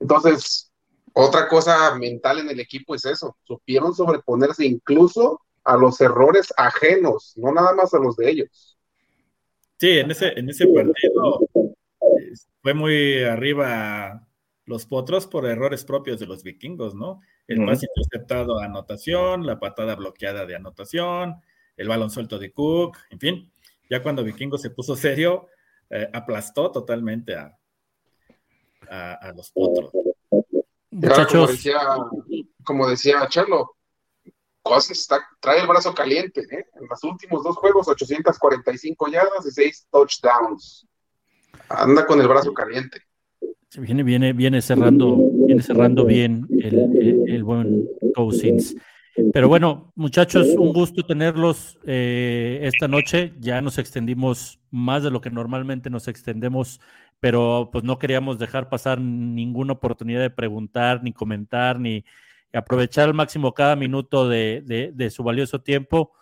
Entonces, 0.00 0.72
otra 1.12 1.46
cosa 1.46 1.94
mental 1.94 2.40
en 2.40 2.50
el 2.50 2.58
equipo 2.58 2.96
es 2.96 3.04
eso, 3.04 3.36
supieron 3.44 3.94
sobreponerse 3.94 4.66
incluso 4.66 5.40
a 5.62 5.76
los 5.76 6.00
errores 6.00 6.52
ajenos, 6.56 7.32
no 7.36 7.52
nada 7.52 7.72
más 7.74 7.94
a 7.94 8.00
los 8.00 8.16
de 8.16 8.28
ellos. 8.28 8.76
Sí, 9.78 9.98
en 9.98 10.10
ese, 10.10 10.32
en 10.36 10.50
ese 10.50 10.66
partido 10.66 11.48
eh, 11.54 12.32
fue 12.60 12.74
muy 12.74 13.22
arriba 13.22 14.26
los 14.64 14.84
potros 14.84 15.28
por 15.28 15.46
errores 15.46 15.84
propios 15.84 16.18
de 16.18 16.26
los 16.26 16.42
vikingos, 16.42 16.96
¿no? 16.96 17.20
El 17.48 17.64
pase 17.64 17.86
interceptado 17.94 18.58
a 18.58 18.64
anotación, 18.64 19.46
la 19.46 19.58
patada 19.58 19.94
bloqueada 19.94 20.46
de 20.46 20.56
anotación, 20.56 21.40
el 21.76 21.88
balón 21.88 22.10
suelto 22.10 22.38
de 22.38 22.52
Cook, 22.52 22.96
en 23.10 23.20
fin, 23.20 23.52
ya 23.88 24.02
cuando 24.02 24.24
Vikingos 24.24 24.62
se 24.62 24.70
puso 24.70 24.96
serio, 24.96 25.48
eh, 25.90 26.08
aplastó 26.12 26.72
totalmente 26.72 27.36
a, 27.36 27.56
a, 28.88 29.32
los 29.32 29.50
potros. 29.52 29.92
Como 31.30 31.46
decía, 31.46 31.78
como 32.64 32.88
decía 32.88 33.28
Charlo, 33.28 33.76
está, 34.90 35.26
trae 35.40 35.60
el 35.60 35.66
brazo 35.66 35.94
caliente, 35.94 36.40
¿eh? 36.50 36.66
En 36.74 36.86
los 36.88 37.02
últimos 37.04 37.44
dos 37.44 37.56
juegos, 37.56 37.88
845 37.88 39.08
yardas 39.08 39.46
y 39.46 39.50
6 39.50 39.88
touchdowns. 39.90 40.86
Anda 41.68 42.06
con 42.06 42.20
el 42.20 42.28
brazo 42.28 42.52
caliente. 42.52 43.02
Viene, 43.78 44.02
viene, 44.02 44.32
viene 44.32 44.62
cerrando, 44.62 45.16
viene 45.46 45.62
cerrando 45.62 46.04
bien 46.04 46.46
el, 46.60 47.42
buen 47.44 47.86
Cousins. 48.14 48.76
Pero 49.32 49.48
bueno, 49.48 49.92
muchachos, 49.96 50.48
un 50.56 50.72
gusto 50.72 51.04
tenerlos 51.04 51.78
eh, 51.84 52.60
esta 52.62 52.86
noche. 52.86 53.32
Ya 53.40 53.60
nos 53.60 53.78
extendimos 53.78 54.60
más 54.70 55.02
de 55.02 55.10
lo 55.10 55.20
que 55.20 55.30
normalmente 55.30 55.90
nos 55.90 56.06
extendemos, 56.06 56.80
pero 57.18 57.70
pues 57.72 57.82
no 57.82 57.98
queríamos 57.98 58.38
dejar 58.38 58.68
pasar 58.68 59.00
ninguna 59.00 59.74
oportunidad 59.74 60.20
de 60.20 60.30
preguntar, 60.30 61.02
ni 61.02 61.12
comentar, 61.12 61.80
ni, 61.80 62.04
aprovechar 62.52 63.08
al 63.08 63.14
máximo 63.14 63.54
cada 63.54 63.76
minuto 63.76 64.28
de, 64.28 65.10
su 65.10 65.22
valioso 65.22 65.60
tiempo. 65.60 66.12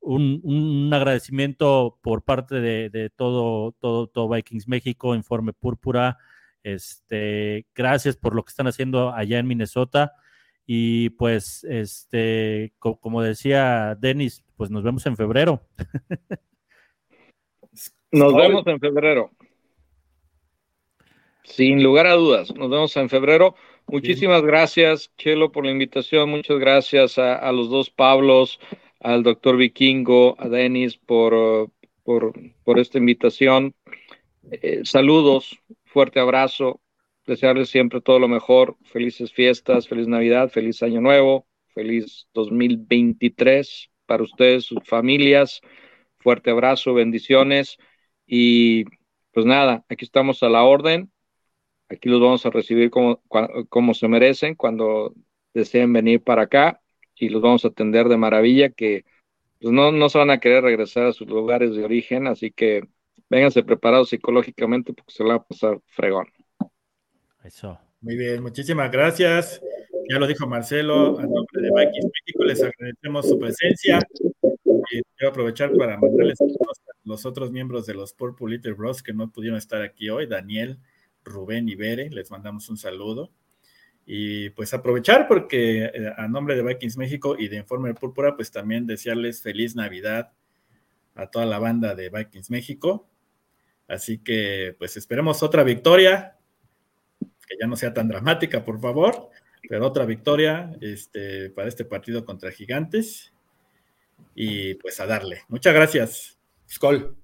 Un, 0.00 0.90
agradecimiento 0.92 1.98
por 2.00 2.22
parte 2.22 2.60
de, 2.60 3.10
todo, 3.16 3.72
todo, 3.72 4.06
todo 4.06 4.28
Vikings 4.28 4.68
México, 4.68 5.14
Informe 5.14 5.52
Púrpura. 5.52 6.18
Este, 6.66 7.64
gracias 7.76 8.16
por 8.16 8.34
lo 8.34 8.42
que 8.42 8.50
están 8.50 8.66
haciendo 8.66 9.14
allá 9.14 9.38
en 9.38 9.46
Minnesota. 9.46 10.14
Y 10.66 11.10
pues, 11.10 11.62
este, 11.62 12.72
como 12.80 13.22
decía 13.22 13.96
Denis, 14.00 14.44
pues 14.56 14.68
nos 14.68 14.82
vemos 14.82 15.06
en 15.06 15.16
febrero. 15.16 15.62
Nos 18.12 18.34
vemos 18.34 18.66
en 18.66 18.80
febrero. 18.80 19.30
Sin 21.42 21.82
lugar 21.82 22.06
a 22.06 22.14
dudas, 22.14 22.54
nos 22.54 22.70
vemos 22.70 22.96
en 22.96 23.10
febrero. 23.10 23.56
Muchísimas 23.88 24.42
gracias, 24.42 25.12
Chelo, 25.18 25.52
por 25.52 25.66
la 25.66 25.72
invitación. 25.72 26.30
Muchas 26.30 26.58
gracias 26.58 27.18
a, 27.18 27.52
los 27.52 27.68
dos 27.68 27.90
Pablos, 27.90 28.58
al 29.00 29.22
doctor 29.22 29.56
Vikingo, 29.56 30.36
a 30.38 30.48
Denis 30.48 30.96
por, 30.96 31.68
por, 32.04 32.78
esta 32.78 32.98
invitación. 32.98 33.74
Eh, 34.50 34.80
saludos, 34.84 35.60
fuerte 35.96 36.20
abrazo, 36.20 36.82
desearles 37.24 37.70
siempre 37.70 38.02
todo 38.02 38.18
lo 38.18 38.28
mejor. 38.28 38.76
Felices 38.84 39.32
fiestas, 39.32 39.88
feliz 39.88 40.06
Navidad, 40.06 40.50
feliz 40.50 40.82
Año 40.82 41.00
Nuevo, 41.00 41.46
feliz 41.68 42.28
2023 42.34 43.90
para 44.04 44.22
ustedes, 44.22 44.66
sus 44.66 44.84
familias. 44.84 45.62
Fuerte 46.18 46.50
abrazo, 46.50 46.92
bendiciones. 46.92 47.78
Y 48.26 48.84
pues 49.32 49.46
nada, 49.46 49.86
aquí 49.88 50.04
estamos 50.04 50.42
a 50.42 50.50
la 50.50 50.64
orden 50.64 51.10
Aquí 51.88 52.10
los 52.10 52.20
vamos 52.20 52.44
a 52.44 52.50
recibir 52.50 52.90
como, 52.90 53.22
como 53.70 53.94
se 53.94 54.06
merecen 54.06 54.54
cuando 54.54 55.14
deseen 55.54 55.94
venir 55.94 56.22
para 56.22 56.42
acá 56.42 56.82
y 57.14 57.30
los 57.30 57.40
vamos 57.40 57.64
a 57.64 57.68
atender 57.68 58.08
de 58.08 58.18
maravilla 58.18 58.68
que 58.68 59.06
pues 59.62 59.72
no, 59.72 59.92
no 59.92 60.10
se 60.10 60.18
van 60.18 60.30
a 60.30 60.40
querer 60.40 60.62
regresar 60.62 61.06
a 61.06 61.12
sus 61.14 61.26
lugares 61.26 61.74
de 61.74 61.84
origen, 61.84 62.26
así 62.26 62.50
que 62.50 62.82
vénganse 63.28 63.62
preparados 63.62 64.10
psicológicamente 64.10 64.92
porque 64.92 65.12
se 65.12 65.24
la 65.24 65.30
va 65.30 65.36
a 65.36 65.44
pasar 65.46 65.80
fregón. 65.86 66.26
Eso. 67.44 67.78
Muy 68.00 68.16
bien, 68.16 68.42
muchísimas 68.42 68.90
gracias. 68.90 69.60
Ya 70.08 70.18
lo 70.18 70.26
dijo 70.26 70.46
Marcelo, 70.46 71.18
a 71.18 71.22
nombre 71.22 71.62
de 71.62 71.70
Vikings 71.74 72.12
México 72.12 72.44
les 72.44 72.62
agradecemos 72.62 73.28
su 73.28 73.38
presencia. 73.38 74.00
Y 74.92 75.02
quiero 75.16 75.30
aprovechar 75.30 75.72
para 75.76 75.98
mandarles 75.98 76.40
a 76.40 76.44
los 77.04 77.26
otros 77.26 77.50
miembros 77.50 77.86
de 77.86 77.94
los 77.94 78.12
Purple 78.12 78.56
Little 78.56 78.74
Bros 78.74 79.02
que 79.02 79.12
no 79.12 79.30
pudieron 79.32 79.58
estar 79.58 79.82
aquí 79.82 80.10
hoy, 80.10 80.26
Daniel, 80.26 80.78
Rubén 81.24 81.68
y 81.68 81.74
Bere, 81.74 82.10
les 82.10 82.30
mandamos 82.30 82.68
un 82.68 82.76
saludo. 82.76 83.32
Y 84.04 84.50
pues 84.50 84.72
aprovechar 84.72 85.26
porque 85.26 85.86
eh, 85.86 86.12
a 86.16 86.28
nombre 86.28 86.54
de 86.54 86.62
Vikings 86.62 86.96
México 86.96 87.36
y 87.36 87.48
de 87.48 87.56
Informe 87.56 87.92
Púrpura, 87.94 88.36
pues 88.36 88.52
también 88.52 88.86
desearles 88.86 89.42
feliz 89.42 89.74
Navidad 89.74 90.32
a 91.16 91.28
toda 91.28 91.46
la 91.46 91.58
banda 91.58 91.96
de 91.96 92.10
Vikings 92.10 92.50
México. 92.50 93.08
Así 93.88 94.18
que 94.18 94.74
pues 94.78 94.96
esperemos 94.96 95.42
otra 95.42 95.62
victoria, 95.62 96.36
que 97.20 97.56
ya 97.60 97.66
no 97.66 97.76
sea 97.76 97.94
tan 97.94 98.08
dramática, 98.08 98.64
por 98.64 98.80
favor, 98.80 99.30
pero 99.68 99.86
otra 99.86 100.04
victoria 100.04 100.72
este, 100.80 101.50
para 101.50 101.68
este 101.68 101.84
partido 101.84 102.24
contra 102.24 102.50
Gigantes. 102.50 103.32
Y 104.34 104.74
pues 104.74 105.00
a 105.00 105.06
darle. 105.06 105.42
Muchas 105.48 105.74
gracias. 105.74 106.38
Skol. 106.68 107.16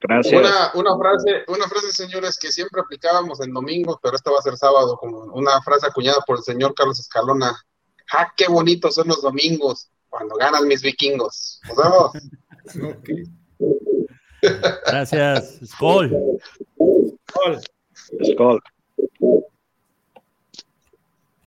Gracias. 0.00 0.40
Una, 0.40 0.72
una, 0.74 0.96
frase, 0.96 1.44
una 1.46 1.68
frase, 1.68 1.92
señores, 1.92 2.38
que 2.38 2.50
siempre 2.50 2.80
aplicábamos 2.80 3.40
en 3.40 3.52
domingo, 3.52 4.00
pero 4.02 4.16
esta 4.16 4.30
va 4.30 4.38
a 4.38 4.42
ser 4.42 4.56
sábado, 4.56 4.96
como 4.96 5.24
una 5.34 5.60
frase 5.62 5.86
acuñada 5.86 6.20
por 6.26 6.38
el 6.38 6.42
señor 6.42 6.74
Carlos 6.74 6.98
Escalona. 6.98 7.54
¡Ah, 8.12 8.32
qué 8.36 8.48
bonitos 8.48 8.94
son 8.94 9.08
los 9.08 9.22
domingos! 9.22 9.88
Cuando 10.08 10.34
ganan 10.36 10.66
mis 10.66 10.82
vikingos. 10.82 11.60
Nos 11.68 11.76
vemos. 11.76 13.28
Gracias. 14.42 15.58
Skol. 15.64 16.10
Skol. 17.30 17.60
Skol. 18.32 18.60